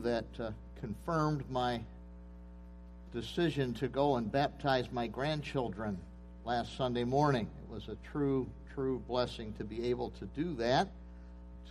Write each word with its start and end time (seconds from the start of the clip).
that 0.00 0.24
uh, 0.38 0.50
confirmed 0.80 1.44
my 1.50 1.80
decision 3.12 3.74
to 3.74 3.88
go 3.88 4.16
and 4.16 4.30
baptize 4.30 4.90
my 4.92 5.06
grandchildren 5.06 5.98
last 6.44 6.76
Sunday 6.76 7.04
morning. 7.04 7.48
It 7.64 7.72
was 7.72 7.88
a 7.88 7.96
true, 8.10 8.46
true 8.74 9.02
blessing 9.08 9.54
to 9.58 9.64
be 9.64 9.88
able 9.90 10.10
to 10.10 10.26
do 10.26 10.54
that, 10.56 10.88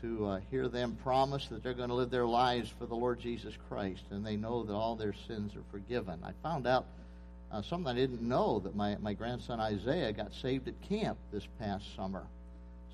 to 0.01 0.25
uh, 0.25 0.39
hear 0.49 0.67
them 0.67 0.97
promise 1.03 1.47
that 1.47 1.63
they're 1.63 1.73
going 1.73 1.89
to 1.89 1.95
live 1.95 2.09
their 2.09 2.25
lives 2.25 2.73
for 2.79 2.85
the 2.85 2.95
Lord 2.95 3.19
Jesus 3.19 3.53
Christ, 3.69 4.03
and 4.09 4.25
they 4.25 4.35
know 4.35 4.63
that 4.63 4.73
all 4.73 4.95
their 4.95 5.13
sins 5.27 5.55
are 5.55 5.63
forgiven. 5.71 6.19
I 6.23 6.31
found 6.41 6.67
out 6.67 6.85
uh, 7.51 7.61
something 7.61 7.87
I 7.87 7.95
didn't 7.95 8.21
know 8.21 8.59
that 8.59 8.75
my, 8.75 8.97
my 8.99 9.13
grandson 9.13 9.59
Isaiah 9.59 10.11
got 10.11 10.33
saved 10.33 10.67
at 10.67 10.81
camp 10.81 11.17
this 11.31 11.47
past 11.59 11.85
summer. 11.95 12.23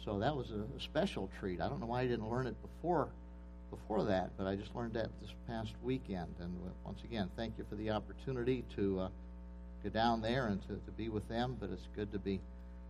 So 0.04 0.20
that 0.20 0.36
was 0.36 0.52
a, 0.52 0.77
a 0.77 0.82
special 0.82 1.29
treat. 1.39 1.61
I 1.61 1.70
don't 1.70 1.79
know 1.79 1.86
why 1.86 2.02
I 2.02 2.07
didn't 2.07 2.29
learn 2.29 2.48
it 2.48 2.55
before 2.61 3.07
before 3.71 4.03
that, 4.03 4.29
but 4.38 4.45
I 4.45 4.55
just 4.55 4.75
learned 4.75 4.93
that 4.93 5.09
this 5.21 5.31
past 5.47 5.71
weekend. 5.81 6.35
And 6.39 6.53
once 6.85 6.99
again, 7.03 7.30
thank 7.35 7.57
you 7.57 7.66
for 7.70 7.75
the 7.75 7.89
opportunity 7.89 8.63
to 8.75 8.99
uh, 8.99 9.09
go 9.84 9.89
down 9.89 10.21
there 10.21 10.47
and 10.47 10.61
to, 10.63 10.73
to 10.73 10.91
be 10.95 11.09
with 11.09 11.27
them. 11.27 11.57
But 11.59 11.71
it's 11.71 11.88
good 11.95 12.11
to 12.11 12.20
be 12.20 12.39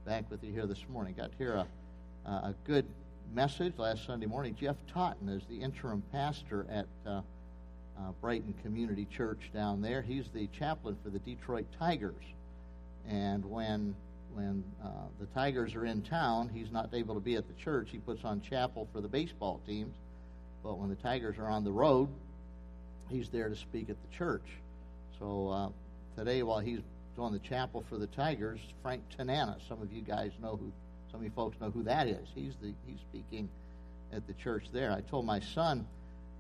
back 0.06 0.30
with 0.30 0.44
you 0.44 0.52
here 0.52 0.66
this 0.66 0.84
morning. 0.90 1.14
Got 1.16 1.32
hear 1.38 1.54
a, 1.54 1.68
a 2.30 2.56
good 2.66 2.86
message 3.34 3.74
last 3.78 4.06
Sunday 4.06 4.26
morning. 4.26 4.58
Jeff 4.60 4.76
Totten 4.92 5.30
is 5.30 5.44
the 5.50 5.62
interim 5.62 6.04
pastor 6.12 6.66
at 6.70 6.88
uh, 7.06 7.10
uh, 7.10 7.22
Brighton 8.20 8.54
Community 8.64 9.08
Church 9.16 9.52
down 9.54 9.82
there. 9.82 10.02
He's 10.02 10.26
the 10.34 10.48
chaplain 10.48 10.98
for 11.04 11.10
the 11.10 11.20
Detroit 11.20 11.68
Tigers. 11.80 12.24
And 13.08 13.46
when 13.46 13.96
when 14.34 14.64
uh, 14.82 14.88
the 15.20 15.26
Tigers 15.28 15.76
are 15.76 15.86
in 15.86 16.02
town, 16.04 16.50
he's 16.54 16.72
not 16.72 16.90
able 16.94 17.16
to 17.16 17.20
be 17.20 17.36
at 17.36 17.46
the 17.48 17.54
church. 17.62 17.90
He 17.92 17.98
puts 17.98 18.24
on 18.24 18.42
chapel 18.42 18.88
for 18.94 19.02
the 19.02 19.10
baseball 19.10 19.60
teams 19.68 19.94
but 20.64 20.78
when 20.78 20.90
the 20.90 20.96
Tigers 20.96 21.38
are 21.38 21.48
on 21.48 21.64
the 21.64 21.72
road, 21.72 22.10
he's 23.10 23.30
there 23.30 23.50
to 23.50 23.56
speak 23.56 23.90
at 23.90 23.98
the 24.02 24.18
church. 24.18 24.46
So 25.20 25.50
uh, 25.50 25.70
today, 26.18 26.44
while 26.44 26.60
he's 26.60 26.80
doing 27.16 27.34
the 27.34 27.40
chapel 27.40 27.84
for 27.90 27.98
the 27.98 28.08
Tigers, 28.08 28.60
Frank 28.82 29.04
Tanana, 29.16 29.58
some 29.68 29.82
of 29.82 29.92
you 29.92 30.02
guys 30.02 30.32
know 30.42 30.56
who, 30.56 30.72
some 31.12 31.20
of 31.20 31.26
you 31.26 31.32
folks 31.36 31.60
know 31.60 31.72
who 31.72 31.84
that 31.84 32.08
is. 32.08 32.28
He's 32.34 32.54
the 32.62 32.74
he's 32.88 33.00
speaking 33.10 33.50
at 34.14 34.26
the 34.28 34.34
church 34.34 34.66
there. 34.72 34.92
I 34.92 35.02
told 35.02 35.26
my 35.26 35.40
son, 35.40 35.86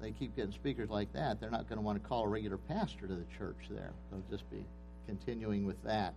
they 0.01 0.11
keep 0.11 0.35
getting 0.35 0.51
speakers 0.51 0.89
like 0.89 1.11
that, 1.13 1.39
they're 1.39 1.51
not 1.51 1.67
going 1.67 1.77
to 1.77 1.83
want 1.83 2.01
to 2.01 2.07
call 2.07 2.23
a 2.23 2.27
regular 2.27 2.57
pastor 2.57 3.07
to 3.07 3.13
the 3.13 3.25
church 3.37 3.57
there. 3.69 3.91
They'll 4.11 4.23
just 4.29 4.49
be 4.49 4.63
continuing 5.07 5.65
with 5.65 5.81
that. 5.83 6.13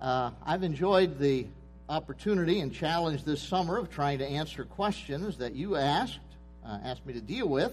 Uh, 0.00 0.30
I've 0.44 0.62
enjoyed 0.62 1.18
the 1.18 1.46
opportunity 1.88 2.60
and 2.60 2.72
challenge 2.72 3.24
this 3.24 3.42
summer 3.42 3.78
of 3.78 3.90
trying 3.90 4.18
to 4.18 4.26
answer 4.26 4.64
questions 4.64 5.38
that 5.38 5.54
you 5.54 5.76
asked 5.76 6.18
uh, 6.66 6.78
asked 6.84 7.04
me 7.06 7.12
to 7.12 7.20
deal 7.20 7.48
with. 7.48 7.72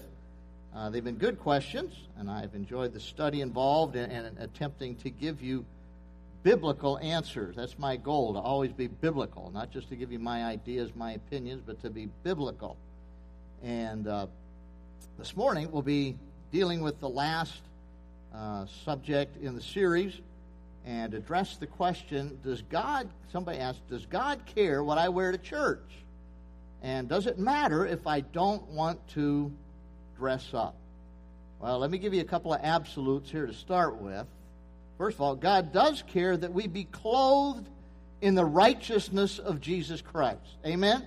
Uh, 0.74 0.88
they've 0.88 1.04
been 1.04 1.16
good 1.16 1.38
questions, 1.40 1.94
and 2.18 2.30
I've 2.30 2.54
enjoyed 2.54 2.92
the 2.92 3.00
study 3.00 3.40
involved 3.40 3.96
in, 3.96 4.10
in, 4.10 4.24
attempting 4.38 4.94
to 4.96 5.10
give 5.10 5.42
you 5.42 5.64
biblical 6.42 6.98
answers. 6.98 7.56
That's 7.56 7.78
my 7.78 7.96
goal, 7.96 8.34
to 8.34 8.38
always 8.38 8.72
be 8.72 8.86
biblical, 8.86 9.50
not 9.52 9.70
just 9.72 9.88
to 9.88 9.96
give 9.96 10.12
you 10.12 10.18
my 10.18 10.44
ideas, 10.44 10.90
my 10.94 11.12
opinions, 11.12 11.62
but 11.66 11.80
to 11.82 11.90
be 11.90 12.08
biblical. 12.22 12.76
And 13.62 14.06
uh, 14.06 14.26
this 15.18 15.36
morning 15.36 15.70
we'll 15.70 15.82
be 15.82 16.16
dealing 16.52 16.80
with 16.80 17.00
the 17.00 17.08
last 17.08 17.60
uh, 18.34 18.66
subject 18.84 19.42
in 19.42 19.54
the 19.54 19.60
series 19.60 20.14
and 20.86 21.14
address 21.14 21.56
the 21.56 21.66
question 21.66 22.38
Does 22.42 22.62
God, 22.62 23.08
somebody 23.32 23.58
asked, 23.58 23.86
does 23.88 24.06
God 24.06 24.40
care 24.46 24.82
what 24.82 24.98
I 24.98 25.08
wear 25.08 25.32
to 25.32 25.38
church? 25.38 25.82
And 26.82 27.08
does 27.08 27.26
it 27.26 27.38
matter 27.38 27.86
if 27.86 28.06
I 28.06 28.20
don't 28.20 28.66
want 28.68 29.06
to 29.10 29.52
dress 30.16 30.48
up? 30.54 30.76
Well, 31.60 31.78
let 31.78 31.90
me 31.90 31.98
give 31.98 32.14
you 32.14 32.22
a 32.22 32.24
couple 32.24 32.54
of 32.54 32.60
absolutes 32.62 33.30
here 33.30 33.46
to 33.46 33.52
start 33.52 34.00
with. 34.00 34.26
First 34.96 35.16
of 35.16 35.20
all, 35.20 35.34
God 35.34 35.72
does 35.72 36.02
care 36.02 36.36
that 36.36 36.52
we 36.52 36.66
be 36.66 36.84
clothed 36.84 37.68
in 38.22 38.34
the 38.34 38.44
righteousness 38.44 39.38
of 39.38 39.60
Jesus 39.60 40.00
Christ. 40.00 40.56
Amen? 40.64 41.06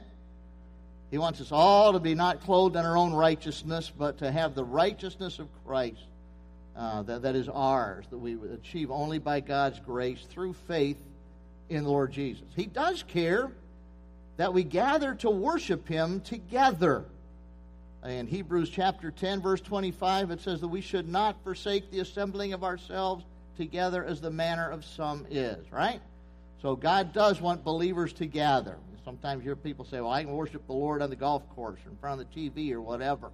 He 1.12 1.18
wants 1.18 1.42
us 1.42 1.52
all 1.52 1.94
to 1.94 2.00
be 2.00 2.16
not 2.16 2.42
clothed 2.42 2.76
in 2.76 2.86
our 2.86 2.98
own 2.98 3.14
righteousness, 3.14 3.92
but 3.96 4.18
to 4.20 4.32
have 4.32 4.56
the 4.56 4.64
righteousness 4.64 5.38
of 5.38 5.48
Christ 5.66 6.02
uh, 6.76 7.04
that, 7.04 7.22
that 7.22 7.36
is 7.36 7.50
ours, 7.50 8.06
that 8.10 8.18
we 8.18 8.36
achieve 8.52 8.90
only 8.90 9.20
by 9.20 9.40
God's 9.40 9.80
grace 9.80 10.26
through 10.30 10.54
faith 10.68 10.98
in 11.70 11.84
the 11.84 11.90
Lord 11.90 12.12
Jesus. 12.12 12.48
He 12.56 12.66
does 12.66 13.04
care 13.04 13.52
that 14.38 14.54
we 14.54 14.64
gather 14.64 15.14
to 15.16 15.30
worship 15.30 15.88
him 15.88 16.22
together. 16.22 17.06
In 18.06 18.28
Hebrews 18.28 18.70
chapter 18.70 19.12
10, 19.12 19.42
verse 19.42 19.62
25, 19.62 20.32
it 20.32 20.42
says 20.42 20.60
that 20.62 20.68
we 20.68 20.82
should 20.82 21.08
not 21.08 21.42
forsake 21.44 21.90
the 21.90 22.00
assembling 22.00 22.54
of 22.54 22.64
ourselves 22.64 23.24
together 23.56 24.04
as 24.04 24.20
the 24.20 24.32
manner 24.32 24.70
of 24.70 24.84
some 24.84 25.26
is, 25.30 25.72
right? 25.72 26.02
So 26.62 26.76
God 26.76 27.14
does 27.14 27.40
want 27.40 27.64
believers 27.64 28.12
to 28.14 28.26
gather. 28.26 28.78
Sometimes 29.06 29.44
you 29.44 29.50
hear 29.50 29.56
people 29.56 29.86
say, 29.86 30.02
well, 30.02 30.12
I 30.12 30.24
can 30.24 30.34
worship 30.34 30.66
the 30.66 30.74
Lord 30.74 31.02
on 31.02 31.10
the 31.10 31.16
golf 31.16 31.48
course 31.56 31.80
or 31.86 31.92
in 31.92 31.98
front 31.98 32.22
of 32.22 32.28
the 32.30 32.50
TV 32.50 32.72
or 32.72 32.82
whatever. 32.82 33.32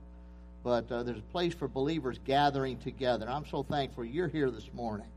But 0.64 0.92
uh, 0.92 1.04
there's 1.04 1.20
a 1.20 1.32
place 1.32 1.54
for 1.54 1.68
believers 1.68 2.20
gathering 2.26 2.78
together. 2.80 3.30
I'm 3.30 3.46
so 3.46 3.64
thankful 3.64 4.04
you're 4.04 4.28
here 4.28 4.52
this 4.52 4.70
morning. 4.74 5.08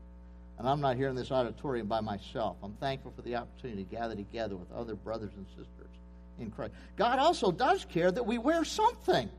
And 0.59 0.67
I'm 0.67 0.81
not 0.81 0.97
here 0.97 1.09
in 1.09 1.15
this 1.15 1.31
auditorium 1.31 1.87
by 1.87 2.01
myself. 2.01 2.57
I'm 2.63 2.73
thankful 2.73 3.11
for 3.15 3.21
the 3.21 3.35
opportunity 3.35 3.83
to 3.83 3.89
gather 3.89 4.15
together 4.15 4.55
with 4.55 4.71
other 4.71 4.95
brothers 4.95 5.31
and 5.35 5.45
sisters 5.49 5.91
in 6.39 6.51
Christ. 6.51 6.73
God 6.95 7.19
also 7.19 7.51
does 7.51 7.85
care 7.85 8.11
that 8.11 8.25
we 8.25 8.37
wear 8.37 8.63
something. 8.63 9.29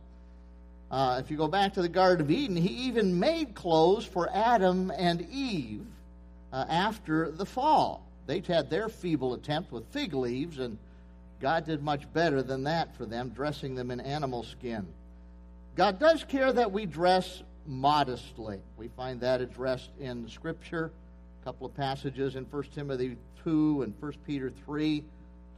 Uh, 0.91 1.21
if 1.23 1.31
you 1.31 1.37
go 1.37 1.49
back 1.49 1.75
to 1.75 1.83
the 1.83 1.89
Garden 1.89 2.25
of 2.25 2.31
Eden, 2.31 2.57
He 2.57 2.87
even 2.87 3.19
made 3.19 3.55
clothes 3.55 4.05
for 4.05 4.29
Adam 4.33 4.91
and 4.97 5.23
Eve 5.31 5.87
uh, 6.53 6.65
after 6.69 7.31
the 7.31 7.47
fall. 7.47 8.07
They'd 8.27 8.47
had 8.47 8.71
their 8.71 8.89
feeble 8.89 9.35
attempt 9.35 9.73
with 9.73 9.87
fig 9.89 10.15
leaves, 10.15 10.59
and 10.59 10.79
God 11.41 11.67
did 11.67 11.83
much 11.83 12.11
better 12.13 12.43
than 12.43 12.65
that 12.65 12.97
for 12.97 13.07
them, 13.07 13.31
dressing 13.31 13.75
them 13.75 13.91
in 13.91 14.01
animal 14.01 14.45
skin. 14.45 14.87
God 15.77 15.99
does 15.99 16.25
care 16.25 16.53
that 16.53 16.71
we 16.71 16.87
dress 16.87 17.43
modestly. 17.67 18.61
We 18.77 18.89
find 18.89 19.21
that 19.21 19.41
addressed 19.41 19.91
in 19.99 20.29
Scripture 20.29 20.91
couple 21.44 21.66
of 21.66 21.77
passages 21.77 22.37
in 22.37 22.44
1 22.44 22.62
Timothy 22.75 23.19
2 23.44 23.82
and 23.82 23.93
1 24.00 24.12
Peter 24.27 24.50
3 24.65 25.05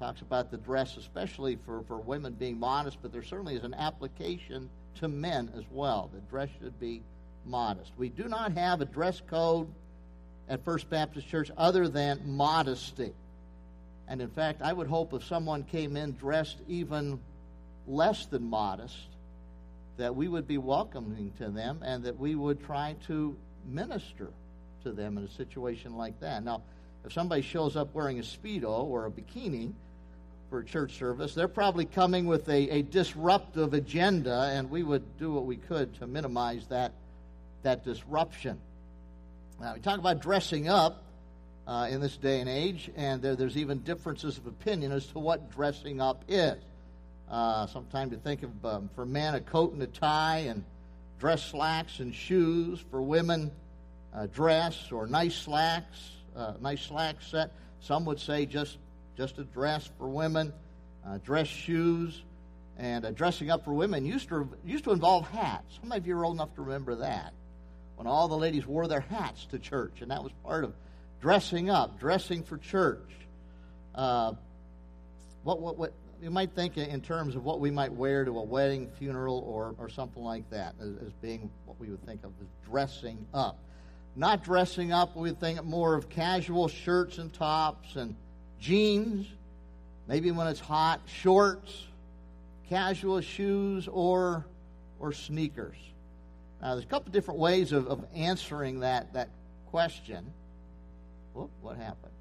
talks 0.01 0.21
about 0.21 0.51
the 0.51 0.57
dress, 0.57 0.97
especially 0.97 1.57
for, 1.65 1.83
for 1.87 1.99
women 1.99 2.33
being 2.33 2.59
modest, 2.59 2.99
but 3.03 3.13
there 3.13 3.23
certainly 3.23 3.55
is 3.55 3.63
an 3.63 3.73
application 3.75 4.69
to 4.97 5.07
men 5.07 5.49
as 5.57 5.63
well. 5.71 6.11
The 6.13 6.21
dress 6.29 6.49
should 6.61 6.79
be 6.81 7.03
modest. 7.45 7.93
We 7.97 8.09
do 8.09 8.25
not 8.25 8.53
have 8.53 8.81
a 8.81 8.85
dress 8.85 9.23
code 9.29 9.69
at 10.49 10.65
First 10.65 10.91
Baptist 10.91 11.29
Church 11.29 11.53
other 11.57 11.87
than 11.89 12.21
modesty. 12.25 13.13
And 14.09 14.21
in 14.21 14.29
fact, 14.29 14.63
I 14.63 14.73
would 14.73 14.89
hope 14.89 15.15
if 15.15 15.25
someone 15.25 15.63
came 15.63 15.97
in 15.97 16.13
dressed 16.13 16.59
even 16.67 17.21
less 17.87 18.27
than 18.27 18.43
modest, 18.43 19.07
that 19.99 20.17
we 20.17 20.27
would 20.27 20.49
be 20.49 20.59
welcoming 20.59 21.33
to 21.39 21.49
them 21.49 21.81
and 21.85 22.03
that 22.05 22.19
we 22.19 22.35
would 22.35 22.65
try 22.65 22.97
to 23.07 23.37
minister 23.69 24.29
to 24.87 24.93
them 24.93 25.19
in 25.19 25.25
a 25.25 25.31
situation 25.31 25.97
like 25.97 26.19
that. 26.21 26.45
Now, 26.45 26.63
if 27.05 27.13
somebody 27.13 27.43
shows 27.43 27.77
up 27.77 27.95
wearing 27.95 28.19
a 28.19 28.23
Speedo 28.23 28.85
or 28.85 29.07
a 29.07 29.11
bikini 29.11 29.73
for 30.49 30.61
a 30.61 30.65
church 30.65 30.97
service, 30.99 31.35
they're 31.35 31.49
probably 31.49 31.85
coming 31.85 32.27
with 32.27 32.49
a, 32.49 32.71
a 32.71 32.83
disruptive 32.83 33.75
agenda, 33.75 34.53
and 34.55 34.71
we 34.71 34.83
would 34.83 35.19
do 35.19 35.33
what 35.33 35.45
we 35.45 35.57
could 35.57 35.95
to 35.99 36.07
minimize 36.07 36.65
that, 36.69 36.93
that 37.63 37.85
disruption. 37.85 38.59
Now, 39.61 39.75
we 39.75 39.81
talk 39.81 39.99
about 39.99 40.21
dressing 40.21 40.69
up 40.69 41.03
uh, 41.67 41.89
in 41.91 42.01
this 42.01 42.17
day 42.17 42.41
and 42.41 42.49
age, 42.49 42.91
and 42.97 43.21
there, 43.21 43.35
there's 43.35 43.57
even 43.57 43.81
differences 43.81 44.39
of 44.39 44.47
opinion 44.47 44.93
as 44.93 45.07
to 45.07 45.19
what 45.19 45.51
dressing 45.51 46.01
up 46.01 46.25
is. 46.29 46.57
Uh, 47.29 47.67
sometimes 47.67 48.13
you 48.13 48.19
think 48.19 48.45
of, 48.45 48.65
um, 48.65 48.91
for 48.95 49.05
men, 49.05 49.35
a 49.35 49.41
coat 49.41 49.73
and 49.73 49.83
a 49.83 49.89
tie, 49.89 50.45
and 50.49 50.63
dress 51.19 51.45
slacks 51.45 51.99
and 51.99 52.15
shoes. 52.15 52.79
For 52.91 53.03
women, 53.03 53.51
uh, 54.17 54.27
dress 54.27 54.91
or 54.91 55.07
nice 55.07 55.35
slacks, 55.35 56.11
uh, 56.35 56.55
nice 56.61 56.83
slack 56.83 57.17
set. 57.21 57.53
Some 57.81 58.05
would 58.07 58.19
say 58.19 58.47
just 58.47 58.79
just 59.17 59.39
a 59.39 59.45
dress 59.45 59.89
for 59.99 60.09
women, 60.09 60.53
uh, 61.07 61.19
dress 61.19 61.47
shoes, 61.47 62.23
and 62.79 63.05
uh, 63.05 63.11
dressing 63.11 63.51
up 63.51 63.65
for 63.65 63.73
women 63.73 64.05
used 64.05 64.29
to 64.31 64.49
used 64.65 64.85
to 64.85 64.93
involve 64.93 65.29
hats. 65.29 65.79
Some 65.81 65.93
of 65.93 66.07
you 66.07 66.17
are 66.17 66.25
old 66.25 66.37
enough 66.37 66.55
to 66.55 66.63
remember 66.63 66.97
that 66.97 67.33
when 67.97 68.07
all 68.07 68.29
the 68.29 68.37
ladies 68.37 68.67
wore 68.67 68.89
their 68.89 69.01
hats 69.01 69.47
to 69.47 69.59
church, 69.59 70.01
and 70.01 70.11
that 70.11 70.23
was 70.23 70.33
part 70.45 70.65
of 70.65 70.73
dressing 71.21 71.71
up, 71.71 71.99
dressing 72.01 72.43
for 72.43 72.57
church. 72.57 73.11
Uh, 73.95 74.33
what 75.45 75.61
what 75.61 75.77
what 75.77 75.93
you 76.23 76.31
might 76.31 76.55
think 76.55 76.79
in 76.79 77.03
terms 77.03 77.37
of 77.37 77.45
what 77.45 77.61
we 77.61 77.71
might 77.71 77.93
wear 77.93 78.25
to 78.25 78.39
a 78.39 78.43
wedding, 78.43 78.89
funeral, 78.99 79.45
or, 79.47 79.75
or 79.77 79.91
something 79.91 80.23
like 80.23 80.49
that 80.49 80.75
as, 80.81 80.89
as 81.07 81.13
being 81.21 81.51
what 81.67 81.79
we 81.79 81.91
would 81.91 82.03
think 82.07 82.25
of 82.25 82.33
as 82.41 82.49
dressing 82.67 83.27
up 83.35 83.59
not 84.17 84.43
dressing 84.43 84.93
up. 84.93 85.15
We 85.15 85.31
think 85.33 85.63
more 85.65 85.95
of 85.95 86.09
casual 86.09 86.69
shirts 86.69 87.19
and 87.19 87.33
tops 87.33 87.97
and 87.97 88.17
jeans. 88.59 89.27
Maybe 90.09 90.31
when 90.31 90.47
it's 90.47 90.61
hot, 90.61 91.01
shorts, 91.07 91.85
casual 92.69 93.21
shoes, 93.21 93.89
or 93.89 94.47
or 94.99 95.13
sneakers. 95.13 95.77
Now, 96.61 96.75
there's 96.75 96.85
a 96.85 96.89
couple 96.89 97.13
different 97.13 97.39
ways 97.39 97.73
of, 97.73 97.87
of 97.89 98.05
answering 98.15 98.81
that, 98.81 99.13
that 99.13 99.29
question. 99.67 100.33
Whoop, 101.35 101.51
what 101.61 101.77
happened? 101.77 102.13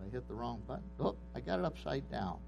I 0.00 0.10
hit 0.10 0.28
the 0.28 0.34
wrong 0.34 0.62
button. 0.68 0.84
Oh, 1.00 1.16
I 1.34 1.40
got 1.40 1.58
it 1.58 1.64
upside 1.64 2.08
down. 2.10 2.38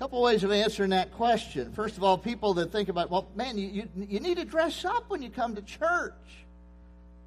Couple 0.00 0.22
ways 0.22 0.44
of 0.44 0.50
answering 0.50 0.90
that 0.90 1.12
question. 1.12 1.74
First 1.74 1.98
of 1.98 2.02
all, 2.02 2.16
people 2.16 2.54
that 2.54 2.72
think 2.72 2.88
about, 2.88 3.10
well, 3.10 3.28
man, 3.36 3.58
you, 3.58 3.68
you, 3.68 3.88
you 3.94 4.18
need 4.18 4.38
to 4.38 4.46
dress 4.46 4.82
up 4.86 5.10
when 5.10 5.20
you 5.20 5.28
come 5.28 5.54
to 5.54 5.60
church. 5.60 6.14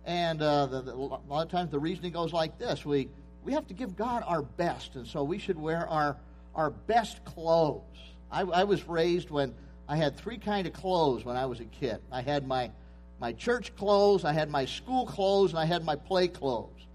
And 0.06 0.42
uh, 0.42 0.66
the, 0.66 0.82
the, 0.82 0.92
a 0.92 0.96
lot 0.96 1.46
of 1.46 1.52
times 1.52 1.70
the 1.70 1.78
reasoning 1.78 2.14
goes 2.14 2.34
like 2.34 2.58
this 2.58 2.84
we, 2.84 3.10
we 3.44 3.54
have 3.54 3.68
to 3.68 3.76
give 3.76 3.96
God 3.96 4.24
our 4.26 4.42
best, 4.42 4.96
and 4.96 5.06
so 5.06 5.24
we 5.24 5.38
should 5.38 5.60
wear 5.60 5.88
our, 5.88 6.18
our 6.56 6.72
best 6.72 7.24
clothes. 7.26 7.84
I, 8.32 8.42
I 8.42 8.64
was 8.64 8.88
raised 8.88 9.30
when 9.30 9.54
I 9.88 9.96
had 9.96 10.18
three 10.18 10.40
kind 10.40 10.66
of 10.66 10.74
clothes 10.74 11.24
when 11.24 11.38
I 11.38 11.46
was 11.46 11.60
a 11.60 11.66
kid. 11.66 12.00
I 12.12 12.24
had 12.24 12.48
my, 12.48 12.72
my 13.20 13.34
church 13.34 13.76
clothes, 13.76 14.26
I 14.26 14.34
had 14.34 14.50
my 14.50 14.66
school 14.66 15.06
clothes, 15.06 15.52
and 15.52 15.60
I 15.60 15.66
had 15.66 15.86
my 15.86 15.96
play 15.96 16.28
clothes. 16.28 16.88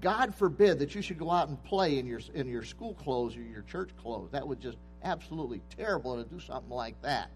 God 0.00 0.32
forbid 0.32 0.78
that 0.78 0.94
you 0.94 1.02
should 1.02 1.18
go 1.18 1.32
out 1.32 1.48
and 1.48 1.60
play 1.64 1.98
in 1.98 2.06
your, 2.06 2.20
in 2.34 2.46
your 2.46 2.62
school 2.62 2.94
clothes 2.94 3.36
or 3.36 3.42
your 3.42 3.62
church 3.62 3.90
clothes. 4.00 4.30
That 4.30 4.46
would 4.46 4.60
just 4.60 4.76
absolutely 5.04 5.60
terrible 5.76 6.16
to 6.22 6.28
do 6.28 6.40
something 6.40 6.70
like 6.70 7.00
that. 7.02 7.30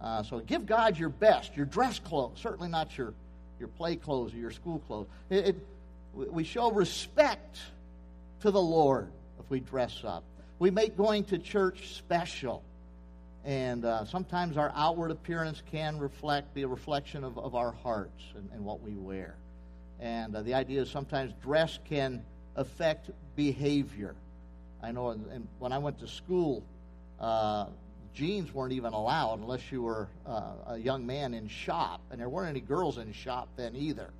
Uh, 0.00 0.22
so 0.22 0.38
give 0.40 0.64
God 0.64 0.98
your 0.98 1.10
best, 1.10 1.54
your 1.56 1.66
dress 1.66 1.98
clothes, 1.98 2.38
certainly 2.40 2.68
not 2.68 2.96
your, 2.96 3.12
your 3.58 3.68
play 3.68 3.96
clothes 3.96 4.32
or 4.32 4.38
your 4.38 4.50
school 4.50 4.78
clothes. 4.86 5.06
It, 5.28 5.48
it, 5.48 5.56
we 6.14 6.44
show 6.44 6.70
respect 6.70 7.58
to 8.40 8.50
the 8.50 8.60
Lord 8.60 9.08
if 9.38 9.50
we 9.50 9.60
dress 9.60 10.02
up. 10.04 10.24
We 10.58 10.70
make 10.70 10.96
going 10.96 11.24
to 11.24 11.38
church 11.38 11.94
special. 11.94 12.62
And 13.44 13.84
uh, 13.84 14.04
sometimes 14.04 14.56
our 14.56 14.72
outward 14.74 15.10
appearance 15.10 15.62
can 15.70 15.98
reflect, 15.98 16.56
a 16.56 16.64
reflection 16.64 17.24
of, 17.24 17.38
of 17.38 17.54
our 17.54 17.72
hearts 17.72 18.22
and, 18.34 18.48
and 18.52 18.64
what 18.64 18.82
we 18.82 18.92
wear. 18.92 19.34
And 19.98 20.34
uh, 20.34 20.42
the 20.42 20.54
idea 20.54 20.82
is 20.82 20.90
sometimes 20.90 21.32
dress 21.42 21.78
can 21.88 22.22
affect 22.56 23.10
behavior. 23.36 24.14
I 24.82 24.92
know 24.92 25.10
and 25.10 25.46
when 25.58 25.72
I 25.72 25.78
went 25.78 25.98
to 26.00 26.08
school, 26.08 26.62
uh, 27.20 27.66
jeans 28.14 28.52
weren't 28.52 28.72
even 28.72 28.92
allowed 28.92 29.40
unless 29.40 29.70
you 29.70 29.82
were 29.82 30.08
uh, 30.26 30.52
a 30.68 30.78
young 30.78 31.06
man 31.06 31.34
in 31.34 31.48
shop. 31.48 32.00
And 32.10 32.20
there 32.20 32.28
weren't 32.28 32.48
any 32.48 32.60
girls 32.60 32.98
in 32.98 33.12
shop 33.12 33.48
then 33.56 33.76
either. 33.76 34.10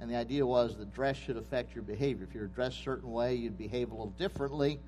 And 0.00 0.10
the 0.10 0.16
idea 0.16 0.46
was 0.46 0.76
that 0.76 0.94
dress 0.94 1.16
should 1.16 1.36
affect 1.36 1.74
your 1.74 1.82
behavior. 1.82 2.26
If 2.28 2.34
you're 2.34 2.46
dressed 2.46 2.80
a 2.80 2.82
certain 2.82 3.10
way, 3.10 3.34
you'd 3.34 3.58
behave 3.58 3.90
a 3.90 3.94
little 3.94 4.14
differently. 4.18 4.80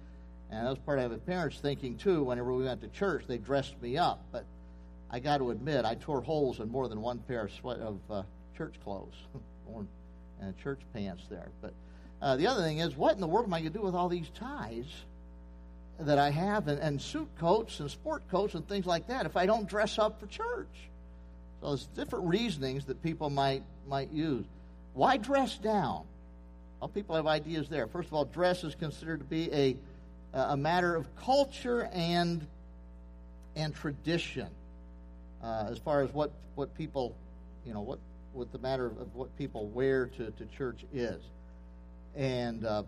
And 0.50 0.66
that 0.66 0.70
was 0.70 0.78
part 0.78 0.98
of 0.98 1.10
my 1.10 1.18
parents' 1.18 1.58
thinking, 1.58 1.96
too. 1.96 2.24
Whenever 2.24 2.52
we 2.52 2.64
went 2.64 2.80
to 2.82 2.88
church, 2.88 3.24
they 3.26 3.38
dressed 3.38 3.80
me 3.82 3.98
up. 3.98 4.24
But 4.32 4.44
I 5.10 5.18
got 5.18 5.38
to 5.38 5.50
admit, 5.50 5.84
I 5.84 5.96
tore 5.96 6.22
holes 6.22 6.60
in 6.60 6.68
more 6.68 6.88
than 6.88 7.00
one 7.00 7.18
pair 7.18 7.44
of, 7.44 7.52
sweat, 7.52 7.78
of 7.78 7.98
uh, 8.10 8.22
church 8.56 8.74
clothes 8.84 9.14
and 10.40 10.58
church 10.58 10.80
pants 10.92 11.24
there. 11.28 11.50
But 11.60 11.74
uh, 12.22 12.36
the 12.36 12.46
other 12.46 12.62
thing 12.62 12.78
is, 12.78 12.96
what 12.96 13.14
in 13.14 13.20
the 13.20 13.26
world 13.26 13.46
am 13.46 13.54
I 13.54 13.60
going 13.60 13.72
to 13.72 13.78
do 13.78 13.84
with 13.84 13.94
all 13.94 14.08
these 14.08 14.30
ties 14.30 14.86
that 16.00 16.18
I 16.18 16.30
have 16.30 16.68
and, 16.68 16.80
and 16.80 17.00
suit 17.00 17.28
coats 17.38 17.80
and 17.80 17.90
sport 17.90 18.22
coats 18.30 18.54
and 18.54 18.66
things 18.66 18.86
like 18.86 19.08
that 19.08 19.26
if 19.26 19.36
I 19.36 19.46
don't 19.46 19.68
dress 19.68 19.98
up 19.98 20.20
for 20.20 20.26
church? 20.26 20.90
So 21.60 21.68
there's 21.68 21.86
different 21.94 22.26
reasonings 22.26 22.86
that 22.86 23.02
people 23.02 23.30
might 23.30 23.62
might 23.86 24.10
use. 24.10 24.46
Why 24.94 25.16
dress 25.16 25.58
down? 25.58 26.04
Well, 26.80 26.88
people 26.88 27.16
have 27.16 27.26
ideas 27.26 27.68
there. 27.68 27.86
First 27.86 28.08
of 28.08 28.14
all, 28.14 28.24
dress 28.24 28.64
is 28.64 28.74
considered 28.74 29.20
to 29.20 29.26
be 29.26 29.52
a 29.52 29.76
a 30.32 30.56
matter 30.56 30.94
of 30.94 31.14
culture 31.16 31.88
and 31.92 32.46
and 33.56 33.74
tradition, 33.74 34.48
uh, 35.42 35.66
as 35.70 35.78
far 35.78 36.02
as 36.02 36.12
what 36.12 36.30
what 36.54 36.74
people, 36.76 37.14
you 37.66 37.74
know, 37.74 37.80
what 37.80 37.98
what 38.32 38.52
the 38.52 38.58
matter 38.58 38.86
of 38.86 39.14
what 39.14 39.36
people 39.36 39.66
wear 39.66 40.06
to, 40.06 40.30
to 40.30 40.46
church 40.56 40.84
is. 40.92 41.20
And 42.16 42.64
uh, 42.64 42.84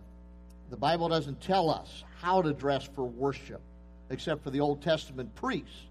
the 0.69 0.77
Bible 0.77 1.09
doesn't 1.09 1.41
tell 1.41 1.69
us 1.69 2.03
how 2.21 2.41
to 2.41 2.53
dress 2.53 2.83
for 2.95 3.03
worship, 3.03 3.61
except 4.09 4.43
for 4.43 4.49
the 4.49 4.59
Old 4.59 4.81
Testament 4.81 5.33
priests. 5.35 5.87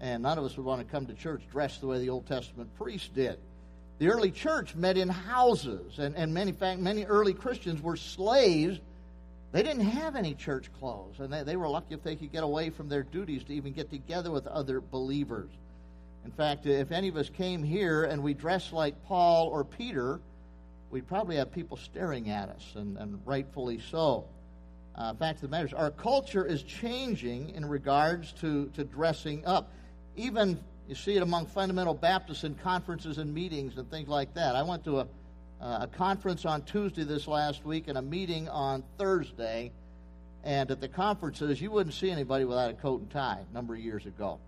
And 0.00 0.22
none 0.22 0.38
of 0.38 0.44
us 0.44 0.56
would 0.56 0.66
want 0.66 0.80
to 0.80 0.90
come 0.90 1.06
to 1.06 1.14
church 1.14 1.42
dressed 1.50 1.80
the 1.80 1.86
way 1.86 1.98
the 1.98 2.10
Old 2.10 2.26
Testament 2.26 2.70
priests 2.76 3.08
did. 3.08 3.38
The 3.98 4.08
early 4.08 4.30
church 4.30 4.76
met 4.76 4.96
in 4.96 5.08
houses, 5.08 5.98
and, 5.98 6.14
and 6.14 6.32
many, 6.32 6.52
fact, 6.52 6.80
many 6.80 7.04
early 7.04 7.34
Christians 7.34 7.82
were 7.82 7.96
slaves. 7.96 8.78
They 9.50 9.62
didn't 9.62 9.86
have 9.86 10.14
any 10.14 10.34
church 10.34 10.68
clothes, 10.78 11.18
and 11.18 11.32
they, 11.32 11.42
they 11.42 11.56
were 11.56 11.68
lucky 11.68 11.94
if 11.94 12.04
they 12.04 12.14
could 12.14 12.30
get 12.30 12.44
away 12.44 12.70
from 12.70 12.88
their 12.88 13.02
duties 13.02 13.42
to 13.44 13.54
even 13.54 13.72
get 13.72 13.90
together 13.90 14.30
with 14.30 14.46
other 14.46 14.80
believers. 14.80 15.50
In 16.24 16.30
fact, 16.30 16.66
if 16.66 16.92
any 16.92 17.08
of 17.08 17.16
us 17.16 17.30
came 17.30 17.62
here 17.62 18.04
and 18.04 18.22
we 18.22 18.34
dressed 18.34 18.72
like 18.72 19.02
Paul 19.06 19.48
or 19.48 19.64
Peter, 19.64 20.20
we'd 20.90 21.06
probably 21.06 21.36
have 21.36 21.52
people 21.52 21.76
staring 21.76 22.30
at 22.30 22.48
us, 22.48 22.72
and, 22.74 22.96
and 22.96 23.20
rightfully 23.24 23.80
so. 23.90 24.24
Uh, 24.94 25.14
fact 25.14 25.36
of 25.36 25.42
the 25.42 25.48
matter 25.48 25.66
is, 25.66 25.72
our 25.72 25.90
culture 25.90 26.44
is 26.44 26.62
changing 26.62 27.50
in 27.50 27.64
regards 27.64 28.32
to, 28.32 28.66
to 28.74 28.84
dressing 28.84 29.44
up. 29.46 29.70
Even 30.16 30.58
you 30.88 30.94
see 30.94 31.14
it 31.14 31.22
among 31.22 31.46
fundamental 31.46 31.94
Baptists 31.94 32.44
in 32.44 32.54
conferences 32.54 33.18
and 33.18 33.32
meetings 33.32 33.76
and 33.76 33.88
things 33.90 34.08
like 34.08 34.34
that. 34.34 34.56
I 34.56 34.62
went 34.62 34.84
to 34.84 35.00
a, 35.00 35.06
uh, 35.60 35.78
a 35.82 35.86
conference 35.86 36.44
on 36.44 36.62
Tuesday 36.62 37.04
this 37.04 37.28
last 37.28 37.64
week 37.64 37.88
and 37.88 37.98
a 37.98 38.02
meeting 38.02 38.48
on 38.48 38.82
Thursday. 38.96 39.70
And 40.44 40.70
at 40.70 40.80
the 40.80 40.88
conferences, 40.88 41.60
you 41.60 41.70
wouldn't 41.70 41.94
see 41.94 42.10
anybody 42.10 42.44
without 42.44 42.70
a 42.70 42.74
coat 42.74 43.02
and 43.02 43.10
tie 43.10 43.40
a 43.48 43.54
number 43.54 43.74
of 43.74 43.80
years 43.80 44.06
ago. 44.06 44.38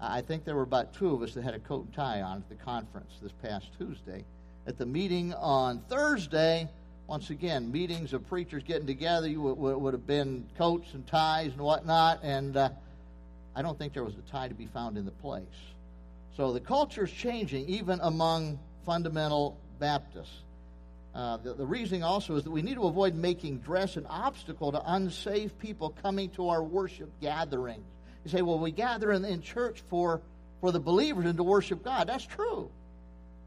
I 0.00 0.22
think 0.22 0.44
there 0.44 0.56
were 0.56 0.62
about 0.62 0.94
two 0.94 1.14
of 1.14 1.22
us 1.22 1.34
that 1.34 1.44
had 1.44 1.54
a 1.54 1.58
coat 1.58 1.84
and 1.84 1.94
tie 1.94 2.22
on 2.22 2.38
at 2.38 2.48
the 2.48 2.54
conference 2.54 3.12
this 3.22 3.32
past 3.42 3.66
Tuesday. 3.78 4.24
At 4.70 4.78
the 4.78 4.86
meeting 4.86 5.34
on 5.34 5.80
Thursday, 5.88 6.68
once 7.08 7.30
again, 7.30 7.72
meetings 7.72 8.12
of 8.12 8.28
preachers 8.28 8.62
getting 8.62 8.86
together 8.86 9.26
you 9.26 9.42
would, 9.42 9.76
would 9.80 9.94
have 9.94 10.06
been 10.06 10.46
coats 10.56 10.94
and 10.94 11.04
ties 11.08 11.50
and 11.50 11.60
whatnot, 11.60 12.20
and 12.22 12.56
uh, 12.56 12.68
I 13.56 13.62
don't 13.62 13.76
think 13.76 13.94
there 13.94 14.04
was 14.04 14.14
a 14.14 14.30
tie 14.30 14.46
to 14.46 14.54
be 14.54 14.66
found 14.66 14.96
in 14.96 15.06
the 15.06 15.10
place. 15.10 15.42
So 16.36 16.52
the 16.52 16.60
culture 16.60 17.06
is 17.06 17.10
changing, 17.10 17.68
even 17.68 17.98
among 18.00 18.60
fundamental 18.86 19.58
Baptists. 19.80 20.44
Uh, 21.16 21.38
the, 21.38 21.54
the 21.54 21.66
reasoning 21.66 22.04
also 22.04 22.36
is 22.36 22.44
that 22.44 22.52
we 22.52 22.62
need 22.62 22.76
to 22.76 22.84
avoid 22.84 23.16
making 23.16 23.58
dress 23.58 23.96
an 23.96 24.06
obstacle 24.06 24.70
to 24.70 24.80
unsaved 24.86 25.58
people 25.58 25.96
coming 26.00 26.30
to 26.30 26.48
our 26.48 26.62
worship 26.62 27.10
gatherings. 27.20 27.88
You 28.24 28.30
say, 28.30 28.42
well, 28.42 28.60
we 28.60 28.70
gather 28.70 29.10
in, 29.10 29.24
in 29.24 29.42
church 29.42 29.82
for, 29.90 30.20
for 30.60 30.70
the 30.70 30.78
believers 30.78 31.24
and 31.24 31.36
to 31.38 31.42
worship 31.42 31.82
God. 31.82 32.06
That's 32.06 32.24
true. 32.24 32.70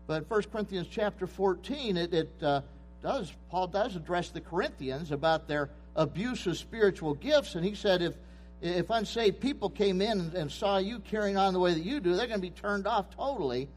But 0.07 0.29
1 0.29 0.43
Corinthians 0.51 0.88
chapter 0.89 1.27
14, 1.27 1.98
it, 1.98 2.13
it 2.13 2.31
uh, 2.41 2.62
does, 3.01 3.31
Paul 3.50 3.67
does 3.67 3.95
address 3.95 4.29
the 4.29 4.41
Corinthians 4.41 5.12
about 5.12 5.48
their 5.48 5.69
abuse 5.95 6.45
of 6.48 6.57
spiritual 6.57 7.13
gifts. 7.13 7.55
And 7.55 7.65
he 7.65 7.75
said, 7.75 8.01
if, 8.01 8.15
if 8.62 8.89
unsaved 8.89 9.39
people 9.39 9.69
came 9.69 10.01
in 10.01 10.19
and, 10.19 10.33
and 10.33 10.51
saw 10.51 10.77
you 10.77 11.00
carrying 11.00 11.38
on 11.38 11.53
the 11.53 11.60
way 11.60 11.74
that 11.74 11.83
you 11.83 12.00
do, 12.00 12.15
they're 12.15 12.27
going 12.27 12.39
to 12.39 12.48
be 12.48 12.50
turned 12.50 12.88
off 12.88 13.15
totally. 13.15 13.69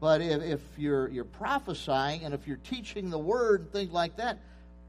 But 0.00 0.22
if, 0.22 0.42
if 0.42 0.60
you're, 0.76 1.08
you're 1.08 1.24
prophesying 1.24 2.24
and 2.24 2.34
if 2.34 2.46
you're 2.46 2.56
teaching 2.56 3.10
the 3.10 3.18
word 3.18 3.60
and 3.60 3.72
things 3.72 3.92
like 3.92 4.16
that, 4.16 4.38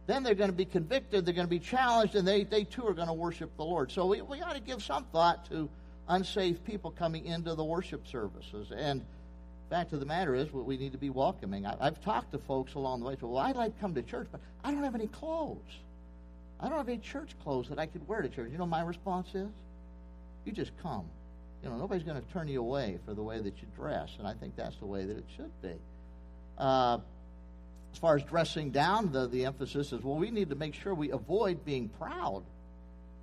then 0.07 0.23
they're 0.23 0.35
going 0.35 0.49
to 0.49 0.55
be 0.55 0.65
convicted, 0.65 1.25
they're 1.25 1.33
going 1.33 1.47
to 1.47 1.49
be 1.49 1.59
challenged, 1.59 2.15
and 2.15 2.27
they, 2.27 2.43
they 2.43 2.63
too 2.63 2.87
are 2.87 2.93
going 2.93 3.07
to 3.07 3.13
worship 3.13 3.55
the 3.55 3.63
Lord. 3.63 3.91
So 3.91 4.07
we, 4.07 4.21
we 4.21 4.41
ought 4.41 4.55
to 4.55 4.61
give 4.61 4.81
some 4.81 5.05
thought 5.05 5.49
to 5.51 5.69
unsaved 6.07 6.65
people 6.65 6.91
coming 6.91 7.25
into 7.25 7.55
the 7.55 7.63
worship 7.63 8.07
services. 8.07 8.71
And 8.75 9.05
fact 9.71 9.93
of 9.93 10.01
the 10.01 10.05
matter 10.05 10.35
is, 10.35 10.51
what 10.51 10.65
we 10.65 10.77
need 10.77 10.91
to 10.91 10.97
be 10.97 11.09
welcoming. 11.09 11.65
I, 11.65 11.85
have 11.85 12.03
talked 12.03 12.33
to 12.33 12.37
folks 12.39 12.73
along 12.73 12.99
the 12.99 13.05
way, 13.05 13.17
well, 13.21 13.37
I'd 13.37 13.55
like 13.55 13.73
to 13.73 13.81
come 13.81 13.95
to 13.95 14.01
church, 14.01 14.27
but 14.29 14.41
I 14.65 14.71
don't 14.71 14.83
have 14.83 14.95
any 14.95 15.07
clothes. 15.07 15.79
I 16.59 16.67
don't 16.67 16.77
have 16.77 16.89
any 16.89 16.97
church 16.97 17.31
clothes 17.41 17.69
that 17.69 17.79
I 17.79 17.85
could 17.85 18.05
wear 18.05 18.21
to 18.21 18.27
church. 18.27 18.51
You 18.51 18.57
know 18.57 18.65
my 18.65 18.81
response 18.81 19.29
is? 19.33 19.47
You 20.43 20.51
just 20.51 20.71
come. 20.83 21.05
You 21.63 21.69
know, 21.69 21.77
nobody's 21.77 22.03
going 22.03 22.21
to 22.21 22.27
turn 22.33 22.49
you 22.49 22.59
away 22.59 22.99
for 23.05 23.13
the 23.13 23.23
way 23.23 23.39
that 23.39 23.61
you 23.61 23.67
dress, 23.77 24.09
and 24.19 24.27
I 24.27 24.33
think 24.33 24.57
that's 24.57 24.75
the 24.77 24.85
way 24.85 25.05
that 25.05 25.17
it 25.17 25.25
should 25.37 25.61
be. 25.61 25.75
Uh, 26.57 26.97
as 27.93 27.99
far 27.99 28.17
as 28.17 28.23
dressing 28.23 28.71
down, 28.71 29.13
the, 29.13 29.27
the 29.27 29.45
emphasis 29.45 29.93
is 29.93 30.03
well, 30.03 30.15
we 30.15 30.31
need 30.31 30.49
to 30.49 30.55
make 30.55 30.73
sure 30.73 30.93
we 30.93 31.11
avoid 31.11 31.63
being 31.63 31.87
proud 31.87 32.43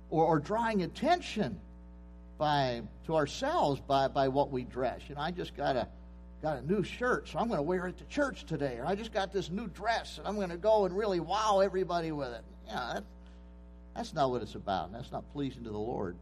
or, 0.09 0.25
or 0.25 0.39
drawing 0.39 0.81
attention 0.81 1.59
by 2.39 2.81
to 3.05 3.15
ourselves 3.15 3.79
by, 3.81 4.07
by 4.07 4.29
what 4.29 4.49
we 4.49 4.63
dress. 4.63 5.01
You 5.07 5.15
know, 5.15 5.21
I 5.21 5.29
just 5.29 5.55
got 5.55 5.75
a 5.75 5.87
got 6.41 6.57
a 6.57 6.65
new 6.65 6.83
shirt, 6.83 7.27
so 7.27 7.39
I'm 7.39 7.47
going 7.47 7.57
to 7.57 7.63
wear 7.63 7.87
it 7.87 7.97
to 7.97 8.05
church 8.05 8.45
today. 8.45 8.77
Or 8.77 8.85
I 8.85 8.95
just 8.95 9.13
got 9.13 9.33
this 9.33 9.49
new 9.49 9.67
dress, 9.67 10.17
and 10.17 10.27
I'm 10.27 10.35
going 10.35 10.49
to 10.49 10.57
go 10.57 10.85
and 10.85 10.95
really 10.95 11.19
wow 11.19 11.59
everybody 11.59 12.11
with 12.11 12.29
it. 12.29 12.41
Yeah, 12.67 12.91
that's, 12.93 13.05
that's 13.95 14.13
not 14.13 14.31
what 14.31 14.41
it's 14.41 14.55
about. 14.55 14.87
And 14.87 14.95
that's 14.95 15.11
not 15.11 15.23
pleasing 15.33 15.63
to 15.65 15.69
the 15.69 15.77
Lord. 15.77 16.15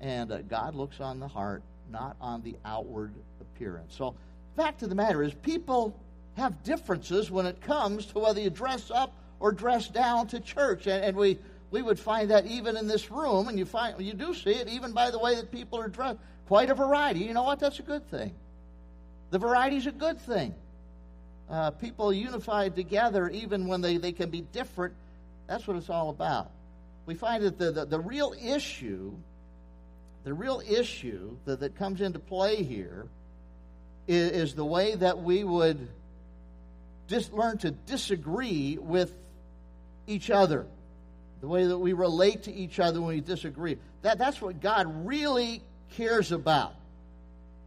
And 0.00 0.32
uh, 0.32 0.42
God 0.42 0.74
looks 0.74 1.00
on 1.00 1.20
the 1.20 1.28
heart, 1.28 1.62
not 1.90 2.16
on 2.20 2.42
the 2.42 2.56
outward 2.64 3.12
appearance. 3.40 3.94
So, 3.96 4.14
fact 4.56 4.82
of 4.82 4.88
the 4.88 4.94
matter 4.94 5.22
is, 5.22 5.32
people 5.34 5.98
have 6.36 6.62
differences 6.64 7.30
when 7.30 7.46
it 7.46 7.60
comes 7.60 8.06
to 8.06 8.18
whether 8.18 8.40
you 8.40 8.50
dress 8.50 8.90
up 8.90 9.12
or 9.38 9.52
dress 9.52 9.88
down 9.88 10.26
to 10.28 10.40
church. 10.40 10.86
And, 10.86 11.04
and 11.04 11.16
we, 11.16 11.38
we 11.70 11.82
would 11.82 11.98
find 11.98 12.30
that 12.30 12.46
even 12.46 12.76
in 12.76 12.88
this 12.88 13.10
room, 13.10 13.48
and 13.48 13.58
you, 13.58 13.64
find, 13.64 14.00
you 14.00 14.12
do 14.12 14.34
see 14.34 14.50
it 14.50 14.68
even 14.68 14.92
by 14.92 15.10
the 15.10 15.18
way 15.18 15.36
that 15.36 15.52
people 15.52 15.78
are 15.78 15.88
dressed. 15.88 16.18
quite 16.48 16.68
a 16.68 16.74
variety. 16.74 17.20
You 17.20 17.32
know 17.32 17.44
what? 17.44 17.60
That's 17.60 17.78
a 17.78 17.82
good 17.82 18.10
thing. 18.10 18.34
The 19.30 19.38
variety 19.38 19.76
is 19.76 19.86
a 19.86 19.92
good 19.92 20.20
thing. 20.20 20.54
Uh, 21.48 21.70
people 21.70 22.12
unified 22.12 22.74
together, 22.74 23.28
even 23.28 23.66
when 23.66 23.80
they, 23.80 23.98
they 23.98 24.12
can 24.12 24.30
be 24.30 24.40
different, 24.40 24.94
that's 25.46 25.66
what 25.66 25.76
it's 25.76 25.90
all 25.90 26.10
about. 26.10 26.50
We 27.06 27.14
find 27.14 27.44
that 27.44 27.58
the, 27.58 27.70
the, 27.70 27.84
the 27.84 28.00
real 28.00 28.34
issue, 28.40 29.12
the 30.24 30.34
real 30.34 30.60
issue 30.68 31.36
that, 31.44 31.60
that 31.60 31.76
comes 31.76 32.00
into 32.00 32.18
play 32.18 32.62
here 32.64 33.06
is, 34.08 34.30
is 34.32 34.54
the 34.54 34.64
way 34.64 34.96
that 34.96 35.22
we 35.22 35.44
would 35.44 35.88
just 37.06 37.32
learn 37.32 37.58
to 37.58 37.70
disagree 37.70 38.78
with 38.80 39.14
each 40.08 40.30
other, 40.30 40.66
the 41.40 41.48
way 41.48 41.66
that 41.66 41.78
we 41.78 41.92
relate 41.92 42.44
to 42.44 42.52
each 42.52 42.80
other 42.80 43.00
when 43.00 43.14
we 43.14 43.20
disagree. 43.20 43.78
That, 44.02 44.18
that's 44.18 44.40
what 44.40 44.60
God 44.60 45.06
really 45.06 45.62
cares 45.92 46.32
about. 46.32 46.74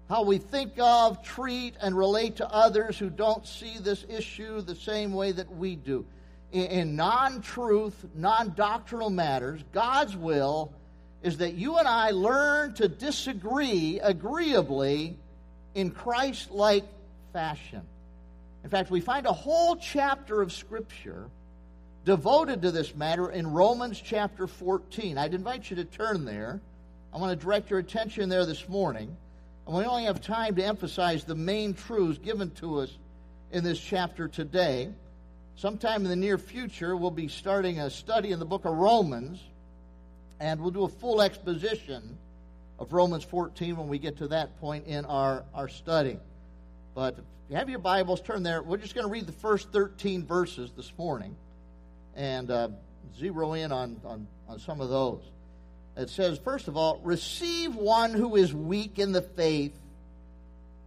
How 0.10 0.24
we 0.24 0.40
think 0.40 0.74
of, 0.80 1.22
treat, 1.22 1.76
and 1.80 1.96
relate 1.96 2.38
to 2.38 2.52
others 2.52 2.98
who 2.98 3.12
don't 3.12 3.46
see 3.46 3.78
this 3.80 4.04
issue 4.10 4.62
the 4.62 4.76
same 4.76 5.14
way 5.14 5.32
that 5.32 5.56
we 5.56 5.76
do. 5.76 6.04
In, 6.52 6.96
non 6.96 7.42
truth, 7.42 7.94
non 8.16 8.54
doctrinal 8.56 9.12
matters, 9.12 9.62
God's 9.72 10.18
will 10.18 10.74
is 11.22 11.38
that 11.38 11.54
you 11.54 11.78
and 11.78 11.88
I 11.88 12.10
learn 12.10 12.74
to 12.76 12.88
disagree 12.88 14.00
agreeably 14.02 15.16
in 15.76 15.92
Christ 15.92 16.50
like 16.50 16.86
fashion. 17.32 17.82
In 18.64 18.70
fact, 18.72 18.90
we 18.90 19.02
find 19.02 19.28
a 19.28 19.34
whole 19.34 19.76
chapter 19.76 20.42
of 20.42 20.52
Scripture 20.52 21.30
devoted 22.04 22.64
to 22.64 22.72
this 22.72 22.96
matter 22.96 23.30
in 23.30 23.46
Romans 23.46 24.02
chapter 24.04 24.48
14. 24.48 25.20
I'd 25.20 25.36
invite 25.36 25.70
you 25.70 25.76
to 25.76 25.86
turn 25.86 26.26
there. 26.26 26.60
I 27.14 27.18
want 27.20 27.38
to 27.38 27.46
direct 27.46 27.70
your 27.70 27.78
attention 27.78 28.28
there 28.30 28.48
this 28.48 28.68
morning. 28.68 29.16
And 29.70 29.78
we 29.78 29.86
only 29.86 30.06
have 30.06 30.20
time 30.20 30.56
to 30.56 30.66
emphasize 30.66 31.26
the 31.26 31.36
main 31.36 31.76
truths 31.76 32.18
given 32.18 32.50
to 32.56 32.80
us 32.80 32.90
in 33.52 33.64
this 33.64 33.80
chapter 33.80 34.28
today. 34.28 34.90
Sometime 35.58 36.02
in 36.02 36.10
the 36.10 36.16
near 36.16 36.40
future, 36.40 36.98
we'll 36.98 37.12
be 37.12 37.28
starting 37.28 37.80
a 37.80 37.92
study 37.92 38.32
in 38.32 38.40
the 38.40 38.46
book 38.46 38.66
of 38.66 38.76
Romans, 38.76 39.40
and 40.40 40.60
we'll 40.60 40.72
do 40.72 40.86
a 40.86 40.90
full 40.90 41.22
exposition 41.22 42.18
of 42.80 42.92
Romans 42.94 43.24
14 43.24 43.78
when 43.78 43.88
we 43.88 44.00
get 44.00 44.18
to 44.18 44.30
that 44.30 44.60
point 44.60 44.88
in 44.88 45.06
our, 45.06 45.44
our 45.54 45.68
study. 45.68 46.18
But 46.96 47.20
if 47.20 47.24
you 47.52 47.56
have 47.58 47.70
your 47.70 47.78
Bibles, 47.78 48.22
turn 48.22 48.42
there. 48.42 48.64
We're 48.64 48.78
just 48.78 48.96
going 48.96 49.06
to 49.06 49.14
read 49.14 49.28
the 49.28 49.34
first 49.34 49.72
13 49.72 50.26
verses 50.26 50.72
this 50.76 50.92
morning 50.98 51.36
and 52.16 52.50
uh, 52.50 52.70
zero 53.20 53.54
in 53.54 53.72
on, 53.72 54.02
on, 54.04 54.28
on 54.48 54.58
some 54.58 54.82
of 54.82 54.90
those. 54.90 55.22
It 56.00 56.10
says, 56.10 56.38
first 56.38 56.70
of 56.70 56.78
all, 56.78 57.02
receive 57.04 57.76
one 57.76 58.14
who 58.14 58.38
is 58.38 58.54
weak 58.54 59.00
in 59.00 59.12
the 59.12 59.22
faith, 59.22 59.78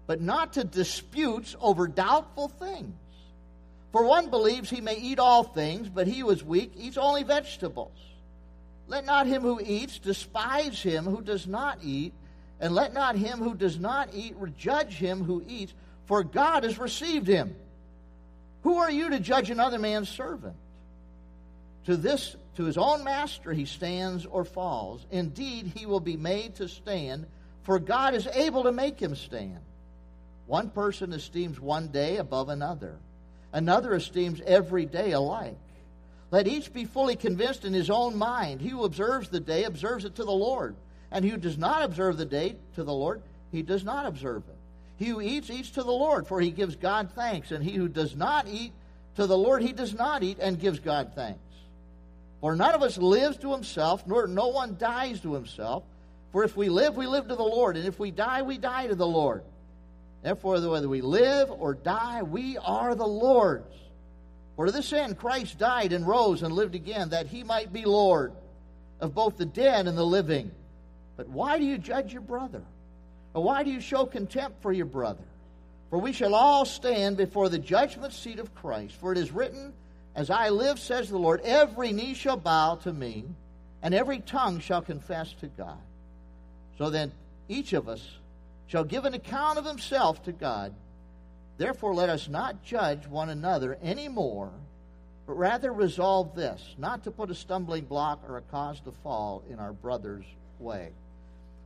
but 0.07 0.23
not 0.23 0.55
to 0.55 0.65
disputes 0.65 1.55
over 1.61 1.87
doubtful 1.87 2.49
things. 2.49 2.95
For 3.93 4.05
one 4.05 4.31
believes 4.31 4.71
he 4.71 4.81
may 4.81 4.97
eat 4.97 5.19
all 5.19 5.45
things, 5.45 5.91
but 5.91 6.07
he 6.07 6.21
who 6.21 6.31
is 6.31 6.43
weak 6.43 6.73
eats 6.79 6.97
only 6.97 7.25
vegetables. 7.25 7.93
Let 8.89 9.05
not 9.05 9.27
him 9.27 9.43
who 9.43 9.61
eats 9.63 9.99
despise 9.99 10.81
him 10.81 11.05
who 11.05 11.21
does 11.21 11.47
not 11.47 11.81
eat, 11.83 12.15
and 12.59 12.75
let 12.75 12.95
not 12.95 13.15
him 13.15 13.39
who 13.39 13.55
does 13.55 13.79
not 13.79 14.09
eat 14.15 14.35
judge 14.57 14.95
him 14.95 15.25
who 15.25 15.45
eats, 15.47 15.75
for 16.07 16.25
God 16.25 16.65
has 16.65 16.79
received 16.79 17.27
him. 17.27 17.55
Who 18.63 18.79
are 18.79 18.91
you 18.91 19.11
to 19.11 19.21
judge 19.21 19.51
another 19.51 19.79
man's 19.79 20.09
servant? 20.09 20.57
To 21.87 21.97
this, 21.97 22.37
to 22.57 22.65
his 22.65 22.79
own 22.79 23.03
master 23.05 23.53
he 23.53 23.65
stands 23.65 24.27
or 24.27 24.45
falls. 24.45 25.05
Indeed, 25.11 25.73
he 25.75 25.87
will 25.87 26.01
be 26.01 26.17
made 26.17 26.57
to 26.57 26.69
stand, 26.69 27.27
for 27.63 27.79
God 27.79 28.15
is 28.15 28.27
able 28.27 28.65
to 28.65 28.73
make 28.73 29.01
him 29.01 29.17
stand. 29.17 29.59
One 30.47 30.71
person 30.71 31.13
esteems 31.13 31.59
one 31.59 31.89
day 31.89 32.19
above 32.19 32.49
another, 32.49 32.99
another 33.53 33.95
esteems 33.95 34.41
every 34.45 34.87
day 34.87 35.13
alike. 35.13 35.57
Let 36.31 36.49
each 36.49 36.73
be 36.73 36.85
fully 36.85 37.17
convinced 37.17 37.65
in 37.65 37.75
his 37.75 37.91
own 37.91 38.17
mind. 38.17 38.61
He 38.61 38.69
who 38.69 38.85
observes 38.85 39.29
the 39.29 39.41
day 39.41 39.65
observes 39.65 40.05
it 40.05 40.15
to 40.17 40.25
the 40.25 40.31
Lord, 40.31 40.75
and 41.11 41.25
he 41.25 41.31
who 41.31 41.37
does 41.37 41.59
not 41.59 41.83
observe 41.83 42.17
the 42.17 42.25
day 42.25 42.57
to 42.75 42.85
the 42.85 42.93
Lord, 42.93 43.23
he 43.51 43.63
does 43.63 43.85
not 43.85 44.07
observe 44.07 44.43
it. 44.49 44.57
He 44.97 45.11
who 45.11 45.21
eats, 45.21 45.51
eats 45.51 45.71
to 45.73 45.83
the 45.83 45.91
Lord, 45.91 46.27
for 46.27 46.41
he 46.41 46.51
gives 46.51 46.77
God 46.77 47.11
thanks, 47.15 47.51
and 47.51 47.63
he 47.63 47.73
who 47.73 47.89
does 47.89 48.17
not 48.17 48.47
eat 48.49 48.73
to 49.17 49.27
the 49.27 49.37
Lord, 49.37 49.63
he 49.63 49.73
does 49.73 49.95
not 49.95 50.23
eat 50.23 50.39
and 50.41 50.59
gives 50.59 50.79
God 50.79 51.13
thanks. 51.15 51.41
For 52.43 52.57
none 52.57 52.75
of 52.75 52.83
us 52.83 52.99
lives 52.99 53.39
to 53.39 53.53
himself, 53.53 54.05
nor 54.07 54.27
no 54.27 54.49
one 54.49 54.77
dies 54.77 55.21
to 55.21 55.33
himself. 55.33 55.85
For 56.33 56.43
if 56.43 56.57
we 56.57 56.69
live, 56.69 56.97
we 56.97 57.07
live 57.07 57.29
to 57.29 57.37
the 57.37 57.43
Lord, 57.43 57.77
and 57.77 57.87
if 57.87 58.01
we 58.01 58.11
die, 58.11 58.43
we 58.43 58.59
die 58.59 58.89
to 58.89 58.97
the 58.97 59.07
Lord. 59.07 59.45
Therefore, 60.23 60.61
whether 60.69 60.89
we 60.89 61.03
live 61.03 61.51
or 61.51 61.75
die, 61.75 62.23
we 62.25 62.59
are 62.59 62.97
the 62.97 63.07
Lord's. 63.07 63.75
For 64.57 64.67
to 64.67 64.73
this 64.73 64.93
end 64.93 65.19
Christ 65.19 65.59
died 65.59 65.93
and 65.93 66.07
rose 66.07 66.43
and 66.43 66.53
lived 66.53 66.75
again, 66.75 67.11
that 67.11 67.29
he 67.29 67.45
might 67.45 67.73
be 67.73 67.85
Lord 67.85 68.33
of 69.01 69.15
both 69.15 69.37
the 69.37 69.47
dead 69.47 69.87
and 69.87 69.97
the 69.97 70.05
living. 70.05 70.51
But 71.17 71.29
why 71.29 71.59
do 71.59 71.65
you 71.65 71.79
judge 71.79 72.13
your 72.13 72.23
brother? 72.23 72.63
Or 73.35 73.45
why 73.45 73.63
do 73.63 73.71
you 73.71 73.81
show 73.81 74.05
contempt 74.05 74.63
for 74.63 74.73
your 74.73 74.87
brother? 74.87 75.25
For 75.91 75.99
we 75.99 76.13
shall 76.13 76.35
all 76.35 76.65
stand 76.65 77.17
before 77.17 77.49
the 77.49 77.59
judgment 77.59 78.13
seat 78.13 78.41
of 78.41 78.53
Christ. 78.55 78.97
For 78.97 79.13
it 79.13 79.19
is 79.19 79.31
written, 79.31 79.73
as 80.15 80.31
I 80.31 80.51
live, 80.51 80.79
says 80.79 81.09
the 81.09 81.19
Lord, 81.19 81.41
every 81.43 81.93
knee 81.93 82.15
shall 82.15 82.37
bow 82.37 82.77
to 82.77 82.93
me, 82.93 83.25
and 83.83 83.95
every 83.95 84.21
tongue 84.21 84.61
shall 84.61 84.83
confess 84.83 85.33
to 85.41 85.47
God. 85.47 85.79
So 86.79 86.91
then, 86.91 87.13
each 87.49 87.73
of 87.73 87.89
us 87.89 88.07
shall 88.67 88.85
give 88.85 89.05
an 89.05 89.15
account 89.15 89.59
of 89.59 89.65
himself 89.65 90.23
to 90.25 90.33
God. 90.33 90.75
Therefore, 91.59 91.95
let 91.95 92.09
us 92.09 92.29
not 92.29 92.63
judge 92.63 93.07
one 93.07 93.29
another 93.29 93.79
any 93.83 94.09
more, 94.09 94.51
but 95.27 95.35
rather 95.35 95.73
resolve 95.73 96.35
this 96.35 96.75
not 96.79 97.05
to 97.05 97.11
put 97.11 97.31
a 97.31 97.35
stumbling 97.35 97.85
block 97.85 98.23
or 98.29 98.37
a 98.37 98.43
cause 98.43 98.81
to 98.81 98.93
fall 99.03 99.43
in 99.49 99.59
our 99.59 99.73
brother's 99.73 100.25
way. 100.59 100.91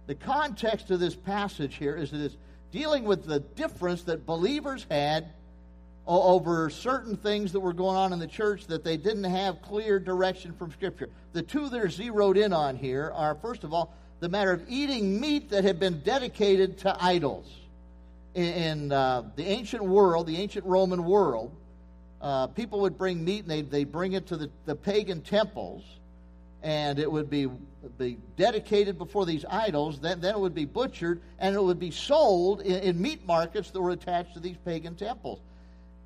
The 0.06 0.14
context 0.14 0.90
of 0.90 1.00
this 1.00 1.16
passage 1.16 1.76
here 1.76 1.96
is 1.96 2.10
that 2.12 2.20
it's 2.20 2.36
dealing 2.70 3.04
with 3.04 3.24
the 3.24 3.40
difference 3.40 4.02
that 4.04 4.26
believers 4.26 4.86
had 4.90 5.26
over 6.06 6.70
certain 6.70 7.16
things 7.16 7.52
that 7.52 7.60
were 7.60 7.72
going 7.72 7.96
on 7.96 8.12
in 8.12 8.18
the 8.18 8.26
church 8.26 8.66
that 8.66 8.84
they 8.84 8.96
didn't 8.96 9.25
have 9.25 9.60
clear 9.60 9.98
direction 9.98 10.52
from 10.52 10.70
Scripture. 10.70 11.08
The 11.32 11.42
two 11.42 11.68
that 11.68 11.80
are 11.80 11.90
zeroed 11.90 12.36
in 12.36 12.52
on 12.52 12.76
here 12.76 13.12
are, 13.14 13.34
first 13.34 13.64
of 13.64 13.75
all, 13.75 13.92
the 14.20 14.28
matter 14.28 14.52
of 14.52 14.62
eating 14.68 15.20
meat 15.20 15.50
that 15.50 15.64
had 15.64 15.80
been 15.80 16.00
dedicated 16.00 16.78
to 16.78 16.96
idols. 17.02 17.52
In, 18.34 18.44
in 18.44 18.92
uh, 18.92 19.25
the 19.34 19.44
ancient 19.46 19.82
world, 19.82 20.26
the 20.26 20.36
ancient 20.36 20.64
Roman 20.64 21.04
world, 21.04 21.50
uh, 22.22 22.46
people 22.48 22.80
would 22.80 22.96
bring 22.96 23.25
meat 23.25 23.40
and 23.40 23.50
they'd, 23.50 23.70
they'd 23.70 23.90
bring 23.90 24.12
it 24.12 24.26
to 24.28 24.36
the, 24.36 24.50
the 24.64 24.76
pagan 24.76 25.22
temples, 25.22 25.82
and 26.62 26.98
it 26.98 27.10
would 27.10 27.28
be, 27.28 27.48
be 27.98 28.16
dedicated 28.36 28.96
before 28.96 29.26
these 29.26 29.44
idols. 29.50 29.98
Then, 29.98 30.20
then 30.20 30.34
it 30.34 30.40
would 30.40 30.54
be 30.54 30.66
butchered, 30.66 31.20
and 31.40 31.54
it 31.54 31.62
would 31.62 31.80
be 31.80 31.90
sold 31.90 32.60
in, 32.60 32.80
in 32.80 33.02
meat 33.02 33.26
markets 33.26 33.70
that 33.72 33.80
were 33.80 33.90
attached 33.90 34.34
to 34.34 34.40
these 34.40 34.56
pagan 34.64 34.94
temples 34.94 35.40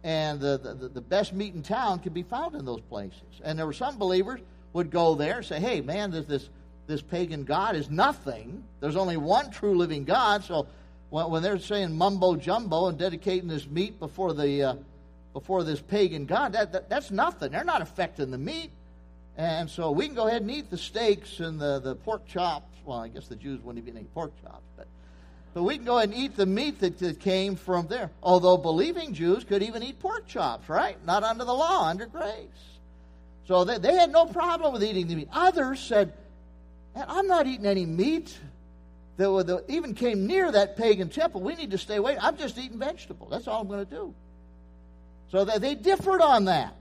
and 0.02 0.40
the, 0.40 0.58
the, 0.58 0.88
the 0.88 1.00
best 1.00 1.32
meat 1.32 1.54
in 1.54 1.62
town 1.62 1.98
could 1.98 2.14
be 2.14 2.22
found 2.22 2.54
in 2.54 2.64
those 2.64 2.80
places. 2.82 3.40
And 3.44 3.58
there 3.58 3.66
were 3.66 3.72
some 3.72 3.98
believers 3.98 4.40
would 4.72 4.90
go 4.90 5.14
there 5.14 5.38
and 5.38 5.46
say, 5.46 5.60
hey, 5.60 5.80
man, 5.80 6.10
this, 6.10 6.26
this, 6.26 6.48
this 6.86 7.02
pagan 7.02 7.44
God 7.44 7.76
is 7.76 7.90
nothing. 7.90 8.64
There's 8.80 8.96
only 8.96 9.16
one 9.16 9.50
true 9.50 9.76
living 9.76 10.04
God. 10.04 10.44
So 10.44 10.66
when, 11.10 11.30
when 11.30 11.42
they're 11.42 11.58
saying 11.58 11.96
mumbo 11.96 12.36
jumbo 12.36 12.86
and 12.86 12.98
dedicating 12.98 13.48
this 13.48 13.66
meat 13.66 13.98
before, 13.98 14.32
the, 14.32 14.62
uh, 14.62 14.74
before 15.32 15.64
this 15.64 15.80
pagan 15.80 16.24
God, 16.24 16.52
that, 16.54 16.72
that, 16.72 16.88
that's 16.88 17.10
nothing. 17.10 17.52
They're 17.52 17.64
not 17.64 17.82
affecting 17.82 18.30
the 18.30 18.38
meat. 18.38 18.70
And 19.36 19.68
so 19.68 19.90
we 19.90 20.06
can 20.06 20.14
go 20.14 20.28
ahead 20.28 20.42
and 20.42 20.50
eat 20.50 20.70
the 20.70 20.78
steaks 20.78 21.40
and 21.40 21.60
the, 21.60 21.78
the 21.78 21.94
pork 21.94 22.26
chops. 22.26 22.66
Well, 22.84 22.98
I 22.98 23.08
guess 23.08 23.28
the 23.28 23.36
Jews 23.36 23.60
wouldn't 23.62 23.86
even 23.86 24.00
eat 24.00 24.12
pork 24.14 24.32
chops, 24.42 24.64
but 24.76 24.86
but 25.52 25.62
we 25.64 25.76
can 25.76 25.84
go 25.84 25.98
ahead 25.98 26.10
and 26.10 26.18
eat 26.18 26.36
the 26.36 26.46
meat 26.46 26.78
that, 26.80 26.98
that 26.98 27.20
came 27.20 27.56
from 27.56 27.88
there. 27.88 28.10
Although 28.22 28.56
believing 28.56 29.14
Jews 29.14 29.44
could 29.44 29.62
even 29.62 29.82
eat 29.82 29.98
pork 29.98 30.26
chops, 30.26 30.68
right? 30.68 30.96
Not 31.04 31.24
under 31.24 31.44
the 31.44 31.52
law, 31.52 31.88
under 31.88 32.06
grace. 32.06 32.46
So 33.48 33.64
they, 33.64 33.78
they 33.78 33.94
had 33.94 34.12
no 34.12 34.26
problem 34.26 34.72
with 34.72 34.84
eating 34.84 35.08
the 35.08 35.16
meat. 35.16 35.28
Others 35.32 35.80
said, 35.80 36.12
I'm 36.94 37.26
not 37.26 37.46
eating 37.46 37.66
any 37.66 37.84
meat 37.84 38.36
that, 39.16 39.46
that 39.46 39.64
even 39.68 39.94
came 39.94 40.26
near 40.26 40.52
that 40.52 40.76
pagan 40.76 41.08
temple. 41.08 41.40
We 41.40 41.56
need 41.56 41.72
to 41.72 41.78
stay 41.78 41.96
away. 41.96 42.16
I'm 42.20 42.36
just 42.36 42.56
eating 42.56 42.78
vegetables. 42.78 43.30
That's 43.30 43.48
all 43.48 43.60
I'm 43.60 43.68
going 43.68 43.84
to 43.84 43.90
do. 43.90 44.14
So 45.30 45.44
they, 45.44 45.58
they 45.58 45.74
differed 45.74 46.20
on 46.20 46.44
that. 46.46 46.74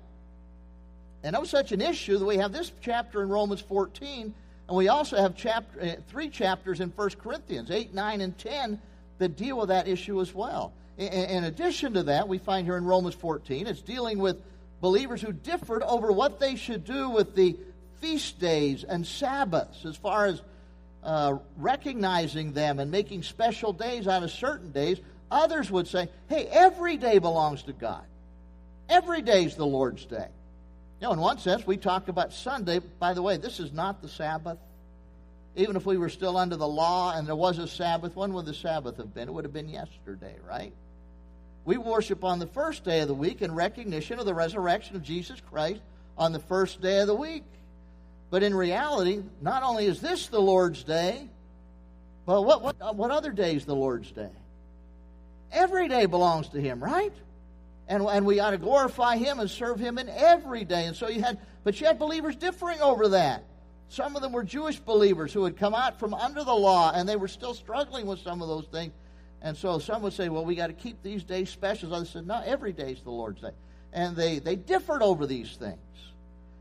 And 1.24 1.34
that 1.34 1.42
was 1.42 1.50
such 1.50 1.72
an 1.72 1.82
issue 1.82 2.18
that 2.18 2.26
we 2.26 2.38
have 2.38 2.54
this 2.54 2.72
chapter 2.82 3.22
in 3.22 3.30
Romans 3.30 3.62
14 3.62 4.34
and 4.70 4.78
we 4.78 4.88
also 4.88 5.18
have 5.18 5.36
chapter, 5.36 5.82
uh, 5.82 5.96
three 6.10 6.30
chapters 6.30 6.80
in 6.80 6.90
1 6.90 7.10
Corinthians, 7.22 7.72
8, 7.72 7.92
9, 7.92 8.22
and 8.22 8.38
10, 8.38 8.80
that 9.18 9.36
deal 9.36 9.58
with 9.58 9.70
that 9.70 9.88
issue 9.88 10.22
as 10.22 10.32
well. 10.32 10.74
In, 10.96 11.08
in 11.08 11.44
addition 11.46 11.96
to 11.96 12.04
that, 12.04 12.28
we 12.28 12.38
find 12.38 12.68
here 12.68 12.78
in 12.78 12.86
Romans 12.86 13.16
14, 13.16 13.66
it's 13.66 13.82
dealing 13.82 14.20
with 14.20 14.38
believers 14.80 15.24
who 15.24 15.34
differed 15.34 15.82
over 15.82 16.12
what 16.12 16.40
they 16.40 16.56
should 16.56 16.86
do 16.86 17.10
with 17.10 17.36
the 17.36 17.58
feast 18.00 18.40
days 18.40 18.84
and 18.84 19.08
Sabbaths 19.08 19.86
as 19.86 19.98
far 19.98 20.28
as 20.28 20.40
uh, 21.04 21.40
recognizing 21.58 22.54
them 22.54 22.80
and 22.80 22.92
making 22.92 23.24
special 23.24 23.74
days 23.74 24.08
out 24.08 24.22
of 24.22 24.30
certain 24.30 24.72
days, 24.72 25.00
others 25.32 25.72
would 25.72 25.88
say, 25.88 26.10
hey, 26.28 26.46
every 26.46 26.96
day 26.96 27.18
belongs 27.18 27.64
to 27.64 27.74
God. 27.74 28.04
Every 28.88 29.24
day 29.24 29.46
is 29.46 29.56
the 29.56 29.66
Lord's 29.66 30.06
day. 30.06 30.28
You 31.02 31.08
know, 31.08 31.14
in 31.14 31.20
one 31.20 31.38
sense, 31.38 31.66
we 31.66 31.78
talk 31.78 32.10
about 32.10 32.34
Sunday. 32.34 32.80
By 32.80 33.14
the 33.14 33.22
way, 33.22 33.38
this 33.38 33.60
is 33.60 33.72
not 33.72 34.02
the 34.02 34.10
Sabbath. 34.10 34.58
Even 35.56 35.76
if 35.76 35.86
we 35.86 35.98
were 35.98 36.10
still 36.10 36.38
under 36.38 36.58
the 36.58 36.68
law 36.68 37.14
and 37.16 37.28
there 37.28 37.36
was 37.36 37.58
a 37.58 37.68
Sabbath, 37.68 38.16
when 38.16 38.34
would 38.34 38.46
the 38.46 38.54
Sabbath 38.54 38.98
have 38.98 39.14
been? 39.14 39.30
It 39.30 39.32
would 39.34 39.46
have 39.46 39.54
been 39.54 39.70
yesterday, 39.70 40.36
right? 40.48 40.74
We 41.66 41.78
worship 41.78 42.24
on 42.24 42.40
the 42.40 42.48
first 42.48 42.84
day 42.84 43.00
of 43.00 43.08
the 43.08 43.14
week 43.14 43.42
in 43.42 43.54
recognition 43.54 44.20
of 44.20 44.26
the 44.26 44.34
resurrection 44.34 44.96
of 44.96 45.04
Jesus 45.04 45.42
Christ 45.50 45.82
on 46.18 46.34
the 46.34 46.40
first 46.40 46.82
day 46.82 47.00
of 47.00 47.08
the 47.08 47.16
week. 47.16 47.44
But 48.30 48.44
in 48.44 48.54
reality, 48.54 49.24
not 49.42 49.64
only 49.64 49.86
is 49.86 50.02
this 50.02 50.28
the 50.28 50.40
Lord's 50.40 50.84
day, 50.84 51.28
but 52.26 52.44
what, 52.44 52.62
what, 52.62 52.96
what 52.96 53.12
other 53.12 53.32
day 53.32 53.56
is 53.56 53.66
the 53.66 53.76
Lord's 53.76 54.12
day? 54.12 54.30
Every 55.52 55.88
day 55.88 56.06
belongs 56.06 56.50
to 56.50 56.62
Him, 56.62 56.84
right? 56.84 57.14
And, 57.90 58.04
and 58.04 58.26
we 58.26 58.40
ought 58.40 58.52
to 58.52 58.58
glorify 58.58 59.18
Him 59.18 59.40
and 59.40 59.50
serve 59.50 59.80
Him 59.80 59.98
in 59.98 60.08
every 60.10 60.64
day. 60.64 60.86
And 60.86 60.96
so 60.96 61.10
you 61.10 61.22
had, 61.22 61.40
but 61.66 61.82
you 61.82 61.88
had 61.88 62.00
believers 62.00 62.36
differing 62.36 62.80
over 62.80 63.10
that. 63.10 63.44
Some 63.90 64.16
of 64.16 64.22
them 64.22 64.32
were 64.32 64.44
Jewish 64.44 64.80
believers 64.80 65.34
who 65.34 65.44
had 65.44 65.58
come 65.58 65.74
out 65.74 66.00
from 66.00 66.14
under 66.14 66.44
the 66.44 66.54
law 66.54 66.92
and 66.94 67.10
they 67.10 67.16
were 67.16 67.28
still 67.28 67.56
struggling 67.56 68.06
with 68.06 68.20
some 68.20 68.42
of 68.42 68.48
those 68.48 68.68
things. 68.68 68.94
And 69.42 69.58
so 69.58 69.80
some 69.80 70.04
would 70.04 70.14
say, 70.14 70.30
well, 70.30 70.46
we 70.46 70.54
got 70.54 70.68
to 70.68 70.74
keep 70.74 71.02
these 71.02 71.24
days 71.24 71.50
special. 71.50 71.94
Others 71.94 72.12
said, 72.12 72.28
no, 72.28 72.42
every 72.46 72.72
day 72.72 72.92
is 72.92 73.02
the 73.02 73.10
Lord's 73.10 73.42
day. 73.42 73.52
And 73.92 74.16
they, 74.16 74.38
they 74.38 74.56
differed 74.56 75.02
over 75.02 75.26
these 75.26 75.56
things. 75.56 75.80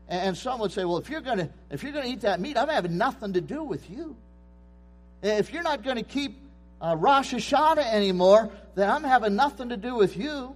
And 0.07 0.35
some 0.35 0.59
would 0.61 0.71
say, 0.71 0.85
well, 0.85 0.97
if 0.97 1.07
you're 1.07 1.21
going 1.21 1.37
to 1.37 1.49
if 1.69 1.83
you're 1.83 1.91
going 1.91 2.05
to 2.05 2.11
eat 2.11 2.21
that 2.21 2.39
meat, 2.39 2.57
I'm 2.57 2.67
having 2.67 2.97
nothing 2.97 3.33
to 3.33 3.41
do 3.41 3.63
with 3.63 3.87
you. 3.91 4.15
If 5.21 5.53
you're 5.53 5.61
not 5.61 5.83
going 5.83 5.97
to 5.97 6.03
keep 6.03 6.39
uh, 6.81 6.95
Rosh 6.97 7.31
Hashanah 7.31 7.93
anymore, 7.93 8.49
then 8.73 8.89
I'm 8.89 9.03
having 9.03 9.35
nothing 9.35 9.69
to 9.69 9.77
do 9.77 9.93
with 9.93 10.17
you. 10.17 10.55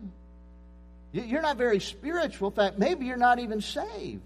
You're 1.13 1.43
not 1.43 1.57
very 1.57 1.79
spiritual. 1.79 2.49
In 2.49 2.55
fact, 2.55 2.79
maybe 2.79 3.05
you're 3.05 3.17
not 3.17 3.39
even 3.39 3.61
saved. 3.61 4.21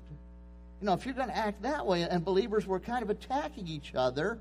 You 0.80 0.86
know, 0.86 0.94
if 0.94 1.06
you're 1.06 1.16
going 1.16 1.28
to 1.28 1.38
act 1.38 1.64
that 1.64 1.86
way, 1.86 2.04
and 2.04 2.24
believers 2.24 2.66
were 2.66 2.80
kind 2.80 3.04
of 3.04 3.10
attacking 3.10 3.68
each 3.68 3.94
other, 3.94 4.40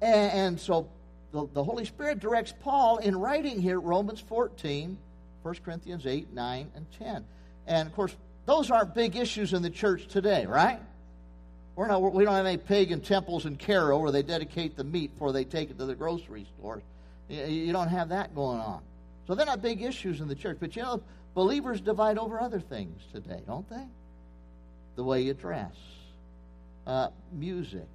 and, 0.00 0.32
and 0.32 0.60
so 0.60 0.88
the, 1.32 1.46
the 1.52 1.62
Holy 1.62 1.84
Spirit 1.84 2.18
directs 2.18 2.54
Paul 2.60 2.98
in 2.98 3.16
writing 3.16 3.60
here 3.60 3.78
Romans 3.78 4.20
14, 4.20 4.96
1 5.42 5.54
Corinthians 5.64 6.06
8, 6.06 6.32
9, 6.32 6.70
and 6.74 6.86
10. 6.98 7.24
And 7.66 7.88
of 7.88 7.94
course, 7.94 8.16
those 8.46 8.70
aren't 8.70 8.94
big 8.94 9.16
issues 9.16 9.52
in 9.52 9.62
the 9.62 9.70
church 9.70 10.06
today, 10.06 10.46
right? 10.46 10.80
We're 11.74 11.88
not, 11.88 12.00
we 12.00 12.24
don't 12.24 12.34
have 12.34 12.46
any 12.46 12.56
pagan 12.56 13.00
temples 13.00 13.44
in 13.44 13.56
Caro 13.56 13.98
where 13.98 14.12
they 14.12 14.22
dedicate 14.22 14.76
the 14.76 14.84
meat 14.84 15.12
before 15.12 15.32
they 15.32 15.44
take 15.44 15.70
it 15.70 15.78
to 15.78 15.84
the 15.84 15.94
grocery 15.94 16.46
store. 16.56 16.80
You 17.28 17.72
don't 17.72 17.88
have 17.88 18.08
that 18.10 18.34
going 18.34 18.60
on. 18.60 18.80
So 19.26 19.34
they're 19.34 19.44
not 19.44 19.60
big 19.60 19.82
issues 19.82 20.20
in 20.20 20.28
the 20.28 20.34
church. 20.34 20.58
But 20.58 20.74
you 20.74 20.82
know, 20.82 21.02
believers 21.36 21.82
divide 21.82 22.16
over 22.16 22.40
other 22.40 22.58
things 22.58 23.00
today, 23.12 23.42
don't 23.46 23.68
they? 23.68 23.84
The 24.96 25.04
way 25.04 25.20
you 25.20 25.34
dress, 25.34 25.74
uh, 26.86 27.10
music, 27.30 27.86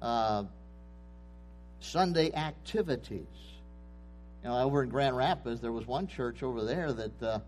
uh, 0.00 0.44
Sunday 1.80 2.32
activities. 2.32 3.26
You 4.42 4.50
know, 4.50 4.58
over 4.60 4.84
in 4.84 4.88
Grand 4.88 5.16
Rapids, 5.16 5.60
there 5.60 5.72
was 5.72 5.86
one 5.86 6.06
church 6.06 6.44
over 6.44 6.64
there 6.64 6.92
that 6.92 7.22
uh, 7.22 7.38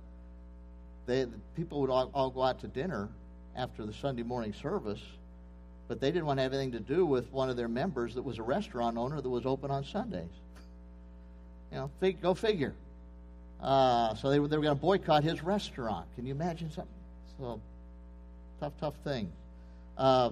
they, 1.07 1.25
the 1.25 1.39
people 1.55 1.81
would 1.81 1.91
all, 1.91 2.11
all, 2.13 2.31
go 2.31 2.43
out 2.43 2.59
to 2.61 2.67
dinner 2.67 3.09
after 3.57 3.87
the 3.87 3.93
Sunday 3.93 4.25
morning 4.25 4.53
service, 4.53 5.01
but 5.87 6.01
they 6.01 6.11
didn't 6.11 6.27
want 6.27 6.39
to 6.39 6.43
have 6.43 6.53
anything 6.53 6.73
to 6.73 6.81
do 6.81 7.07
with 7.07 7.31
one 7.31 7.49
of 7.49 7.57
their 7.57 7.69
members 7.69 8.17
that 8.17 8.23
was 8.23 8.39
a 8.39 8.43
restaurant 8.43 8.97
owner 8.97 9.21
that 9.21 9.31
was 9.31 9.47
open 9.47 9.71
on 9.71 9.85
Sundays. 9.85 10.35
You 11.71 11.79
know, 11.79 11.91
fig, 12.01 12.21
go 12.21 12.35
figure. 12.35 12.75
Uh, 13.61 14.15
so 14.15 14.31
they 14.31 14.39
were, 14.39 14.49
they 14.49 14.57
were 14.57 14.63
going 14.63 14.77
to 14.77 14.81
boycott 14.81 15.25
his 15.25 15.43
restaurant. 15.43 16.07
Can 16.17 16.27
you 16.27 16.35
imagine 16.35 16.71
something? 16.71 16.93
So, 17.39 17.61
tough, 18.61 18.73
tough 18.81 18.95
thing. 19.05 19.33
Uh, 19.97 20.31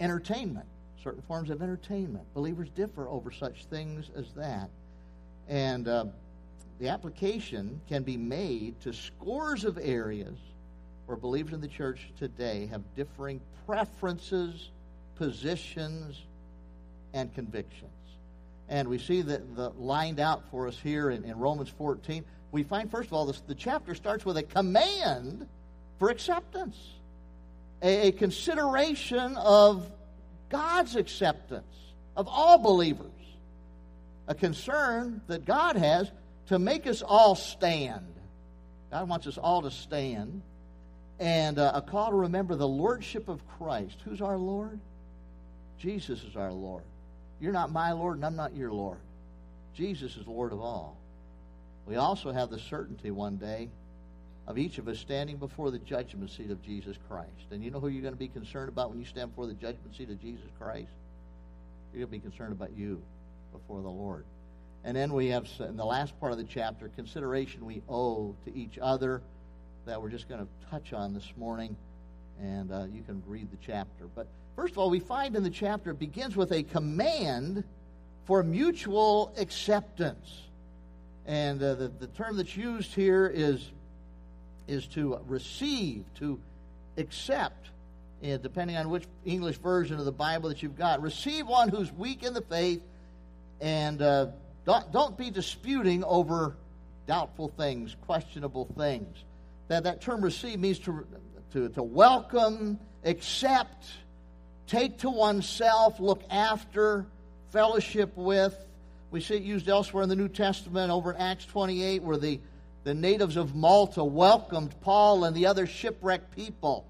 entertainment, 0.00 0.66
certain 1.02 1.22
forms 1.22 1.50
of 1.50 1.62
entertainment. 1.62 2.24
Believers 2.34 2.68
differ 2.70 3.08
over 3.08 3.30
such 3.30 3.64
things 3.66 4.10
as 4.16 4.32
that. 4.34 4.68
And 5.48 5.88
uh, 5.88 6.06
the 6.78 6.88
application 6.88 7.80
can 7.88 8.02
be 8.02 8.16
made 8.16 8.80
to 8.82 8.92
scores 8.92 9.64
of 9.64 9.78
areas 9.78 10.36
where 11.06 11.16
believers 11.16 11.54
in 11.54 11.60
the 11.60 11.68
church 11.68 12.10
today 12.18 12.66
have 12.66 12.82
differing 12.94 13.40
preferences, 13.66 14.70
positions, 15.16 16.22
and 17.14 17.34
convictions. 17.34 17.90
And 18.68 18.88
we 18.88 18.98
see 18.98 19.22
that 19.22 19.56
the 19.56 19.70
lined 19.70 20.20
out 20.20 20.50
for 20.50 20.68
us 20.68 20.78
here 20.78 21.10
in, 21.10 21.24
in 21.24 21.38
Romans 21.38 21.70
14. 21.70 22.24
We 22.52 22.62
find, 22.62 22.90
first 22.90 23.08
of 23.08 23.14
all, 23.14 23.26
this, 23.26 23.40
the 23.46 23.54
chapter 23.54 23.94
starts 23.94 24.24
with 24.24 24.36
a 24.36 24.42
command 24.42 25.46
for 25.98 26.10
acceptance, 26.10 26.76
a, 27.82 28.08
a 28.08 28.12
consideration 28.12 29.36
of 29.36 29.90
God's 30.48 30.96
acceptance 30.96 31.74
of 32.16 32.28
all 32.28 32.58
believers, 32.58 33.06
a 34.26 34.34
concern 34.34 35.22
that 35.28 35.44
God 35.44 35.76
has 35.76 36.10
to 36.46 36.58
make 36.58 36.86
us 36.86 37.02
all 37.02 37.34
stand. 37.34 38.06
God 38.90 39.08
wants 39.08 39.26
us 39.26 39.38
all 39.38 39.62
to 39.62 39.70
stand. 39.70 40.42
And 41.20 41.58
uh, 41.58 41.72
a 41.74 41.82
call 41.82 42.10
to 42.10 42.16
remember 42.16 42.54
the 42.54 42.68
lordship 42.68 43.28
of 43.28 43.46
Christ. 43.58 43.98
Who's 44.04 44.22
our 44.22 44.38
Lord? 44.38 44.78
Jesus 45.78 46.22
is 46.22 46.36
our 46.36 46.52
Lord. 46.52 46.84
You're 47.40 47.52
not 47.52 47.70
my 47.70 47.92
Lord, 47.92 48.16
and 48.16 48.24
I'm 48.24 48.36
not 48.36 48.54
your 48.54 48.72
Lord. 48.72 48.98
Jesus 49.74 50.16
is 50.16 50.26
Lord 50.26 50.52
of 50.52 50.60
all. 50.60 50.96
We 51.86 51.96
also 51.96 52.32
have 52.32 52.50
the 52.50 52.58
certainty 52.58 53.10
one 53.10 53.36
day 53.36 53.70
of 54.46 54.58
each 54.58 54.78
of 54.78 54.88
us 54.88 54.98
standing 54.98 55.36
before 55.36 55.70
the 55.70 55.78
judgment 55.78 56.30
seat 56.30 56.50
of 56.50 56.62
Jesus 56.62 56.96
Christ. 57.08 57.30
And 57.50 57.62
you 57.62 57.70
know 57.70 57.80
who 57.80 57.88
you're 57.88 58.02
going 58.02 58.14
to 58.14 58.18
be 58.18 58.28
concerned 58.28 58.68
about 58.68 58.90
when 58.90 58.98
you 58.98 59.04
stand 59.04 59.30
before 59.30 59.46
the 59.46 59.54
judgment 59.54 59.94
seat 59.96 60.10
of 60.10 60.20
Jesus 60.20 60.46
Christ? 60.58 60.90
You're 61.92 62.06
going 62.06 62.20
to 62.20 62.26
be 62.26 62.30
concerned 62.30 62.52
about 62.52 62.76
you 62.76 63.00
before 63.52 63.82
the 63.82 63.88
Lord. 63.88 64.24
And 64.84 64.96
then 64.96 65.12
we 65.12 65.28
have, 65.28 65.46
in 65.60 65.76
the 65.76 65.84
last 65.84 66.18
part 66.18 66.32
of 66.32 66.38
the 66.38 66.44
chapter, 66.44 66.88
consideration 66.88 67.64
we 67.64 67.82
owe 67.88 68.34
to 68.44 68.56
each 68.56 68.78
other 68.80 69.22
that 69.86 70.00
we're 70.00 70.10
just 70.10 70.28
going 70.28 70.40
to 70.40 70.70
touch 70.70 70.92
on 70.92 71.14
this 71.14 71.32
morning. 71.36 71.76
And 72.40 72.72
uh, 72.72 72.86
you 72.92 73.02
can 73.02 73.22
read 73.26 73.50
the 73.50 73.58
chapter. 73.64 74.06
But 74.14 74.28
first 74.58 74.72
of 74.72 74.78
all, 74.78 74.90
we 74.90 74.98
find 74.98 75.36
in 75.36 75.44
the 75.44 75.50
chapter 75.50 75.92
it 75.92 76.00
begins 76.00 76.34
with 76.34 76.50
a 76.50 76.64
command 76.64 77.62
for 78.24 78.42
mutual 78.42 79.32
acceptance. 79.38 80.42
And 81.26 81.62
uh, 81.62 81.76
the, 81.76 81.86
the 81.86 82.08
term 82.08 82.36
that's 82.36 82.56
used 82.56 82.92
here 82.92 83.30
is, 83.32 83.70
is 84.66 84.88
to 84.88 85.20
receive, 85.28 86.06
to 86.16 86.40
accept, 86.96 87.68
and 88.20 88.42
depending 88.42 88.76
on 88.76 88.90
which 88.90 89.04
English 89.24 89.58
version 89.58 89.96
of 89.96 90.04
the 90.04 90.10
Bible 90.10 90.48
that 90.48 90.60
you've 90.60 90.76
got. 90.76 91.02
Receive 91.02 91.46
one 91.46 91.68
who's 91.68 91.92
weak 91.92 92.24
in 92.24 92.34
the 92.34 92.42
faith 92.42 92.82
and 93.60 94.02
uh, 94.02 94.26
don't, 94.66 94.90
don't 94.90 95.16
be 95.16 95.30
disputing 95.30 96.02
over 96.02 96.56
doubtful 97.06 97.46
things, 97.56 97.94
questionable 98.06 98.66
things. 98.76 99.22
That, 99.68 99.84
that 99.84 100.00
term 100.00 100.20
receive 100.20 100.58
means 100.58 100.80
to, 100.80 101.06
to, 101.52 101.68
to 101.68 101.82
welcome, 101.84 102.80
accept, 103.04 103.86
take 104.68 104.98
to 104.98 105.10
oneself, 105.10 105.98
look 105.98 106.22
after, 106.30 107.06
fellowship 107.50 108.16
with. 108.16 108.56
We 109.10 109.20
see 109.20 109.36
it 109.36 109.42
used 109.42 109.68
elsewhere 109.68 110.02
in 110.02 110.08
the 110.08 110.16
New 110.16 110.28
Testament 110.28 110.90
over 110.90 111.12
in 111.12 111.20
Acts 111.20 111.46
28 111.46 112.02
where 112.02 112.18
the, 112.18 112.38
the 112.84 112.94
natives 112.94 113.36
of 113.36 113.54
Malta 113.54 114.04
welcomed 114.04 114.74
Paul 114.82 115.24
and 115.24 115.34
the 115.34 115.46
other 115.46 115.66
shipwrecked 115.66 116.36
people 116.36 116.84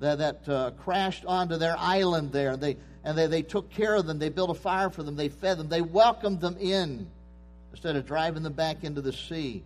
that, 0.00 0.18
that 0.18 0.48
uh, 0.48 0.70
crashed 0.82 1.24
onto 1.26 1.56
their 1.56 1.76
island 1.78 2.32
there. 2.32 2.56
They, 2.56 2.76
and 3.04 3.16
they, 3.16 3.26
they 3.26 3.42
took 3.42 3.70
care 3.70 3.94
of 3.94 4.06
them. 4.06 4.18
They 4.18 4.30
built 4.30 4.50
a 4.50 4.54
fire 4.54 4.90
for 4.90 5.02
them. 5.02 5.16
They 5.16 5.28
fed 5.28 5.58
them. 5.58 5.68
They 5.68 5.82
welcomed 5.82 6.40
them 6.40 6.56
in 6.58 7.06
instead 7.70 7.96
of 7.96 8.06
driving 8.06 8.42
them 8.42 8.54
back 8.54 8.82
into 8.82 9.02
the 9.02 9.12
sea. 9.12 9.62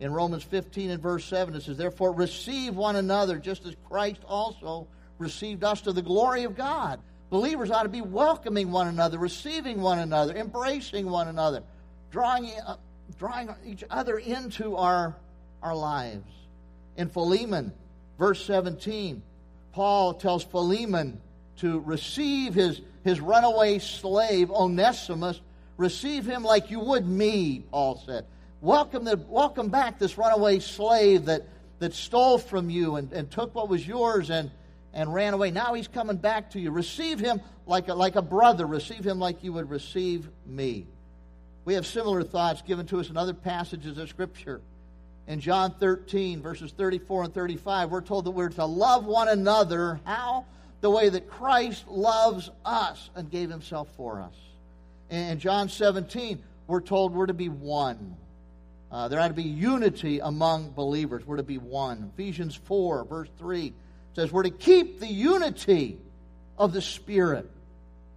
In 0.00 0.12
Romans 0.12 0.44
15 0.44 0.90
and 0.90 1.02
verse 1.02 1.24
7, 1.24 1.54
it 1.54 1.62
says, 1.62 1.76
Therefore, 1.76 2.12
receive 2.12 2.74
one 2.74 2.96
another, 2.96 3.36
just 3.36 3.66
as 3.66 3.74
Christ 3.88 4.22
also 4.26 4.86
received 5.18 5.64
us 5.64 5.80
to 5.82 5.92
the 5.92 6.02
glory 6.02 6.44
of 6.44 6.56
God. 6.56 7.00
Believers 7.30 7.70
ought 7.70 7.82
to 7.82 7.88
be 7.88 8.00
welcoming 8.00 8.70
one 8.70 8.88
another, 8.88 9.18
receiving 9.18 9.80
one 9.80 9.98
another, 9.98 10.34
embracing 10.34 11.08
one 11.08 11.28
another, 11.28 11.62
drawing, 12.10 12.50
uh, 12.66 12.76
drawing 13.18 13.54
each 13.66 13.84
other 13.90 14.18
into 14.18 14.76
our, 14.76 15.14
our 15.62 15.74
lives. 15.74 16.32
In 16.96 17.08
Philemon, 17.08 17.72
verse 18.18 18.44
17, 18.44 19.22
Paul 19.72 20.14
tells 20.14 20.42
Philemon 20.42 21.20
to 21.58 21.80
receive 21.80 22.54
his, 22.54 22.80
his 23.04 23.20
runaway 23.20 23.78
slave, 23.78 24.50
Onesimus, 24.50 25.40
Receive 25.78 26.26
him 26.26 26.42
like 26.42 26.72
you 26.72 26.80
would 26.80 27.08
me, 27.08 27.62
Paul 27.70 28.02
said. 28.04 28.26
Welcome, 28.60 29.04
the, 29.04 29.16
welcome 29.28 29.68
back 29.68 30.00
this 30.00 30.18
runaway 30.18 30.58
slave 30.58 31.26
that, 31.26 31.46
that 31.78 31.94
stole 31.94 32.38
from 32.38 32.68
you 32.68 32.96
and, 32.96 33.12
and 33.12 33.30
took 33.30 33.54
what 33.54 33.68
was 33.68 33.86
yours 33.86 34.28
and, 34.28 34.50
and 34.94 35.12
ran 35.12 35.34
away. 35.34 35.50
Now 35.50 35.74
he's 35.74 35.88
coming 35.88 36.16
back 36.16 36.50
to 36.52 36.60
you. 36.60 36.70
Receive 36.70 37.18
him 37.20 37.40
like 37.66 37.88
a, 37.88 37.94
like 37.94 38.16
a 38.16 38.22
brother. 38.22 38.66
Receive 38.66 39.04
him 39.04 39.18
like 39.18 39.44
you 39.44 39.52
would 39.52 39.70
receive 39.70 40.28
me. 40.46 40.86
We 41.64 41.74
have 41.74 41.86
similar 41.86 42.22
thoughts 42.22 42.62
given 42.62 42.86
to 42.86 43.00
us 43.00 43.10
in 43.10 43.16
other 43.16 43.34
passages 43.34 43.98
of 43.98 44.08
Scripture. 44.08 44.60
In 45.26 45.40
John 45.40 45.74
13, 45.78 46.40
verses 46.40 46.72
34 46.72 47.24
and 47.24 47.34
35, 47.34 47.90
we're 47.90 48.00
told 48.00 48.24
that 48.24 48.30
we're 48.30 48.48
to 48.48 48.64
love 48.64 49.04
one 49.04 49.28
another. 49.28 50.00
How? 50.04 50.46
The 50.80 50.88
way 50.88 51.10
that 51.10 51.28
Christ 51.28 51.86
loves 51.86 52.50
us 52.64 53.10
and 53.14 53.30
gave 53.30 53.50
himself 53.50 53.88
for 53.96 54.22
us. 54.22 54.34
In 55.10 55.38
John 55.38 55.68
17, 55.68 56.42
we're 56.66 56.80
told 56.80 57.12
we're 57.12 57.26
to 57.26 57.34
be 57.34 57.50
one. 57.50 58.16
Uh, 58.90 59.08
there 59.08 59.20
ought 59.20 59.28
to 59.28 59.34
be 59.34 59.42
unity 59.42 60.20
among 60.20 60.70
believers. 60.70 61.26
We're 61.26 61.36
to 61.36 61.42
be 61.42 61.58
one. 61.58 62.10
Ephesians 62.14 62.54
4, 62.54 63.04
verse 63.04 63.28
3 63.38 63.74
says 64.18 64.32
we're 64.32 64.42
to 64.42 64.50
keep 64.50 64.98
the 64.98 65.06
unity 65.06 65.96
of 66.58 66.72
the 66.72 66.82
Spirit. 66.82 67.48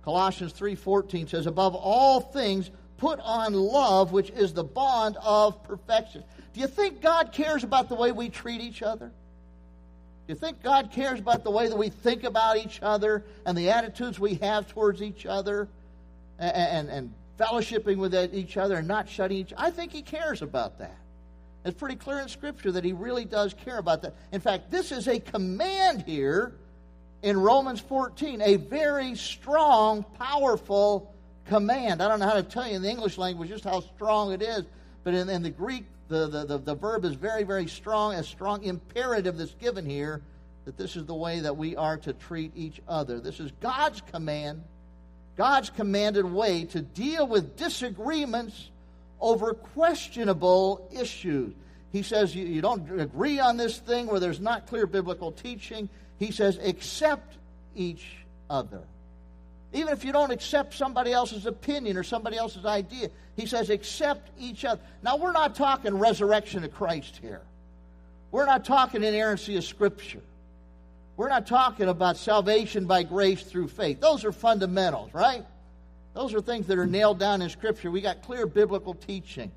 Colossians 0.03 0.51
3:14 0.51 1.29
says 1.29 1.45
above 1.45 1.75
all 1.75 2.19
things 2.19 2.71
put 2.97 3.19
on 3.19 3.53
love 3.53 4.11
which 4.11 4.31
is 4.31 4.51
the 4.51 4.63
bond 4.63 5.15
of 5.21 5.63
perfection. 5.63 6.23
Do 6.53 6.59
you 6.59 6.65
think 6.65 7.01
God 7.01 7.31
cares 7.31 7.63
about 7.63 7.87
the 7.87 7.93
way 7.93 8.11
we 8.11 8.29
treat 8.29 8.61
each 8.61 8.81
other? 8.81 9.09
Do 10.25 10.33
you 10.33 10.35
think 10.35 10.63
God 10.63 10.91
cares 10.91 11.19
about 11.19 11.43
the 11.43 11.51
way 11.51 11.67
that 11.67 11.77
we 11.77 11.89
think 11.89 12.23
about 12.23 12.57
each 12.57 12.79
other 12.81 13.23
and 13.45 13.55
the 13.55 13.69
attitudes 13.69 14.19
we 14.19 14.35
have 14.35 14.67
towards 14.67 15.03
each 15.03 15.27
other 15.27 15.67
and, 16.39 16.55
and, 16.55 16.89
and 16.89 17.13
fellowshipping 17.39 17.97
with 17.97 18.15
each 18.33 18.57
other 18.57 18.77
and 18.77 18.87
not 18.87 19.07
shutting 19.07 19.37
each 19.37 19.53
I 19.55 19.69
think 19.69 19.91
he 19.91 20.01
cares 20.01 20.41
about 20.41 20.79
that. 20.79 20.97
It's 21.63 21.77
pretty 21.77 21.95
clear 21.95 22.19
in 22.19 22.27
Scripture 22.27 22.71
that 22.71 22.83
he 22.83 22.93
really 22.93 23.25
does 23.25 23.53
care 23.53 23.77
about 23.77 24.01
that. 24.01 24.15
In 24.31 24.41
fact, 24.41 24.71
this 24.71 24.91
is 24.91 25.07
a 25.07 25.19
command 25.19 26.03
here 26.03 26.53
in 27.21 27.39
Romans 27.39 27.79
14, 27.79 28.41
a 28.41 28.55
very 28.55 29.15
strong, 29.15 30.03
powerful 30.17 31.13
command. 31.45 32.01
I 32.01 32.07
don't 32.07 32.19
know 32.19 32.27
how 32.27 32.33
to 32.33 32.43
tell 32.43 32.67
you 32.67 32.75
in 32.75 32.81
the 32.81 32.89
English 32.89 33.17
language 33.17 33.49
just 33.49 33.63
how 33.63 33.81
strong 33.81 34.31
it 34.31 34.41
is, 34.41 34.65
but 35.03 35.13
in, 35.13 35.29
in 35.29 35.43
the 35.43 35.51
Greek, 35.51 35.85
the, 36.07 36.27
the, 36.27 36.45
the, 36.45 36.57
the 36.57 36.75
verb 36.75 37.05
is 37.05 37.13
very, 37.13 37.43
very 37.43 37.67
strong, 37.67 38.15
a 38.15 38.23
strong 38.23 38.63
imperative 38.63 39.37
that's 39.37 39.53
given 39.55 39.85
here 39.85 40.21
that 40.65 40.77
this 40.77 40.95
is 40.95 41.05
the 41.05 41.15
way 41.15 41.41
that 41.41 41.57
we 41.57 41.75
are 41.75 41.97
to 41.97 42.13
treat 42.13 42.51
each 42.55 42.81
other. 42.87 43.19
This 43.19 43.39
is 43.39 43.51
God's 43.61 44.01
command, 44.01 44.63
God's 45.37 45.69
commanded 45.69 46.25
way 46.25 46.65
to 46.65 46.81
deal 46.81 47.27
with 47.27 47.55
disagreements 47.55 48.70
over 49.21 49.53
questionable 49.53 50.89
issues. 50.91 51.53
He 51.91 52.03
says 52.03 52.35
you, 52.35 52.45
you 52.45 52.61
don't 52.61 52.99
agree 52.99 53.39
on 53.39 53.57
this 53.57 53.77
thing 53.77 54.07
where 54.07 54.19
there's 54.19 54.39
not 54.39 54.67
clear 54.67 54.87
biblical 54.87 55.31
teaching. 55.31 55.89
He 56.19 56.31
says 56.31 56.57
accept 56.57 57.37
each 57.75 58.05
other. 58.49 58.81
Even 59.73 59.93
if 59.93 60.03
you 60.03 60.11
don't 60.11 60.31
accept 60.31 60.73
somebody 60.73 61.13
else's 61.13 61.45
opinion 61.45 61.95
or 61.95 62.03
somebody 62.03 62.37
else's 62.37 62.65
idea, 62.65 63.09
he 63.37 63.45
says 63.45 63.69
accept 63.69 64.29
each 64.37 64.65
other. 64.65 64.81
Now, 65.01 65.15
we're 65.17 65.31
not 65.31 65.55
talking 65.55 65.97
resurrection 65.97 66.63
of 66.63 66.73
Christ 66.73 67.19
here. 67.21 67.41
We're 68.31 68.45
not 68.45 68.65
talking 68.65 69.03
inerrancy 69.03 69.55
of 69.57 69.63
Scripture. 69.63 70.21
We're 71.15 71.29
not 71.29 71.47
talking 71.47 71.87
about 71.87 72.17
salvation 72.17 72.85
by 72.85 73.03
grace 73.03 73.43
through 73.43 73.67
faith. 73.67 74.01
Those 74.01 74.25
are 74.25 74.31
fundamentals, 74.31 75.13
right? 75.13 75.45
Those 76.13 76.33
are 76.33 76.41
things 76.41 76.67
that 76.67 76.77
are 76.77 76.85
nailed 76.85 77.19
down 77.19 77.41
in 77.41 77.49
Scripture. 77.49 77.89
We 77.89 78.01
got 78.01 78.21
clear 78.21 78.45
biblical 78.45 78.93
teaching. 78.93 79.51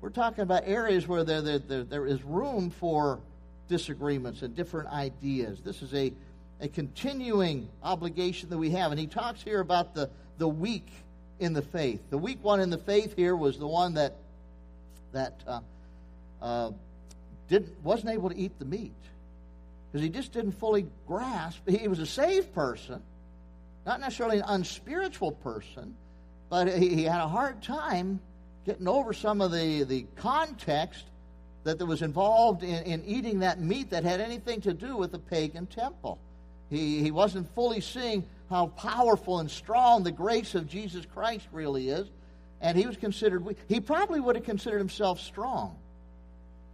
We're 0.00 0.10
talking 0.10 0.42
about 0.42 0.62
areas 0.64 1.06
where 1.06 1.24
there, 1.24 1.42
there, 1.42 1.58
there, 1.58 1.84
there 1.84 2.06
is 2.06 2.22
room 2.22 2.70
for 2.70 3.20
disagreements 3.68 4.42
and 4.42 4.56
different 4.56 4.88
ideas. 4.88 5.60
This 5.60 5.82
is 5.82 5.92
a, 5.92 6.12
a 6.60 6.68
continuing 6.68 7.68
obligation 7.82 8.48
that 8.48 8.58
we 8.58 8.70
have. 8.70 8.92
And 8.92 9.00
he 9.00 9.06
talks 9.06 9.42
here 9.42 9.60
about 9.60 9.94
the, 9.94 10.08
the 10.38 10.48
weak 10.48 10.88
in 11.38 11.52
the 11.52 11.62
faith. 11.62 12.00
The 12.08 12.18
weak 12.18 12.42
one 12.42 12.60
in 12.60 12.70
the 12.70 12.78
faith 12.78 13.14
here 13.14 13.36
was 13.36 13.58
the 13.58 13.66
one 13.66 13.94
that, 13.94 14.16
that 15.12 15.34
uh, 15.46 15.60
uh, 16.40 16.70
didn't, 17.48 17.82
wasn't 17.82 18.12
able 18.12 18.30
to 18.30 18.36
eat 18.36 18.58
the 18.58 18.64
meat 18.64 18.92
because 19.90 20.02
he 20.02 20.08
just 20.08 20.32
didn't 20.32 20.52
fully 20.52 20.86
grasp. 21.06 21.68
He 21.68 21.88
was 21.88 21.98
a 21.98 22.06
saved 22.06 22.54
person, 22.54 23.02
not 23.90 23.98
necessarily 23.98 24.38
an 24.38 24.44
unspiritual 24.46 25.32
person, 25.32 25.96
but 26.48 26.68
he, 26.68 26.94
he 26.94 27.02
had 27.02 27.20
a 27.20 27.26
hard 27.26 27.60
time 27.60 28.20
getting 28.64 28.86
over 28.86 29.12
some 29.12 29.40
of 29.40 29.50
the, 29.50 29.82
the 29.82 30.06
context 30.14 31.06
that 31.64 31.84
was 31.84 32.00
involved 32.00 32.62
in, 32.62 32.84
in 32.84 33.04
eating 33.04 33.40
that 33.40 33.60
meat 33.60 33.90
that 33.90 34.04
had 34.04 34.20
anything 34.20 34.60
to 34.60 34.72
do 34.72 34.96
with 34.96 35.10
the 35.10 35.18
pagan 35.18 35.66
temple. 35.66 36.20
He, 36.68 37.00
he 37.00 37.10
wasn't 37.10 37.52
fully 37.56 37.80
seeing 37.80 38.24
how 38.48 38.68
powerful 38.68 39.40
and 39.40 39.50
strong 39.50 40.04
the 40.04 40.12
grace 40.12 40.54
of 40.54 40.68
Jesus 40.68 41.04
Christ 41.04 41.48
really 41.50 41.88
is. 41.88 42.06
And 42.60 42.78
he 42.78 42.86
was 42.86 42.96
considered 42.96 43.44
weak. 43.44 43.58
He 43.68 43.80
probably 43.80 44.20
would 44.20 44.36
have 44.36 44.44
considered 44.44 44.78
himself 44.78 45.18
strong. 45.18 45.76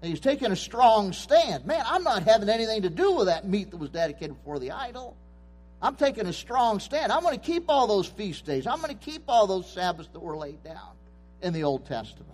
And 0.03 0.11
he's 0.11 0.21
taking 0.21 0.53
a 0.53 0.57
strong 0.57 1.15
stand. 1.15 1.65
Man, 1.65 1.83
I'm 1.87 2.03
not 2.03 2.25
having 2.25 2.51
anything 2.51 2.83
to 2.83 2.91
do 2.91 3.13
with 3.13 3.29
that 3.29 3.49
meat 3.49 3.71
that 3.71 3.79
was 3.79 3.89
dedicated 3.89 4.37
before 4.37 4.59
the 4.59 4.73
idol. 4.73 5.17
I'm 5.83 5.97
taking 5.97 6.27
a 6.27 6.33
strong 6.33 6.81
stand. 6.81 7.13
I'm 7.13 7.23
going 7.23 7.39
to 7.39 7.45
keep 7.45 7.65
all 7.69 7.87
those 7.87 8.07
feast 8.07 8.47
days. 8.47 8.67
I'm 8.67 8.81
going 8.81 8.97
to 8.97 9.05
keep 9.05 9.25
all 9.29 9.47
those 9.47 9.71
Sabbaths 9.71 10.09
that 10.13 10.21
were 10.21 10.37
laid 10.37 10.63
down 10.65 10.93
in 11.43 11.53
the 11.53 11.65
Old 11.65 11.87
Testament. 11.87 12.33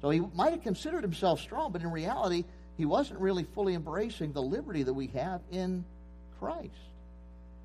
So 0.00 0.10
he 0.10 0.20
might 0.34 0.52
have 0.52 0.62
considered 0.62 1.02
himself 1.02 1.40
strong, 1.40 1.72
but 1.72 1.82
in 1.82 1.90
reality, 1.90 2.44
he 2.76 2.84
wasn't 2.84 3.20
really 3.20 3.44
fully 3.54 3.74
embracing 3.74 4.32
the 4.32 4.42
liberty 4.42 4.82
that 4.82 4.92
we 4.92 5.08
have 5.08 5.40
in 5.50 5.84
Christ. 6.38 6.70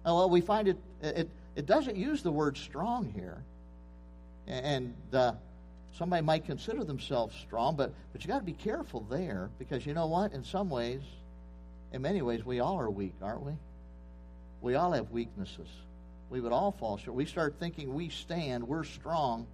Now, 0.05 0.15
well, 0.15 0.29
we 0.29 0.41
find 0.41 0.67
it, 0.67 0.77
it, 1.01 1.29
it 1.55 1.65
doesn't 1.65 1.95
use 1.95 2.23
the 2.23 2.31
word 2.31 2.57
strong 2.57 3.11
here. 3.13 3.43
And 4.47 4.95
uh, 5.13 5.33
somebody 5.97 6.23
might 6.23 6.45
consider 6.45 6.83
themselves 6.83 7.35
strong, 7.35 7.75
but, 7.75 7.93
but 8.11 8.23
you 8.23 8.27
got 8.27 8.39
to 8.39 8.45
be 8.45 8.53
careful 8.53 9.05
there 9.09 9.49
because 9.59 9.85
you 9.85 9.93
know 9.93 10.07
what? 10.07 10.33
In 10.33 10.43
some 10.43 10.69
ways, 10.69 11.01
in 11.91 12.01
many 12.01 12.21
ways, 12.21 12.43
we 12.43 12.59
all 12.59 12.79
are 12.79 12.89
weak, 12.89 13.13
aren't 13.21 13.43
we? 13.43 13.53
We 14.61 14.75
all 14.75 14.91
have 14.91 15.11
weaknesses. 15.11 15.67
We 16.29 16.39
would 16.39 16.51
all 16.51 16.71
fall 16.71 16.97
short. 16.97 17.15
We 17.15 17.25
start 17.25 17.55
thinking 17.59 17.93
we 17.93 18.09
stand, 18.09 18.67
we're 18.67 18.83
strong, 18.83 19.47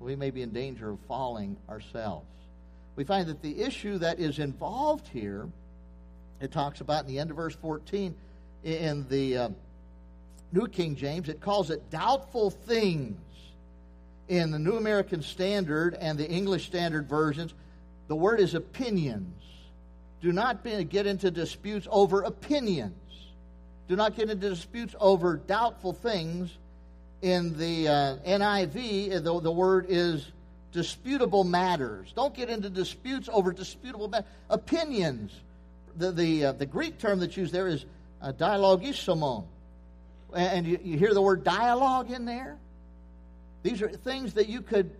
we 0.00 0.16
may 0.16 0.30
be 0.30 0.42
in 0.42 0.50
danger 0.50 0.90
of 0.90 1.00
falling 1.00 1.56
ourselves. 1.68 2.26
We 2.96 3.04
find 3.04 3.28
that 3.28 3.42
the 3.42 3.60
issue 3.60 3.98
that 3.98 4.18
is 4.20 4.38
involved 4.38 5.08
here, 5.08 5.48
it 6.40 6.52
talks 6.52 6.80
about 6.80 7.04
in 7.04 7.08
the 7.08 7.18
end 7.18 7.30
of 7.30 7.36
verse 7.36 7.54
14 7.56 8.14
in 8.62 9.08
the 9.08 9.36
uh, 9.36 9.48
New 10.52 10.68
King 10.68 10.94
James, 10.94 11.28
it 11.28 11.40
calls 11.40 11.70
it 11.70 11.90
doubtful 11.90 12.50
things. 12.50 13.18
In 14.26 14.50
the 14.50 14.58
New 14.58 14.76
American 14.76 15.20
Standard 15.20 15.94
and 16.00 16.18
the 16.18 16.26
English 16.26 16.64
Standard 16.64 17.06
versions, 17.08 17.52
the 18.08 18.16
word 18.16 18.40
is 18.40 18.54
opinions. 18.54 19.42
Do 20.22 20.32
not 20.32 20.64
be, 20.64 20.82
get 20.84 21.06
into 21.06 21.30
disputes 21.30 21.86
over 21.90 22.22
opinions. 22.22 23.03
Do 23.88 23.96
not 23.96 24.16
get 24.16 24.30
into 24.30 24.48
disputes 24.48 24.94
over 24.98 25.36
doubtful 25.36 25.92
things. 25.92 26.50
In 27.22 27.56
the 27.56 27.88
uh, 27.88 28.16
NIV, 28.26 29.16
uh, 29.16 29.20
the, 29.20 29.40
the 29.40 29.50
word 29.50 29.86
is 29.88 30.26
disputable 30.72 31.42
matters. 31.44 32.12
Don't 32.14 32.34
get 32.34 32.50
into 32.50 32.68
disputes 32.68 33.28
over 33.32 33.52
disputable. 33.52 34.12
Opinions. 34.50 35.32
The, 35.96 36.12
the, 36.12 36.44
uh, 36.46 36.52
the 36.52 36.66
Greek 36.66 36.98
term 36.98 37.20
that's 37.20 37.36
used 37.36 37.52
there 37.52 37.68
is 37.68 37.86
uh, 38.20 38.32
dialogisomon. 38.32 39.44
And 40.34 40.66
you, 40.66 40.78
you 40.82 40.98
hear 40.98 41.14
the 41.14 41.22
word 41.22 41.44
dialogue 41.44 42.10
in 42.10 42.24
there? 42.24 42.58
These 43.62 43.80
are 43.80 43.88
things 43.88 44.34
that 44.34 44.48
you 44.48 44.60
could 44.60 44.90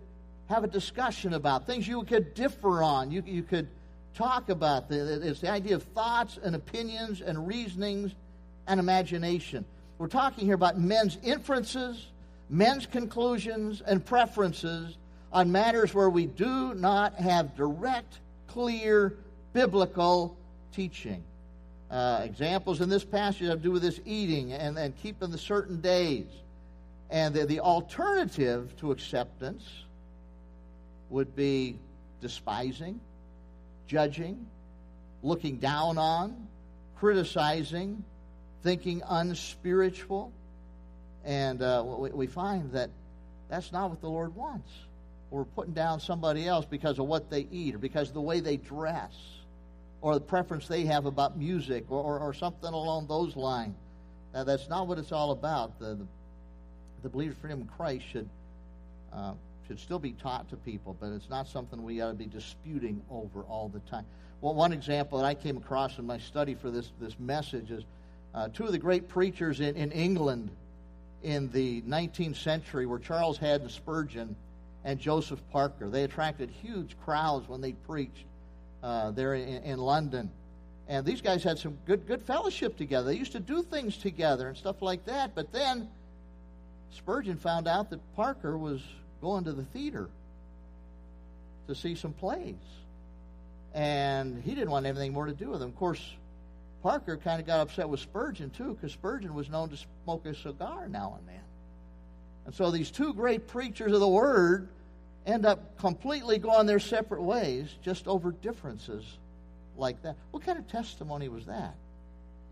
have 0.49 0.63
a 0.63 0.67
discussion 0.67 1.33
about, 1.33 1.67
things 1.67 1.87
you 1.87 2.03
could 2.03 2.33
differ 2.33 2.81
on. 2.81 3.11
You, 3.11 3.23
you 3.25 3.43
could 3.43 3.67
talk 4.15 4.49
about. 4.49 4.85
It's 4.89 5.41
the 5.41 5.51
idea 5.51 5.75
of 5.75 5.83
thoughts 5.83 6.39
and 6.41 6.55
opinions 6.55 7.21
and 7.21 7.47
reasonings 7.47 8.15
and 8.67 8.79
imagination. 8.79 9.65
We're 9.97 10.07
talking 10.07 10.45
here 10.45 10.55
about 10.55 10.79
men's 10.79 11.17
inferences, 11.23 12.07
men's 12.49 12.85
conclusions, 12.85 13.81
and 13.81 14.05
preferences 14.05 14.97
on 15.31 15.51
matters 15.51 15.93
where 15.93 16.09
we 16.09 16.25
do 16.25 16.73
not 16.73 17.15
have 17.15 17.55
direct, 17.55 18.19
clear, 18.47 19.13
biblical 19.53 20.37
teaching. 20.73 21.23
Uh, 21.89 22.21
examples 22.23 22.81
in 22.81 22.89
this 22.89 23.05
passage 23.05 23.47
have 23.47 23.57
to 23.57 23.63
do 23.63 23.71
with 23.71 23.81
this 23.81 24.01
eating 24.05 24.53
and, 24.53 24.77
and 24.77 24.95
keeping 24.97 25.29
the 25.29 25.37
certain 25.37 25.79
days. 25.81 26.25
And 27.09 27.33
the, 27.33 27.45
the 27.45 27.59
alternative 27.59 28.75
to 28.77 28.91
acceptance 28.91 29.63
would 31.09 31.35
be 31.35 31.77
despising, 32.21 32.99
judging, 33.87 34.45
looking 35.21 35.57
down 35.57 35.97
on, 35.97 36.47
criticizing, 36.97 38.03
thinking 38.65 39.03
unspiritual. 39.07 40.33
And 41.23 41.61
uh, 41.61 41.83
we, 41.85 42.09
we 42.09 42.27
find 42.27 42.71
that 42.73 42.89
that's 43.47 43.71
not 43.71 43.91
what 43.91 44.01
the 44.01 44.09
Lord 44.09 44.35
wants. 44.35 44.69
We're 45.29 45.45
putting 45.45 45.73
down 45.73 45.99
somebody 45.99 46.47
else 46.47 46.65
because 46.65 46.97
of 46.97 47.05
what 47.05 47.29
they 47.29 47.47
eat 47.51 47.75
or 47.75 47.77
because 47.77 48.09
of 48.09 48.15
the 48.15 48.21
way 48.21 48.39
they 48.39 48.57
dress 48.57 49.13
or 50.01 50.15
the 50.15 50.21
preference 50.21 50.67
they 50.67 50.85
have 50.85 51.05
about 51.05 51.37
music 51.37 51.85
or, 51.89 52.01
or, 52.01 52.19
or 52.19 52.33
something 52.33 52.73
along 52.73 53.07
those 53.07 53.35
lines. 53.35 53.75
Now, 54.33 54.43
that's 54.43 54.67
not 54.67 54.87
what 54.87 54.97
it's 54.97 55.11
all 55.11 55.31
about. 55.31 55.79
The, 55.79 55.95
the, 55.95 56.07
the 57.03 57.09
believer's 57.09 57.37
freedom 57.37 57.61
in 57.61 57.67
Christ 57.67 58.05
should, 58.11 58.29
uh, 59.13 59.33
should 59.67 59.79
still 59.79 59.99
be 59.99 60.13
taught 60.13 60.49
to 60.49 60.55
people, 60.57 60.97
but 60.99 61.11
it's 61.11 61.29
not 61.29 61.47
something 61.47 61.83
we 61.83 62.01
ought 62.01 62.09
to 62.09 62.13
be 62.15 62.25
disputing 62.25 63.01
over 63.11 63.41
all 63.41 63.69
the 63.69 63.79
time. 63.91 64.05
Well, 64.41 64.55
one 64.55 64.73
example 64.73 65.19
that 65.19 65.25
I 65.25 65.35
came 65.35 65.57
across 65.57 65.97
in 65.99 66.05
my 66.05 66.17
study 66.17 66.55
for 66.55 66.71
this, 66.71 66.91
this 66.99 67.17
message 67.19 67.71
is 67.71 67.83
uh, 68.35 68.49
two 68.49 68.65
of 68.65 68.73
the 68.73 68.77
great 68.77 69.07
preachers 69.07 69.61
in, 69.61 69.75
in 69.75 69.91
England 69.93 70.49
in 71.23 71.49
the 71.51 71.81
19th 71.83 72.35
century 72.35 72.85
were 72.85 72.99
Charles 72.99 73.37
Haddon 73.37 73.69
Spurgeon 73.69 74.35
and 74.83 74.99
Joseph 74.99 75.39
Parker. 75.51 75.89
They 75.89 76.03
attracted 76.03 76.49
huge 76.49 76.95
crowds 77.05 77.47
when 77.47 77.61
they 77.61 77.71
preached 77.71 78.25
uh, 78.83 79.11
there 79.11 79.33
in, 79.33 79.63
in, 79.63 79.79
London. 79.79 80.29
And 80.87 81.05
these 81.05 81.21
guys 81.21 81.43
had 81.43 81.57
some 81.57 81.77
good, 81.87 82.05
good 82.05 82.21
fellowship 82.21 82.77
together. 82.77 83.07
They 83.07 83.17
used 83.17 83.31
to 83.31 83.39
do 83.39 83.63
things 83.63 83.97
together 83.97 84.49
and 84.49 84.57
stuff 84.57 84.81
like 84.81 85.05
that. 85.05 85.33
But 85.33 85.51
then 85.53 85.87
Spurgeon 86.91 87.37
found 87.37 87.67
out 87.67 87.89
that 87.89 87.99
Parker 88.15 88.57
was 88.57 88.81
going 89.21 89.45
to 89.45 89.53
the 89.53 89.63
theater 89.63 90.09
to 91.67 91.73
see 91.73 91.95
some 91.95 92.13
plays. 92.13 92.55
And 93.73 94.43
he 94.43 94.53
didn't 94.53 94.69
want 94.69 94.85
anything 94.85 95.13
more 95.13 95.25
to 95.25 95.33
do 95.33 95.49
with 95.49 95.61
them. 95.61 95.69
Of 95.69 95.77
course, 95.77 96.01
Parker 96.85 97.17
kind 97.17 97.41
of 97.41 97.47
got 97.47 97.61
upset 97.61 97.89
with 97.89 97.99
Spurgeon, 97.99 98.51
too, 98.51 98.75
because 98.75 98.91
Spurgeon 98.91 99.33
was 99.33 99.49
known 99.49 99.69
to 99.69 99.77
smoke 100.03 100.23
a 100.27 100.35
cigar 100.35 100.87
now 100.87 101.15
and 101.17 101.27
then. 101.27 101.43
And 102.45 102.53
so 102.53 102.69
these 102.69 102.91
two 102.91 103.11
great 103.15 103.47
preachers 103.47 103.91
of 103.91 103.99
the 103.99 104.07
Word 104.07 104.67
end 105.25 105.47
up 105.47 105.79
completely 105.79 106.37
going 106.37 106.67
their 106.67 106.77
separate 106.77 107.23
ways 107.23 107.73
just 107.81 108.07
over 108.07 108.33
differences 108.33 109.03
like 109.75 109.99
that. 110.03 110.15
What 110.29 110.43
kind 110.43 110.59
of 110.59 110.67
testimony 110.67 111.27
was 111.27 111.47
that 111.47 111.73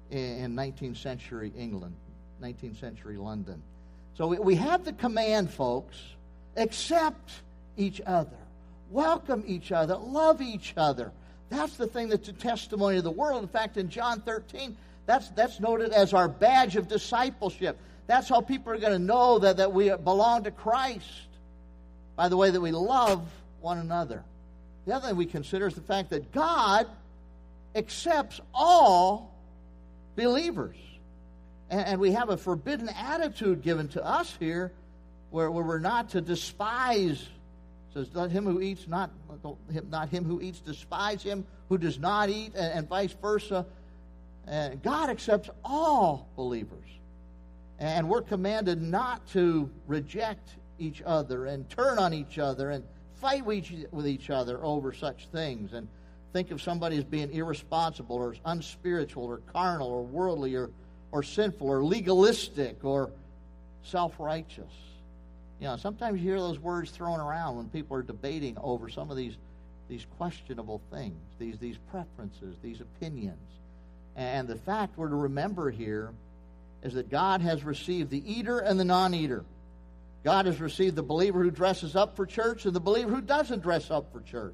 in 0.10 0.56
19th 0.56 0.98
century 0.98 1.54
England, 1.56 1.94
19th 2.42 2.80
century 2.80 3.18
London? 3.18 3.62
So 4.18 4.26
we 4.26 4.56
have 4.56 4.84
the 4.84 4.94
command, 4.94 5.52
folks 5.52 6.02
accept 6.58 7.34
each 7.78 8.02
other, 8.04 8.38
welcome 8.90 9.44
each 9.46 9.72
other, 9.72 9.96
love 9.96 10.42
each 10.42 10.74
other. 10.76 11.12
That's 11.54 11.78
the 11.78 11.86
thing 11.86 12.10
that's 12.10 12.28
a 12.30 12.34
testimony 12.34 12.98
of 12.98 13.04
the 13.04 13.12
world. 13.12 13.44
In 13.44 13.48
fact, 13.48 13.78
in 13.78 13.90
John 13.90 14.22
13, 14.22 14.76
that's, 15.06 15.30
that's 15.30 15.60
noted 15.60 15.92
as 15.92 16.14
our 16.14 16.28
badge 16.28 16.76
of 16.76 16.88
discipleship. 16.88 17.78
That's 18.08 18.28
how 18.28 18.42
people 18.42 18.74
are 18.74 18.78
going 18.78 18.94
to 18.94 19.00
know 19.00 19.38
that, 19.40 19.58
that 19.58 19.72
we 19.72 19.96
belong 19.96 20.46
to 20.46 20.52
Christ 20.52 21.08
by 22.16 22.28
the 22.28 22.38
way 22.38 22.50
that 22.50 22.60
we 22.60 22.72
love 22.72 23.22
one 23.62 23.78
another. 23.78 24.24
The 24.86 24.96
other 24.96 25.10
thing 25.10 25.16
we 25.16 25.28
consider 25.28 25.68
is 25.68 25.76
the 25.76 25.82
fact 25.82 26.10
that 26.10 26.32
God 26.32 26.88
accepts 27.76 28.42
all 28.54 29.34
believers. 30.16 30.76
And, 31.70 31.86
and 31.86 32.00
we 32.00 32.14
have 32.14 32.30
a 32.30 32.38
forbidden 32.38 32.90
attitude 32.90 33.62
given 33.62 33.90
to 33.90 34.04
us 34.04 34.36
here 34.40 34.72
where, 35.30 35.52
where 35.52 35.64
we're 35.64 35.80
not 35.80 36.10
to 36.10 36.22
despise. 36.22 37.24
Says, 37.94 38.10
let 38.14 38.32
him 38.32 38.46
who 38.46 38.60
eats 38.60 38.88
not, 38.88 39.12
not 39.90 40.10
him 40.10 40.26
who 40.26 40.42
eats 40.42 40.60
despise 40.60 41.22
him 41.22 41.46
who 41.70 41.78
does 41.78 42.00
not 42.00 42.30
eat, 42.30 42.54
and, 42.56 42.74
and 42.74 42.90
vice 42.90 43.14
versa. 43.22 43.66
And 44.48 44.82
God 44.82 45.10
accepts 45.10 45.50
all 45.64 46.28
believers. 46.36 46.90
And 47.80 48.10
we're 48.10 48.22
commanded 48.22 48.82
not 48.82 49.26
to 49.30 49.70
reject 49.88 50.56
each 50.80 51.02
other 51.06 51.46
and 51.46 51.70
turn 51.70 52.00
on 52.00 52.14
each 52.14 52.40
other 52.40 52.72
and 52.72 52.84
fight 53.16 53.46
with 53.46 54.08
each 54.08 54.30
other 54.30 54.64
over 54.64 54.92
such 54.92 55.28
things 55.28 55.74
and 55.74 55.88
think 56.34 56.52
of 56.52 56.62
somebody 56.62 56.98
as 56.98 57.04
being 57.04 57.32
irresponsible 57.32 58.16
or 58.16 58.36
unspiritual 58.46 59.24
or 59.24 59.38
carnal 59.54 59.88
or 59.88 60.04
worldly 60.04 60.56
or, 60.56 60.72
or 61.12 61.24
sinful 61.24 61.68
or 61.68 61.84
legalistic 61.84 62.84
or 62.84 63.12
self 63.84 64.20
righteous. 64.20 64.74
You 65.64 65.70
know, 65.70 65.78
sometimes 65.78 66.20
you 66.20 66.28
hear 66.28 66.42
those 66.42 66.60
words 66.60 66.92
thrown 66.92 67.22
around 67.22 67.56
when 67.56 67.70
people 67.70 67.96
are 67.96 68.02
debating 68.02 68.58
over 68.58 68.90
some 68.90 69.10
of 69.10 69.16
these, 69.16 69.38
these 69.88 70.06
questionable 70.18 70.82
things, 70.92 71.16
these, 71.40 71.58
these 71.58 71.78
preferences, 71.90 72.58
these 72.62 72.82
opinions. 72.82 73.40
And 74.18 74.46
the 74.46 74.58
fact 74.58 74.98
we're 74.98 75.08
to 75.08 75.16
remember 75.16 75.72
here 75.72 76.12
is 76.82 76.96
that 76.96 77.10
God 77.10 77.40
has 77.40 77.64
received 77.64 78.10
the 78.10 78.22
eater 78.30 78.60
and 78.60 78.78
the 78.78 78.84
non 78.84 79.14
eater. 79.14 79.46
God 80.26 80.48
has 80.48 80.60
received 80.60 80.98
the 80.98 81.04
believer 81.04 81.42
who 81.42 81.50
dresses 81.50 81.96
up 81.96 82.18
for 82.18 82.26
church 82.26 82.66
and 82.66 82.76
the 82.76 82.82
believer 82.82 83.12
who 83.12 83.22
doesn't 83.22 83.64
dress 83.64 83.90
up 83.90 84.12
for 84.12 84.20
church. 84.20 84.54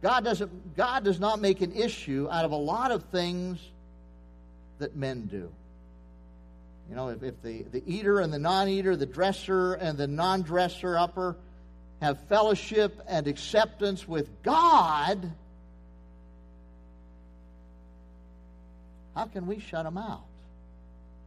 God 0.00 0.24
doesn't 0.24 0.74
God 0.74 1.04
does 1.04 1.20
not 1.20 1.38
make 1.38 1.60
an 1.60 1.72
issue 1.72 2.28
out 2.30 2.46
of 2.46 2.52
a 2.52 2.56
lot 2.56 2.92
of 2.92 3.02
things 3.10 3.60
that 4.78 4.96
men 4.96 5.26
do. 5.26 5.52
You 6.88 6.96
know, 6.96 7.08
if, 7.08 7.22
if 7.22 7.42
the, 7.42 7.62
the 7.62 7.82
eater 7.86 8.20
and 8.20 8.32
the 8.32 8.38
non 8.38 8.68
eater, 8.68 8.96
the 8.96 9.06
dresser 9.06 9.74
and 9.74 9.98
the 9.98 10.06
non 10.06 10.42
dresser 10.42 10.96
upper 10.96 11.36
have 12.00 12.18
fellowship 12.28 13.00
and 13.08 13.26
acceptance 13.26 14.06
with 14.06 14.42
God, 14.42 15.30
how 19.14 19.26
can 19.26 19.46
we 19.46 19.58
shut 19.58 19.84
them 19.84 19.98
out? 19.98 20.24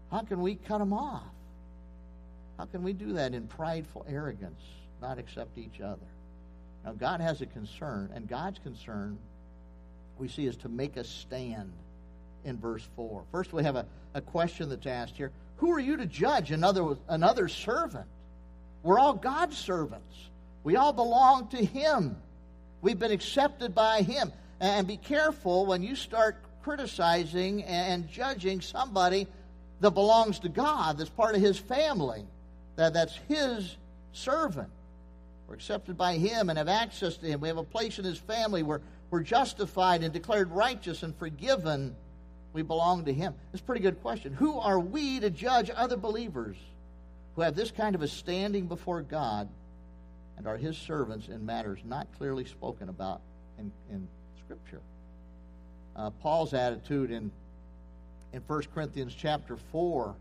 How 0.10 0.22
can 0.22 0.42
we 0.42 0.56
cut 0.56 0.80
them 0.80 0.94
off? 0.94 1.24
How 2.58 2.66
can 2.66 2.84
we 2.84 2.94
do 2.94 3.14
that 3.14 3.34
in 3.34 3.48
prideful 3.48 4.06
arrogance, 4.10 4.62
not 5.02 5.20
accept 5.20 5.58
each 5.58 5.82
other? 5.82 6.00
Now, 6.86 6.94
God 6.94 7.22
has 7.22 7.42
a 7.42 7.46
concern, 7.46 8.10
and 8.16 8.28
God's 8.28 8.60
concern 8.60 9.18
we 10.18 10.28
see 10.28 10.46
is 10.46 10.56
to 10.58 10.70
make 10.70 10.98
us 10.98 11.08
stand 11.08 11.72
in 12.44 12.58
verse 12.58 12.88
4. 12.96 13.24
First, 13.32 13.54
we 13.54 13.64
have 13.64 13.76
a, 13.76 13.86
a 14.14 14.22
question 14.22 14.70
that's 14.70 14.86
asked 14.86 15.18
here 15.18 15.32
Who 15.62 15.72
are 15.72 15.80
you 15.80 15.98
to 15.98 16.06
judge 16.06 16.52
another, 16.52 16.98
another 17.08 17.48
servant? 17.48 18.08
We're 18.84 19.00
all 19.00 19.14
God's 19.14 19.58
servants, 19.58 20.16
we 20.64 20.76
all 20.76 20.94
belong 20.94 21.48
to 21.50 21.64
Him. 21.64 22.18
We've 22.82 23.00
been 23.00 23.12
accepted 23.12 23.74
by 23.74 24.02
Him. 24.02 24.34
And 24.60 24.88
be 24.88 24.98
careful 24.98 25.66
when 25.66 25.82
you 25.82 25.96
start 25.96 26.36
criticizing 26.64 27.64
and 27.64 28.10
judging 28.10 28.62
somebody 28.62 29.28
that 29.80 29.92
belongs 29.92 30.40
to 30.40 30.50
God, 30.50 30.98
that's 30.98 31.10
part 31.10 31.36
of 31.36 31.42
His 31.42 31.58
family 31.58 32.26
that 32.76 32.94
that's 32.94 33.16
his 33.28 33.78
servant. 34.14 34.70
We're 35.48 35.56
accepted 35.56 35.98
by 35.98 36.18
him 36.18 36.50
and 36.50 36.58
have 36.58 36.68
access 36.68 37.18
to 37.18 37.28
him. 37.28 37.42
We 37.42 37.48
have 37.48 37.58
a 37.58 37.64
place 37.64 38.00
in 38.00 38.06
his 38.06 38.18
family 38.18 38.64
where 38.64 38.82
we're 39.10 39.22
justified 39.22 40.04
and 40.04 40.14
declared 40.14 40.50
righteous 40.52 41.04
and 41.04 41.16
forgiven. 41.16 41.96
We 42.54 42.62
belong 42.62 43.06
to 43.06 43.14
him. 43.14 43.34
It's 43.54 43.62
a 43.62 43.66
pretty 43.66 43.82
good 43.82 44.02
question. 44.02 44.34
Who 44.34 44.60
are 44.60 44.80
we 44.80 45.20
to 45.20 45.30
judge 45.30 45.72
other 45.74 45.98
believers 45.98 46.58
who 47.36 47.42
have 47.42 47.56
this 47.56 47.72
kind 47.72 47.96
of 47.96 48.02
a 48.02 48.08
standing 48.08 48.68
before 48.68 49.02
God 49.02 49.48
and 50.38 50.48
are 50.48 50.58
his 50.58 50.78
servants 50.78 51.28
in 51.28 51.46
matters 51.46 51.80
not 51.86 52.08
clearly 52.18 52.46
spoken 52.46 52.90
about 52.90 53.22
in, 53.58 53.72
in 53.90 54.08
Scripture? 54.44 54.82
Uh, 55.96 56.10
Paul's 56.10 56.54
attitude 56.54 57.12
in, 57.12 57.32
in 58.34 58.42
1 58.48 58.64
Corinthians 58.74 59.14
chapter 59.18 59.58
4 59.72 60.16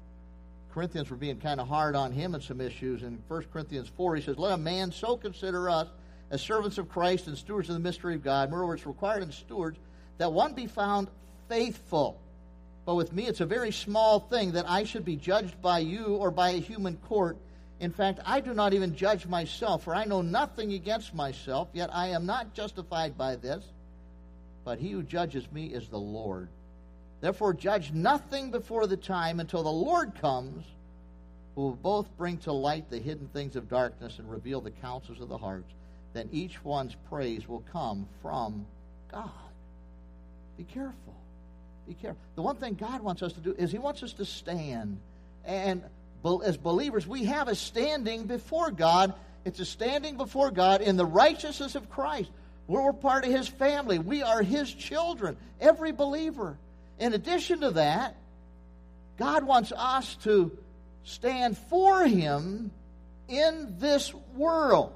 Corinthians 0.72 1.10
were 1.10 1.16
being 1.16 1.38
kind 1.38 1.60
of 1.60 1.68
hard 1.68 1.96
on 1.96 2.12
him 2.12 2.34
in 2.34 2.40
some 2.40 2.60
issues. 2.60 3.02
In 3.02 3.22
1 3.28 3.44
Corinthians 3.52 3.90
4, 3.96 4.16
he 4.16 4.22
says, 4.22 4.38
Let 4.38 4.52
a 4.52 4.56
man 4.56 4.92
so 4.92 5.16
consider 5.16 5.68
us 5.68 5.88
as 6.30 6.40
servants 6.40 6.78
of 6.78 6.88
Christ 6.88 7.26
and 7.26 7.36
stewards 7.36 7.68
of 7.68 7.74
the 7.74 7.80
mystery 7.80 8.14
of 8.14 8.22
God. 8.22 8.50
Moreover, 8.50 8.74
it's 8.74 8.86
required 8.86 9.22
in 9.22 9.32
stewards 9.32 9.78
that 10.18 10.32
one 10.32 10.54
be 10.54 10.66
found 10.66 11.08
faithful. 11.50 12.18
But 12.86 12.94
with 12.94 13.12
me, 13.12 13.26
it's 13.26 13.40
a 13.40 13.46
very 13.46 13.72
small 13.72 14.20
thing 14.20 14.52
that 14.52 14.70
I 14.70 14.84
should 14.84 15.04
be 15.04 15.16
judged 15.16 15.60
by 15.60 15.80
you 15.80 16.16
or 16.16 16.30
by 16.30 16.50
a 16.50 16.60
human 16.60 16.96
court. 16.96 17.36
In 17.80 17.90
fact, 17.90 18.20
I 18.24 18.40
do 18.40 18.54
not 18.54 18.72
even 18.72 18.94
judge 18.94 19.26
myself, 19.26 19.84
for 19.84 19.94
I 19.94 20.04
know 20.04 20.22
nothing 20.22 20.72
against 20.72 21.14
myself, 21.14 21.68
yet 21.72 21.90
I 21.92 22.08
am 22.08 22.24
not 22.24 22.54
justified 22.54 23.18
by 23.18 23.36
this. 23.36 23.64
But 24.64 24.78
he 24.78 24.92
who 24.92 25.02
judges 25.02 25.50
me 25.52 25.66
is 25.66 25.88
the 25.88 25.98
Lord. 25.98 26.48
Therefore, 27.20 27.52
judge 27.52 27.92
nothing 27.92 28.50
before 28.50 28.86
the 28.86 28.96
time 28.96 29.40
until 29.40 29.62
the 29.62 29.70
Lord 29.70 30.14
comes, 30.20 30.64
who 31.54 31.62
will 31.62 31.72
both 31.72 32.16
bring 32.16 32.38
to 32.38 32.52
light 32.52 32.88
the 32.88 32.98
hidden 32.98 33.28
things 33.32 33.56
of 33.56 33.68
darkness 33.68 34.18
and 34.18 34.30
reveal 34.30 34.60
the 34.60 34.70
counsels 34.70 35.20
of 35.20 35.28
the 35.28 35.38
hearts. 35.38 35.72
Then 36.12 36.28
each 36.32 36.64
one's 36.64 36.96
praise 37.08 37.48
will 37.48 37.64
come 37.72 38.08
from 38.22 38.66
God. 39.10 39.30
Be 40.56 40.64
careful. 40.64 41.19
Be 41.90 41.94
careful. 41.94 42.22
The 42.36 42.42
one 42.42 42.54
thing 42.54 42.74
God 42.74 43.00
wants 43.00 43.20
us 43.20 43.32
to 43.32 43.40
do 43.40 43.52
is 43.58 43.72
He 43.72 43.78
wants 43.78 44.04
us 44.04 44.12
to 44.12 44.24
stand. 44.24 45.00
And 45.44 45.82
as 46.44 46.56
believers, 46.56 47.04
we 47.04 47.24
have 47.24 47.48
a 47.48 47.56
standing 47.56 48.26
before 48.26 48.70
God. 48.70 49.12
It's 49.44 49.58
a 49.58 49.64
standing 49.64 50.16
before 50.16 50.52
God 50.52 50.82
in 50.82 50.96
the 50.96 51.04
righteousness 51.04 51.74
of 51.74 51.90
Christ. 51.90 52.30
We're 52.68 52.92
part 52.92 53.24
of 53.24 53.32
His 53.32 53.48
family, 53.48 53.98
we 53.98 54.22
are 54.22 54.40
His 54.40 54.72
children, 54.72 55.36
every 55.60 55.90
believer. 55.90 56.56
In 57.00 57.12
addition 57.12 57.62
to 57.62 57.72
that, 57.72 58.14
God 59.18 59.42
wants 59.42 59.72
us 59.76 60.14
to 60.22 60.56
stand 61.02 61.58
for 61.58 62.04
Him 62.04 62.70
in 63.26 63.74
this 63.80 64.14
world. 64.36 64.92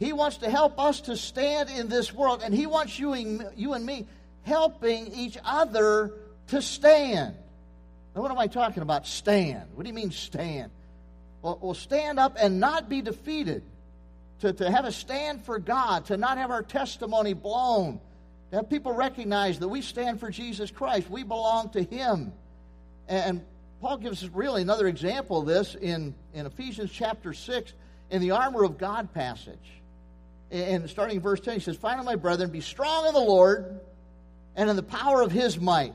He 0.00 0.12
wants 0.12 0.38
to 0.38 0.50
help 0.50 0.80
us 0.80 1.02
to 1.02 1.16
stand 1.16 1.70
in 1.70 1.86
this 1.88 2.12
world, 2.12 2.42
and 2.42 2.52
He 2.52 2.66
wants 2.66 2.98
you 2.98 3.12
and, 3.12 3.48
you 3.54 3.74
and 3.74 3.86
me 3.86 4.08
helping 4.42 5.08
each 5.08 5.38
other 5.44 6.12
to 6.48 6.62
stand. 6.62 7.34
Now, 8.14 8.22
what 8.22 8.30
am 8.30 8.38
I 8.38 8.46
talking 8.46 8.82
about? 8.82 9.06
Stand. 9.06 9.70
What 9.74 9.84
do 9.84 9.88
you 9.88 9.94
mean, 9.94 10.10
stand? 10.10 10.70
Well, 11.42 11.58
well 11.60 11.74
stand 11.74 12.18
up 12.18 12.36
and 12.40 12.60
not 12.60 12.88
be 12.88 13.02
defeated. 13.02 13.62
To, 14.40 14.54
to 14.54 14.70
have 14.70 14.86
a 14.86 14.92
stand 14.92 15.44
for 15.44 15.58
God, 15.58 16.06
to 16.06 16.16
not 16.16 16.38
have 16.38 16.50
our 16.50 16.62
testimony 16.62 17.34
blown, 17.34 18.00
to 18.50 18.56
have 18.56 18.70
people 18.70 18.92
recognize 18.92 19.58
that 19.58 19.68
we 19.68 19.82
stand 19.82 20.18
for 20.18 20.30
Jesus 20.30 20.70
Christ. 20.70 21.10
We 21.10 21.24
belong 21.24 21.68
to 21.70 21.82
Him. 21.82 22.32
And 23.06 23.44
Paul 23.82 23.98
gives 23.98 24.24
us 24.24 24.30
really 24.30 24.62
another 24.62 24.86
example 24.86 25.40
of 25.40 25.46
this 25.46 25.74
in, 25.74 26.14
in 26.32 26.46
Ephesians 26.46 26.90
chapter 26.90 27.34
6 27.34 27.74
in 28.10 28.22
the 28.22 28.30
armor 28.30 28.64
of 28.64 28.78
God 28.78 29.12
passage. 29.12 29.58
And 30.50 30.88
starting 30.88 31.16
in 31.16 31.22
verse 31.22 31.40
10, 31.40 31.54
he 31.54 31.60
says, 31.60 31.76
Finally, 31.76 32.06
my 32.06 32.16
brethren, 32.16 32.50
be 32.50 32.62
strong 32.62 33.06
in 33.06 33.14
the 33.14 33.20
Lord 33.20 33.80
and 34.60 34.68
in 34.68 34.76
the 34.76 34.82
power 34.82 35.22
of 35.22 35.32
his 35.32 35.58
might. 35.58 35.94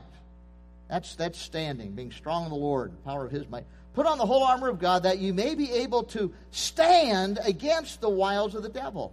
That's, 0.90 1.14
that's 1.14 1.40
standing, 1.40 1.92
being 1.92 2.10
strong 2.10 2.46
in 2.46 2.50
the 2.50 2.56
Lord, 2.56 2.92
power 3.04 3.24
of 3.24 3.30
his 3.30 3.48
might. 3.48 3.64
Put 3.94 4.06
on 4.06 4.18
the 4.18 4.26
whole 4.26 4.42
armor 4.42 4.68
of 4.68 4.80
God 4.80 5.04
that 5.04 5.20
you 5.20 5.32
may 5.32 5.54
be 5.54 5.70
able 5.70 6.02
to 6.02 6.34
stand 6.50 7.38
against 7.44 8.00
the 8.00 8.10
wiles 8.10 8.56
of 8.56 8.64
the 8.64 8.68
devil. 8.68 9.12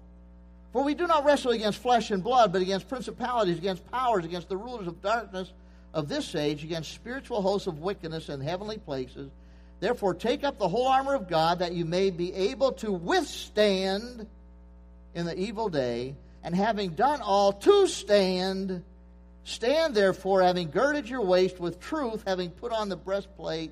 For 0.71 0.83
we 0.83 0.95
do 0.95 1.05
not 1.05 1.23
wrestle 1.23 1.51
against 1.51 1.77
flesh 1.77 2.09
and 2.09 2.23
blood, 2.23 2.51
but 2.51 2.63
against 2.63 2.89
principalities, 2.89 3.59
against 3.59 3.89
powers, 3.91 4.25
against 4.25 4.49
the 4.49 4.57
rulers 4.57 4.87
of 4.87 5.03
darkness 5.03 5.53
of 5.93 6.09
this 6.09 6.33
age, 6.33 6.63
against 6.63 6.91
spiritual 6.91 7.43
hosts 7.43 7.67
of 7.67 7.77
wickedness 7.77 8.29
in 8.29 8.41
heavenly 8.41 8.79
places. 8.79 9.29
Therefore, 9.81 10.15
take 10.15 10.43
up 10.43 10.57
the 10.57 10.67
whole 10.67 10.87
armor 10.87 11.13
of 11.13 11.29
God 11.29 11.59
that 11.59 11.73
you 11.73 11.85
may 11.85 12.09
be 12.09 12.33
able 12.33 12.71
to 12.71 12.91
withstand 12.91 14.25
in 15.13 15.27
the 15.27 15.37
evil 15.37 15.69
day, 15.69 16.15
and 16.43 16.55
having 16.55 16.95
done 16.95 17.21
all 17.21 17.53
to 17.53 17.87
stand, 17.87 18.83
Stand 19.45 19.95
therefore, 19.95 20.41
having 20.41 20.69
girded 20.69 21.09
your 21.09 21.21
waist 21.21 21.59
with 21.59 21.79
truth, 21.79 22.23
having 22.25 22.49
put 22.49 22.71
on 22.71 22.89
the 22.89 22.95
breastplate 22.95 23.71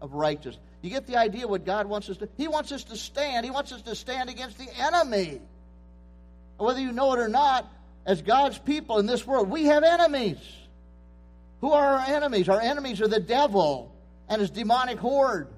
of 0.00 0.12
righteousness. 0.12 0.62
You 0.80 0.90
get 0.90 1.06
the 1.06 1.16
idea 1.16 1.48
what 1.48 1.64
God 1.64 1.86
wants 1.86 2.08
us 2.08 2.18
to 2.18 2.28
He 2.36 2.46
wants 2.46 2.70
us 2.70 2.84
to 2.84 2.96
stand. 2.96 3.44
He 3.44 3.50
wants 3.50 3.72
us 3.72 3.82
to 3.82 3.94
stand 3.94 4.30
against 4.30 4.58
the 4.58 4.68
enemy. 4.78 5.40
Whether 6.56 6.80
you 6.80 6.92
know 6.92 7.12
it 7.14 7.18
or 7.18 7.28
not, 7.28 7.70
as 8.06 8.22
God's 8.22 8.58
people 8.58 8.98
in 8.98 9.06
this 9.06 9.26
world, 9.26 9.50
we 9.50 9.64
have 9.64 9.82
enemies. 9.82 10.38
Who 11.60 11.72
are 11.72 11.98
our 11.98 12.06
enemies? 12.06 12.48
Our 12.48 12.60
enemies 12.60 13.00
are 13.00 13.08
the 13.08 13.20
devil 13.20 13.92
and 14.28 14.40
his 14.40 14.50
demonic 14.50 14.98
horde. 14.98 15.48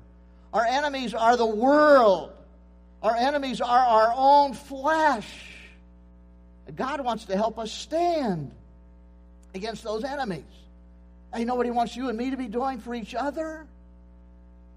Our 0.52 0.64
enemies 0.64 1.14
are 1.14 1.36
the 1.36 1.46
world. 1.46 2.32
Our 3.02 3.14
enemies 3.14 3.60
are 3.60 3.78
our 3.78 4.12
own 4.16 4.54
flesh. 4.54 5.28
God 6.74 7.00
wants 7.02 7.26
to 7.26 7.36
help 7.36 7.58
us 7.58 7.72
stand 7.72 8.52
against 9.54 9.82
those 9.82 10.04
enemies. 10.04 10.44
And 11.32 11.40
you 11.40 11.46
know 11.46 11.54
what 11.54 11.66
He 11.66 11.72
wants 11.72 11.96
you 11.96 12.08
and 12.08 12.18
me 12.18 12.30
to 12.30 12.36
be 12.36 12.48
doing 12.48 12.80
for 12.80 12.94
each 12.94 13.14
other? 13.14 13.66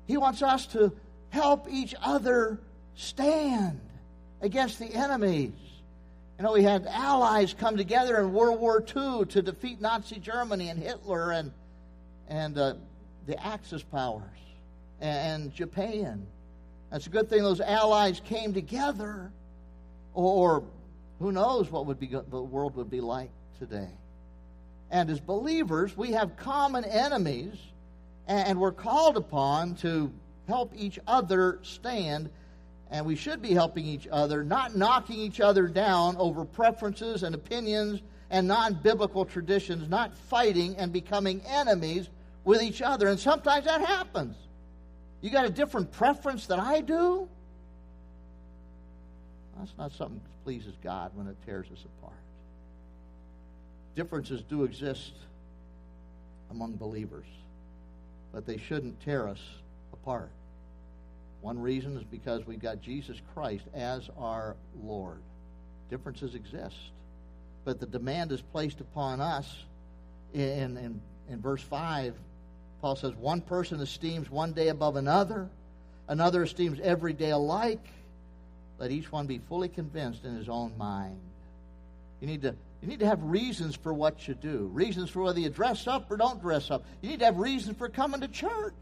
He 0.05 0.17
wants 0.17 0.41
us 0.41 0.65
to 0.67 0.91
help 1.29 1.67
each 1.69 1.95
other 2.01 2.59
stand 2.95 3.79
against 4.41 4.79
the 4.79 4.93
enemies. 4.93 5.53
You 6.37 6.43
know, 6.43 6.53
we 6.53 6.63
had 6.63 6.85
allies 6.87 7.53
come 7.53 7.77
together 7.77 8.19
in 8.19 8.33
World 8.33 8.59
War 8.59 8.83
II 8.83 9.25
to 9.27 9.41
defeat 9.41 9.79
Nazi 9.79 10.19
Germany 10.19 10.69
and 10.69 10.79
Hitler 10.79 11.31
and, 11.31 11.51
and 12.27 12.57
uh, 12.57 12.73
the 13.27 13.41
Axis 13.43 13.83
powers 13.83 14.23
and, 14.99 15.43
and 15.43 15.53
Japan. 15.53 16.25
That's 16.91 17.07
a 17.07 17.09
good 17.09 17.29
thing 17.29 17.43
those 17.43 17.61
allies 17.61 18.21
came 18.23 18.53
together, 18.53 19.31
or 20.13 20.63
who 21.19 21.31
knows 21.31 21.71
what 21.71 21.85
would 21.87 21.99
be 21.99 22.07
the 22.07 22.41
world 22.41 22.75
would 22.75 22.91
be 22.91 23.01
like 23.01 23.31
today. 23.57 23.89
And 24.93 25.09
as 25.09 25.19
believers, 25.19 25.97
we 25.97 26.11
have 26.11 26.37
common 26.37 26.85
enemies, 26.85 27.57
and 28.27 28.59
we're 28.59 28.71
called 28.71 29.17
upon 29.17 29.73
to 29.77 30.13
help 30.47 30.71
each 30.75 30.99
other 31.07 31.57
stand. 31.63 32.29
And 32.91 33.03
we 33.03 33.15
should 33.15 33.41
be 33.41 33.55
helping 33.55 33.87
each 33.87 34.07
other, 34.11 34.43
not 34.43 34.75
knocking 34.75 35.17
each 35.17 35.39
other 35.39 35.67
down 35.67 36.15
over 36.17 36.45
preferences 36.45 37.23
and 37.23 37.33
opinions 37.33 38.03
and 38.29 38.47
non 38.47 38.75
biblical 38.75 39.25
traditions, 39.25 39.89
not 39.89 40.15
fighting 40.15 40.77
and 40.77 40.93
becoming 40.93 41.41
enemies 41.47 42.07
with 42.43 42.61
each 42.61 42.83
other. 42.83 43.07
And 43.07 43.19
sometimes 43.19 43.65
that 43.65 43.81
happens. 43.81 44.35
You 45.21 45.31
got 45.31 45.45
a 45.45 45.49
different 45.49 45.91
preference 45.91 46.45
than 46.45 46.59
I 46.59 46.81
do? 46.81 47.27
That's 49.57 49.73
not 49.75 49.91
something 49.93 50.21
that 50.23 50.43
pleases 50.43 50.75
God 50.83 51.13
when 51.15 51.25
it 51.25 51.37
tears 51.47 51.65
us 51.73 51.83
apart 51.97 52.22
differences 53.95 54.41
do 54.49 54.63
exist 54.63 55.13
among 56.51 56.73
believers, 56.75 57.25
but 58.31 58.45
they 58.45 58.57
shouldn't 58.57 59.01
tear 59.01 59.27
us 59.27 59.39
apart. 59.91 60.29
One 61.41 61.59
reason 61.59 61.97
is 61.97 62.03
because 62.03 62.47
we've 62.47 62.61
got 62.61 62.81
Jesus 62.81 63.17
Christ 63.33 63.65
as 63.73 64.09
our 64.17 64.55
Lord. 64.83 65.19
Differences 65.89 66.35
exist, 66.35 66.77
but 67.65 67.79
the 67.79 67.85
demand 67.85 68.31
is 68.31 68.41
placed 68.41 68.79
upon 68.79 69.19
us 69.19 69.53
in, 70.33 70.77
in, 70.77 71.01
in 71.29 71.41
verse 71.41 71.61
5. 71.61 72.15
Paul 72.81 72.95
says, 72.95 73.13
One 73.15 73.41
person 73.41 73.79
esteems 73.81 74.29
one 74.29 74.53
day 74.53 74.69
above 74.69 74.95
another, 74.95 75.49
another 76.07 76.43
esteems 76.43 76.79
every 76.81 77.13
day 77.13 77.31
alike. 77.31 77.85
Let 78.79 78.91
each 78.91 79.11
one 79.11 79.27
be 79.27 79.39
fully 79.49 79.69
convinced 79.69 80.23
in 80.23 80.35
his 80.35 80.49
own 80.49 80.77
mind. 80.77 81.19
You 82.21 82.27
need 82.27 82.41
to 82.43 82.55
you 82.83 82.89
need 82.89 82.99
to 82.99 83.05
have 83.05 83.23
reasons 83.23 83.77
for 83.77 83.93
what 83.93 84.27
you 84.27 84.33
do, 84.33 84.69
reasons 84.73 85.09
for 85.09 85.21
whether 85.21 85.39
you 85.39 85.49
dress 85.49 85.87
up 85.87 86.11
or 86.11 86.17
don't 86.17 86.41
dress 86.41 86.69
up. 86.69 86.83
You 87.01 87.11
need 87.11 87.19
to 87.19 87.25
have 87.25 87.37
reasons 87.37 87.77
for 87.77 87.87
coming 87.87 88.19
to 88.19 88.27
church. 88.27 88.73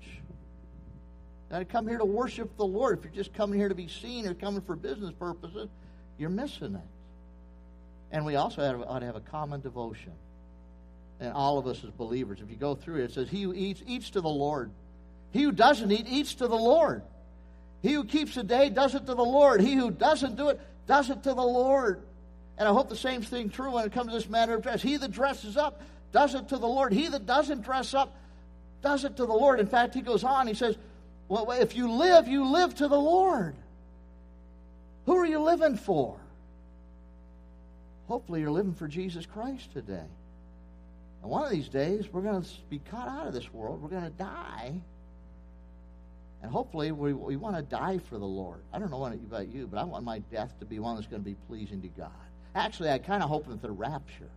I 1.52 1.66
come 1.66 1.88
here 1.88 2.00
to 2.00 2.06
worship 2.06 2.58
the 2.58 2.66
Lord. 2.66 2.98
If 2.98 3.04
you're 3.04 3.14
just 3.14 3.36
coming 3.36 3.60
here 3.60 3.70
to 3.70 3.76
be 3.76 3.88
seen 3.88 4.28
or 4.28 4.34
coming 4.34 4.62
for 4.62 4.76
business 4.76 5.12
purposes, 5.12 5.70
you're 6.18 6.32
missing 6.32 6.74
it. 6.74 6.82
And 8.12 8.26
we 8.26 8.38
also 8.38 8.84
ought 8.88 9.00
to 9.00 9.06
have 9.06 9.16
a 9.16 9.22
common 9.22 9.62
devotion. 9.62 10.14
And 11.20 11.32
all 11.34 11.60
of 11.60 11.68
us 11.68 11.84
as 11.84 11.92
believers, 11.92 12.40
if 12.42 12.50
you 12.50 12.56
go 12.56 12.74
through 12.74 13.02
it, 13.02 13.04
it 13.04 13.12
says, 13.12 13.30
He 13.30 13.44
who 13.44 13.54
eats, 13.54 13.84
eats 13.86 14.10
to 14.12 14.22
the 14.22 14.30
Lord. 14.30 14.72
He 15.30 15.44
who 15.44 15.52
doesn't 15.52 15.92
eat, 15.92 16.08
eats 16.10 16.34
to 16.36 16.48
the 16.48 16.56
Lord. 16.56 17.04
He 17.84 17.94
who 17.94 18.04
keeps 18.04 18.36
a 18.38 18.44
day 18.44 18.70
does 18.70 18.96
it 18.96 19.06
to 19.06 19.14
the 19.14 19.24
Lord. 19.24 19.62
He 19.62 19.76
who 19.76 19.92
doesn't 19.92 20.38
do 20.38 20.50
it, 20.50 20.60
does 20.88 21.12
it 21.12 21.22
to 21.24 21.36
the 21.36 21.44
Lord. 21.44 22.02
And 22.62 22.67
I 22.67 22.74
hope 22.74 22.89
the 22.89 22.95
same 22.95 23.24
thing 23.24 23.50
true 23.50 23.71
when 23.71 23.86
it 23.86 23.91
comes 23.91 24.12
to 24.12 24.17
this 24.19 24.30
matter 24.30 24.54
of 24.54 24.62
dress. 24.62 24.84
He 24.84 24.95
that 24.95 25.10
dresses 25.10 25.58
up 25.58 25.82
does 26.12 26.36
it 26.36 26.50
to 26.50 26.60
the 26.60 26.67
Lord. 26.67 26.93
He 26.93 27.08
that 27.08 27.26
doesn't 27.26 27.63
dress 27.63 27.95
up 27.95 28.15
does 28.84 29.04
it 29.04 29.17
to 29.17 29.26
the 29.26 29.34
Lord. 29.34 29.60
In 29.60 29.65
fact, 29.65 29.95
he 29.95 30.02
goes 30.02 30.24
on, 30.24 30.45
he 30.45 30.54
says, 30.54 30.78
Well, 31.28 31.50
if 31.50 31.76
you 31.76 31.91
live, 31.91 32.28
you 32.28 32.45
live 32.45 32.76
to 32.76 32.88
the 32.88 33.00
Lord. 33.00 33.56
Who 35.08 35.17
are 35.17 35.26
you 35.26 35.39
living 35.39 35.76
for? 35.76 36.19
Hopefully, 38.08 38.41
you're 38.41 38.52
living 38.52 38.76
for 38.76 38.88
Jesus 38.88 39.26
Christ 39.26 39.74
today. 39.74 40.12
And 41.24 41.32
one 41.32 41.43
of 41.43 41.50
these 41.50 41.67
days, 41.67 42.13
we're 42.13 42.21
going 42.21 42.43
to 42.43 42.50
be 42.69 42.78
caught 42.78 43.08
out 43.08 43.26
of 43.26 43.34
this 43.34 43.52
world. 43.52 43.82
We're 43.82 43.89
going 43.89 44.04
to 44.04 44.12
die. 44.12 44.80
And 46.43 46.52
hopefully, 46.52 46.91
we, 46.91 47.13
we 47.13 47.38
want 47.38 47.56
to 47.56 47.63
die 47.63 47.97
for 47.97 48.19
the 48.19 48.26
Lord. 48.26 48.60
I 48.71 48.78
don't 48.78 48.91
know 48.91 49.04
about 49.04 49.47
you, 49.47 49.65
but 49.65 49.80
I 49.80 49.84
want 49.84 50.04
my 50.04 50.19
death 50.19 50.54
to 50.60 50.65
be 50.67 50.78
one 50.78 50.93
that's 50.95 51.08
going 51.08 51.24
to 51.24 51.28
be 51.28 51.38
pleasing 51.47 51.82
to 51.82 51.88
God. 51.88 52.12
Actually, 52.54 52.90
I 52.90 52.98
kind 52.98 53.24
of 53.24 53.30
hope 53.30 53.48
that 53.48 53.62
the 53.62 53.72
rapture. 53.72 54.30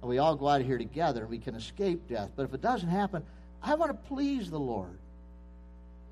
And 0.00 0.10
we 0.10 0.18
all 0.18 0.36
go 0.36 0.48
out 0.48 0.60
of 0.60 0.66
here 0.66 0.78
together 0.78 1.22
and 1.22 1.30
we 1.30 1.38
can 1.38 1.54
escape 1.54 2.08
death. 2.08 2.30
But 2.36 2.44
if 2.44 2.54
it 2.54 2.60
doesn't 2.60 2.88
happen, 2.88 3.22
I 3.62 3.74
want 3.74 3.90
to 3.90 4.08
please 4.08 4.50
the 4.50 4.60
Lord 4.60 4.98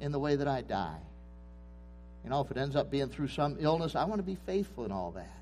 in 0.00 0.12
the 0.12 0.18
way 0.18 0.36
that 0.36 0.48
I 0.48 0.62
die. 0.62 0.98
You 2.24 2.30
know, 2.30 2.40
if 2.40 2.50
it 2.50 2.56
ends 2.56 2.74
up 2.74 2.90
being 2.90 3.08
through 3.08 3.28
some 3.28 3.56
illness, 3.60 3.94
I 3.94 4.04
want 4.04 4.18
to 4.18 4.24
be 4.24 4.38
faithful 4.46 4.86
in 4.86 4.92
all 4.92 5.10
that. 5.12 5.36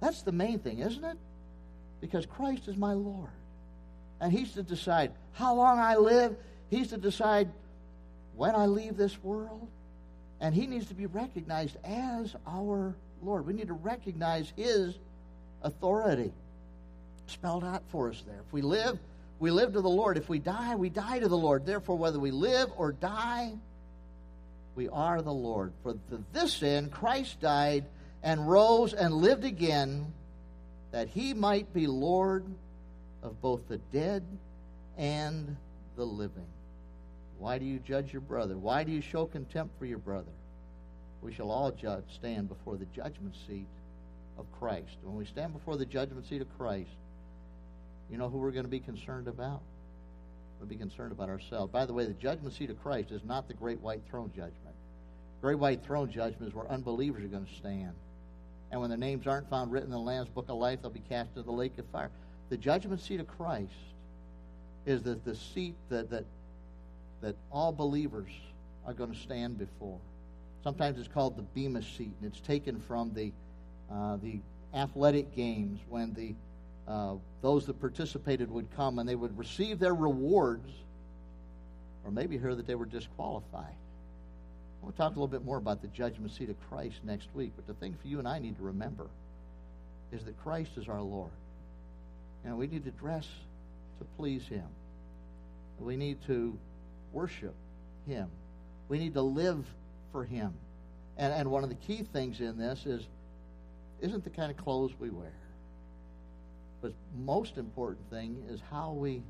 That's 0.00 0.22
the 0.22 0.32
main 0.32 0.60
thing, 0.60 0.78
isn't 0.78 1.04
it? 1.04 1.18
Because 2.00 2.24
Christ 2.24 2.68
is 2.68 2.76
my 2.76 2.92
Lord. 2.92 3.30
And 4.20 4.32
He's 4.32 4.52
to 4.52 4.62
decide 4.62 5.12
how 5.32 5.54
long 5.54 5.78
I 5.78 5.96
live, 5.96 6.36
He's 6.70 6.88
to 6.88 6.98
decide 6.98 7.50
when 8.36 8.54
I 8.54 8.66
leave 8.66 8.96
this 8.96 9.22
world. 9.22 9.68
And 10.40 10.54
He 10.54 10.66
needs 10.66 10.86
to 10.86 10.94
be 10.94 11.06
recognized 11.06 11.76
as 11.84 12.34
our 12.46 12.94
Lord. 13.22 13.46
We 13.46 13.52
need 13.52 13.68
to 13.68 13.74
recognize 13.74 14.52
His 14.56 14.94
authority 15.62 16.32
spelled 17.26 17.64
out 17.64 17.82
for 17.88 18.10
us 18.10 18.22
there. 18.26 18.40
If 18.46 18.52
we 18.52 18.62
live, 18.62 18.98
we 19.38 19.50
live 19.50 19.72
to 19.72 19.80
the 19.80 19.88
Lord. 19.88 20.16
If 20.16 20.28
we 20.28 20.38
die, 20.38 20.74
we 20.74 20.90
die 20.90 21.20
to 21.20 21.28
the 21.28 21.38
Lord. 21.38 21.64
Therefore, 21.64 21.96
whether 21.96 22.18
we 22.18 22.30
live 22.30 22.70
or 22.76 22.92
die, 22.92 23.52
we 24.74 24.88
are 24.88 25.22
the 25.22 25.32
Lord. 25.32 25.72
For 25.82 25.92
to 25.92 26.24
this 26.32 26.62
end, 26.62 26.92
Christ 26.92 27.40
died 27.40 27.84
and 28.22 28.48
rose 28.48 28.92
and 28.92 29.14
lived 29.14 29.44
again, 29.44 30.12
that 30.90 31.08
he 31.08 31.32
might 31.32 31.72
be 31.72 31.86
Lord 31.86 32.44
of 33.22 33.40
both 33.40 33.66
the 33.68 33.78
dead 33.92 34.24
and 34.98 35.56
the 35.96 36.04
living. 36.04 36.46
Why 37.38 37.58
do 37.58 37.64
you 37.64 37.78
judge 37.78 38.12
your 38.12 38.20
brother? 38.20 38.56
Why 38.56 38.84
do 38.84 38.92
you 38.92 39.00
show 39.00 39.24
contempt 39.24 39.78
for 39.78 39.86
your 39.86 39.98
brother? 39.98 40.32
We 41.22 41.32
shall 41.32 41.50
all 41.50 41.70
judge, 41.70 42.04
stand 42.14 42.48
before 42.48 42.76
the 42.76 42.86
judgment 42.86 43.34
seat 43.46 43.66
of 44.38 44.46
Christ. 44.58 44.96
When 45.02 45.16
we 45.16 45.26
stand 45.26 45.52
before 45.52 45.76
the 45.76 45.84
judgment 45.84 46.26
seat 46.26 46.40
of 46.40 46.58
Christ, 46.58 46.90
You 48.10 48.18
know 48.18 48.28
who 48.28 48.38
we're 48.38 48.50
going 48.50 48.64
to 48.64 48.70
be 48.70 48.80
concerned 48.80 49.28
about? 49.28 49.60
We'll 50.58 50.68
be 50.68 50.76
concerned 50.76 51.12
about 51.12 51.28
ourselves. 51.28 51.72
By 51.72 51.86
the 51.86 51.92
way, 51.92 52.04
the 52.04 52.12
judgment 52.12 52.54
seat 52.54 52.68
of 52.68 52.82
Christ 52.82 53.12
is 53.12 53.22
not 53.24 53.48
the 53.48 53.54
great 53.54 53.80
white 53.80 54.02
throne 54.10 54.30
judgment. 54.34 54.74
Great 55.40 55.58
white 55.58 55.82
throne 55.84 56.10
judgment 56.10 56.48
is 56.48 56.54
where 56.54 56.66
unbelievers 56.68 57.24
are 57.24 57.28
going 57.28 57.46
to 57.46 57.54
stand. 57.54 57.92
And 58.70 58.80
when 58.80 58.90
their 58.90 58.98
names 58.98 59.26
aren't 59.26 59.48
found 59.48 59.72
written 59.72 59.88
in 59.88 59.92
the 59.92 59.98
Lamb's 59.98 60.28
book 60.28 60.46
of 60.48 60.58
life, 60.58 60.80
they'll 60.82 60.90
be 60.90 61.02
cast 61.08 61.30
into 61.30 61.42
the 61.42 61.52
lake 61.52 61.78
of 61.78 61.86
fire. 61.86 62.10
The 62.50 62.56
judgment 62.56 63.00
seat 63.00 63.20
of 63.20 63.28
Christ 63.28 63.72
is 64.84 65.02
the, 65.02 65.14
the 65.24 65.34
seat 65.34 65.74
that, 65.88 66.10
that, 66.10 66.24
that 67.22 67.36
all 67.50 67.72
believers 67.72 68.30
are 68.86 68.92
going 68.92 69.12
to 69.12 69.18
stand 69.18 69.58
before. 69.58 69.98
Sometimes 70.62 70.98
it's 70.98 71.08
called 71.08 71.36
the 71.36 71.42
Bema 71.42 71.82
seat, 71.82 72.12
and 72.20 72.30
it's 72.30 72.40
taken 72.40 72.80
from 72.80 73.12
the, 73.14 73.32
uh, 73.90 74.16
the 74.16 74.40
athletic 74.74 75.34
games 75.34 75.80
when 75.88 76.12
the, 76.14 76.34
uh, 76.90 77.14
those 77.40 77.66
that 77.66 77.80
participated 77.80 78.50
would 78.50 78.68
come 78.76 78.98
and 78.98 79.08
they 79.08 79.14
would 79.14 79.36
receive 79.38 79.78
their 79.78 79.94
rewards, 79.94 80.70
or 82.04 82.10
maybe 82.10 82.36
hear 82.38 82.54
that 82.54 82.66
they 82.66 82.74
were 82.74 82.86
disqualified. 82.86 83.74
We'll 84.82 84.92
talk 84.92 85.10
a 85.10 85.14
little 85.14 85.28
bit 85.28 85.44
more 85.44 85.58
about 85.58 85.82
the 85.82 85.88
judgment 85.88 86.32
seat 86.32 86.48
of 86.48 86.56
Christ 86.68 86.96
next 87.04 87.28
week, 87.34 87.52
but 87.56 87.66
the 87.66 87.74
thing 87.74 87.96
for 88.00 88.08
you 88.08 88.18
and 88.18 88.28
I 88.28 88.38
need 88.38 88.56
to 88.56 88.62
remember 88.62 89.06
is 90.12 90.24
that 90.24 90.42
Christ 90.42 90.72
is 90.76 90.88
our 90.88 91.02
Lord. 91.02 91.30
And 92.44 92.56
we 92.56 92.66
need 92.66 92.84
to 92.84 92.90
dress 92.90 93.26
to 93.98 94.06
please 94.16 94.46
Him. 94.46 94.66
We 95.78 95.96
need 95.96 96.18
to 96.26 96.56
worship 97.12 97.54
Him. 98.06 98.28
We 98.88 98.98
need 98.98 99.14
to 99.14 99.22
live 99.22 99.64
for 100.12 100.24
Him. 100.24 100.54
And, 101.16 101.32
and 101.32 101.50
one 101.50 101.62
of 101.62 101.68
the 101.68 101.76
key 101.76 102.02
things 102.02 102.40
in 102.40 102.58
this 102.58 102.86
is 102.86 103.06
isn't 104.00 104.24
the 104.24 104.30
kind 104.30 104.50
of 104.50 104.56
clothes 104.56 104.92
we 104.98 105.10
wear. 105.10 105.32
But 106.80 106.92
most 107.18 107.58
important 107.58 108.08
thing 108.10 108.42
is 108.48 108.60
how 108.70 108.92
we 108.92 109.22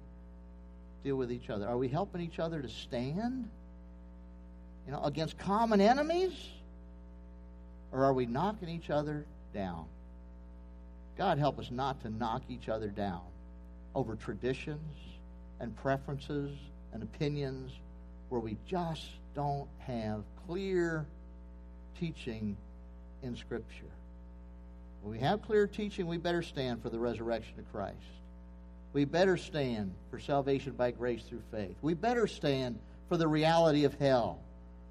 deal 1.02 1.16
with 1.16 1.32
each 1.32 1.50
other. 1.50 1.66
Are 1.66 1.76
we 1.76 1.88
helping 1.88 2.20
each 2.20 2.38
other 2.38 2.62
to 2.62 2.68
stand? 2.68 3.48
You 4.86 4.92
know, 4.92 5.02
against 5.02 5.38
common 5.38 5.80
enemies? 5.80 6.32
Or 7.92 8.04
are 8.04 8.12
we 8.12 8.26
knocking 8.26 8.68
each 8.68 8.90
other 8.90 9.26
down? 9.52 9.86
God 11.18 11.38
help 11.38 11.58
us 11.58 11.70
not 11.70 12.00
to 12.02 12.10
knock 12.10 12.42
each 12.48 12.68
other 12.68 12.88
down 12.88 13.22
over 13.94 14.14
traditions 14.14 14.96
and 15.58 15.76
preferences 15.76 16.56
and 16.92 17.02
opinions 17.02 17.72
where 18.28 18.40
we 18.40 18.56
just 18.66 19.10
don't 19.34 19.68
have 19.78 20.22
clear 20.50 21.06
teaching 22.00 22.56
in 23.22 23.36
Scripture. 23.36 23.84
When 25.00 25.12
we 25.12 25.20
have 25.20 25.42
clear 25.42 25.68
teaching, 25.68 26.08
we 26.08 26.16
better 26.16 26.42
stand 26.42 26.82
for 26.82 26.90
the 26.90 26.98
resurrection 26.98 27.54
of 27.60 27.70
Christ. 27.70 27.94
We 28.92 29.04
better 29.04 29.36
stand 29.36 29.94
for 30.10 30.18
salvation 30.18 30.72
by 30.72 30.90
grace 30.90 31.22
through 31.22 31.44
faith. 31.52 31.76
We 31.82 31.94
better 31.94 32.26
stand 32.26 32.80
for 33.08 33.16
the 33.16 33.28
reality 33.28 33.84
of 33.84 33.94
hell. 33.94 34.40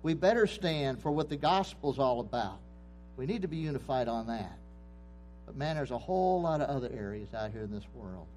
We 0.01 0.13
better 0.13 0.47
stand 0.47 1.01
for 1.01 1.11
what 1.11 1.27
the 1.27 1.35
gospel's 1.35 1.99
all 1.99 2.21
about. 2.21 2.59
We 3.17 3.25
need 3.25 3.41
to 3.41 3.49
be 3.49 3.57
unified 3.57 4.07
on 4.07 4.27
that. 4.27 4.57
But 5.45 5.57
man, 5.57 5.75
there's 5.75 5.91
a 5.91 5.97
whole 5.97 6.41
lot 6.41 6.61
of 6.61 6.69
other 6.69 6.89
areas 6.89 7.33
out 7.33 7.51
here 7.51 7.63
in 7.63 7.71
this 7.71 7.83
world 7.93 8.27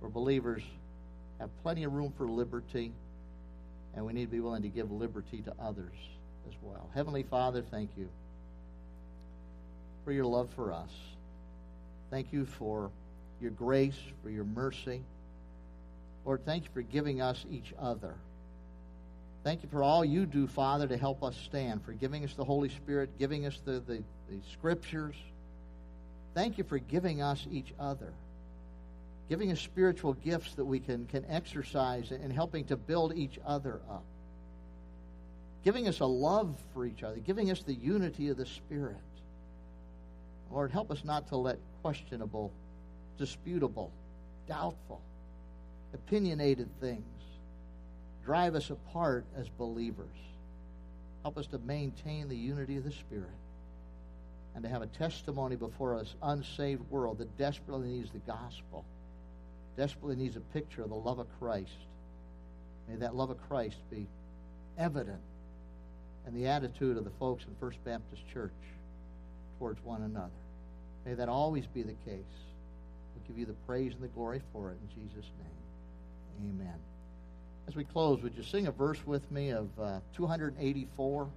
where 0.00 0.10
believers 0.10 0.62
have 1.38 1.48
plenty 1.62 1.84
of 1.84 1.94
room 1.94 2.12
for 2.18 2.26
liberty, 2.26 2.92
and 3.94 4.04
we 4.04 4.12
need 4.12 4.24
to 4.24 4.30
be 4.30 4.40
willing 4.40 4.62
to 4.62 4.68
give 4.68 4.90
liberty 4.90 5.42
to 5.42 5.52
others 5.60 5.94
as 6.48 6.54
well. 6.62 6.88
Heavenly 6.94 7.22
Father, 7.22 7.62
thank 7.62 7.90
you 7.96 8.08
for 10.04 10.12
your 10.12 10.24
love 10.24 10.48
for 10.54 10.72
us. 10.72 10.90
Thank 12.10 12.32
you 12.32 12.44
for 12.44 12.90
your 13.40 13.50
grace, 13.50 13.98
for 14.22 14.30
your 14.30 14.44
mercy. 14.44 15.02
Lord, 16.24 16.44
thank 16.44 16.64
you 16.64 16.70
for 16.74 16.82
giving 16.82 17.20
us 17.20 17.44
each 17.50 17.72
other. 17.78 18.14
Thank 19.42 19.62
you 19.62 19.68
for 19.70 19.82
all 19.82 20.04
you 20.04 20.26
do, 20.26 20.46
Father, 20.46 20.86
to 20.86 20.96
help 20.96 21.22
us 21.24 21.36
stand, 21.36 21.82
for 21.84 21.92
giving 21.92 22.24
us 22.24 22.34
the 22.34 22.44
Holy 22.44 22.68
Spirit, 22.68 23.18
giving 23.18 23.46
us 23.46 23.58
the, 23.64 23.80
the, 23.80 24.02
the 24.28 24.36
scriptures. 24.52 25.16
Thank 26.34 26.58
you 26.58 26.64
for 26.64 26.78
giving 26.78 27.22
us 27.22 27.46
each 27.50 27.72
other, 27.78 28.12
giving 29.30 29.52
us 29.52 29.60
spiritual 29.60 30.12
gifts 30.14 30.54
that 30.56 30.64
we 30.64 30.80
can, 30.80 31.06
can 31.06 31.24
exercise 31.30 32.10
and 32.10 32.32
helping 32.32 32.64
to 32.64 32.76
build 32.76 33.16
each 33.16 33.38
other 33.46 33.80
up, 33.88 34.02
giving 35.64 35.86
us 35.86 36.00
a 36.00 36.04
love 36.04 36.58
for 36.74 36.84
each 36.84 37.04
other, 37.04 37.16
giving 37.18 37.48
us 37.50 37.62
the 37.62 37.72
unity 37.72 38.28
of 38.28 38.36
the 38.36 38.44
Spirit. 38.44 38.96
Lord, 40.50 40.72
help 40.72 40.90
us 40.90 41.04
not 41.04 41.28
to 41.28 41.36
let 41.36 41.58
questionable, 41.80 42.50
disputable, 43.18 43.92
doubtful, 44.48 45.00
opinionated 45.94 46.68
things 46.80 47.04
drive 48.24 48.54
us 48.54 48.70
apart 48.70 49.24
as 49.36 49.48
believers. 49.48 50.06
Help 51.22 51.38
us 51.38 51.46
to 51.48 51.58
maintain 51.58 52.28
the 52.28 52.36
unity 52.36 52.76
of 52.76 52.84
the 52.84 52.92
Spirit 52.92 53.30
and 54.54 54.64
to 54.64 54.68
have 54.68 54.82
a 54.82 54.86
testimony 54.86 55.54
before 55.54 55.94
us 55.94 56.14
unsaved 56.22 56.82
world 56.90 57.18
that 57.18 57.38
desperately 57.38 57.88
needs 57.88 58.10
the 58.10 58.18
gospel, 58.20 58.84
desperately 59.76 60.16
needs 60.16 60.36
a 60.36 60.40
picture 60.40 60.82
of 60.82 60.90
the 60.90 60.96
love 60.96 61.18
of 61.18 61.26
Christ. 61.38 61.70
May 62.88 62.96
that 62.96 63.14
love 63.14 63.30
of 63.30 63.38
Christ 63.48 63.76
be 63.90 64.06
evident 64.78 65.20
in 66.26 66.34
the 66.34 66.48
attitude 66.48 66.96
of 66.96 67.04
the 67.04 67.10
folks 67.18 67.44
in 67.44 67.54
First 67.60 67.82
Baptist 67.84 68.22
Church 68.32 68.52
towards 69.58 69.82
one 69.84 70.02
another. 70.02 70.30
May 71.04 71.14
that 71.14 71.28
always 71.28 71.66
be 71.66 71.82
the 71.82 71.94
case. 72.04 72.24
We'll 73.14 73.24
give 73.26 73.38
you 73.38 73.46
the 73.46 73.54
praise 73.66 73.92
and 73.92 74.02
the 74.02 74.08
glory 74.08 74.42
for 74.52 74.70
it 74.70 74.78
in 74.82 75.02
Jesus' 75.02 75.30
name. 75.38 76.50
Amen. 76.60 76.78
As 77.68 77.76
we 77.76 77.84
close, 77.84 78.22
would 78.22 78.34
you 78.36 78.42
sing 78.42 78.66
a 78.66 78.72
verse 78.72 78.98
with 79.06 79.30
me 79.30 79.50
of 79.50 79.68
uh, 79.80 80.00
284? 80.16 81.28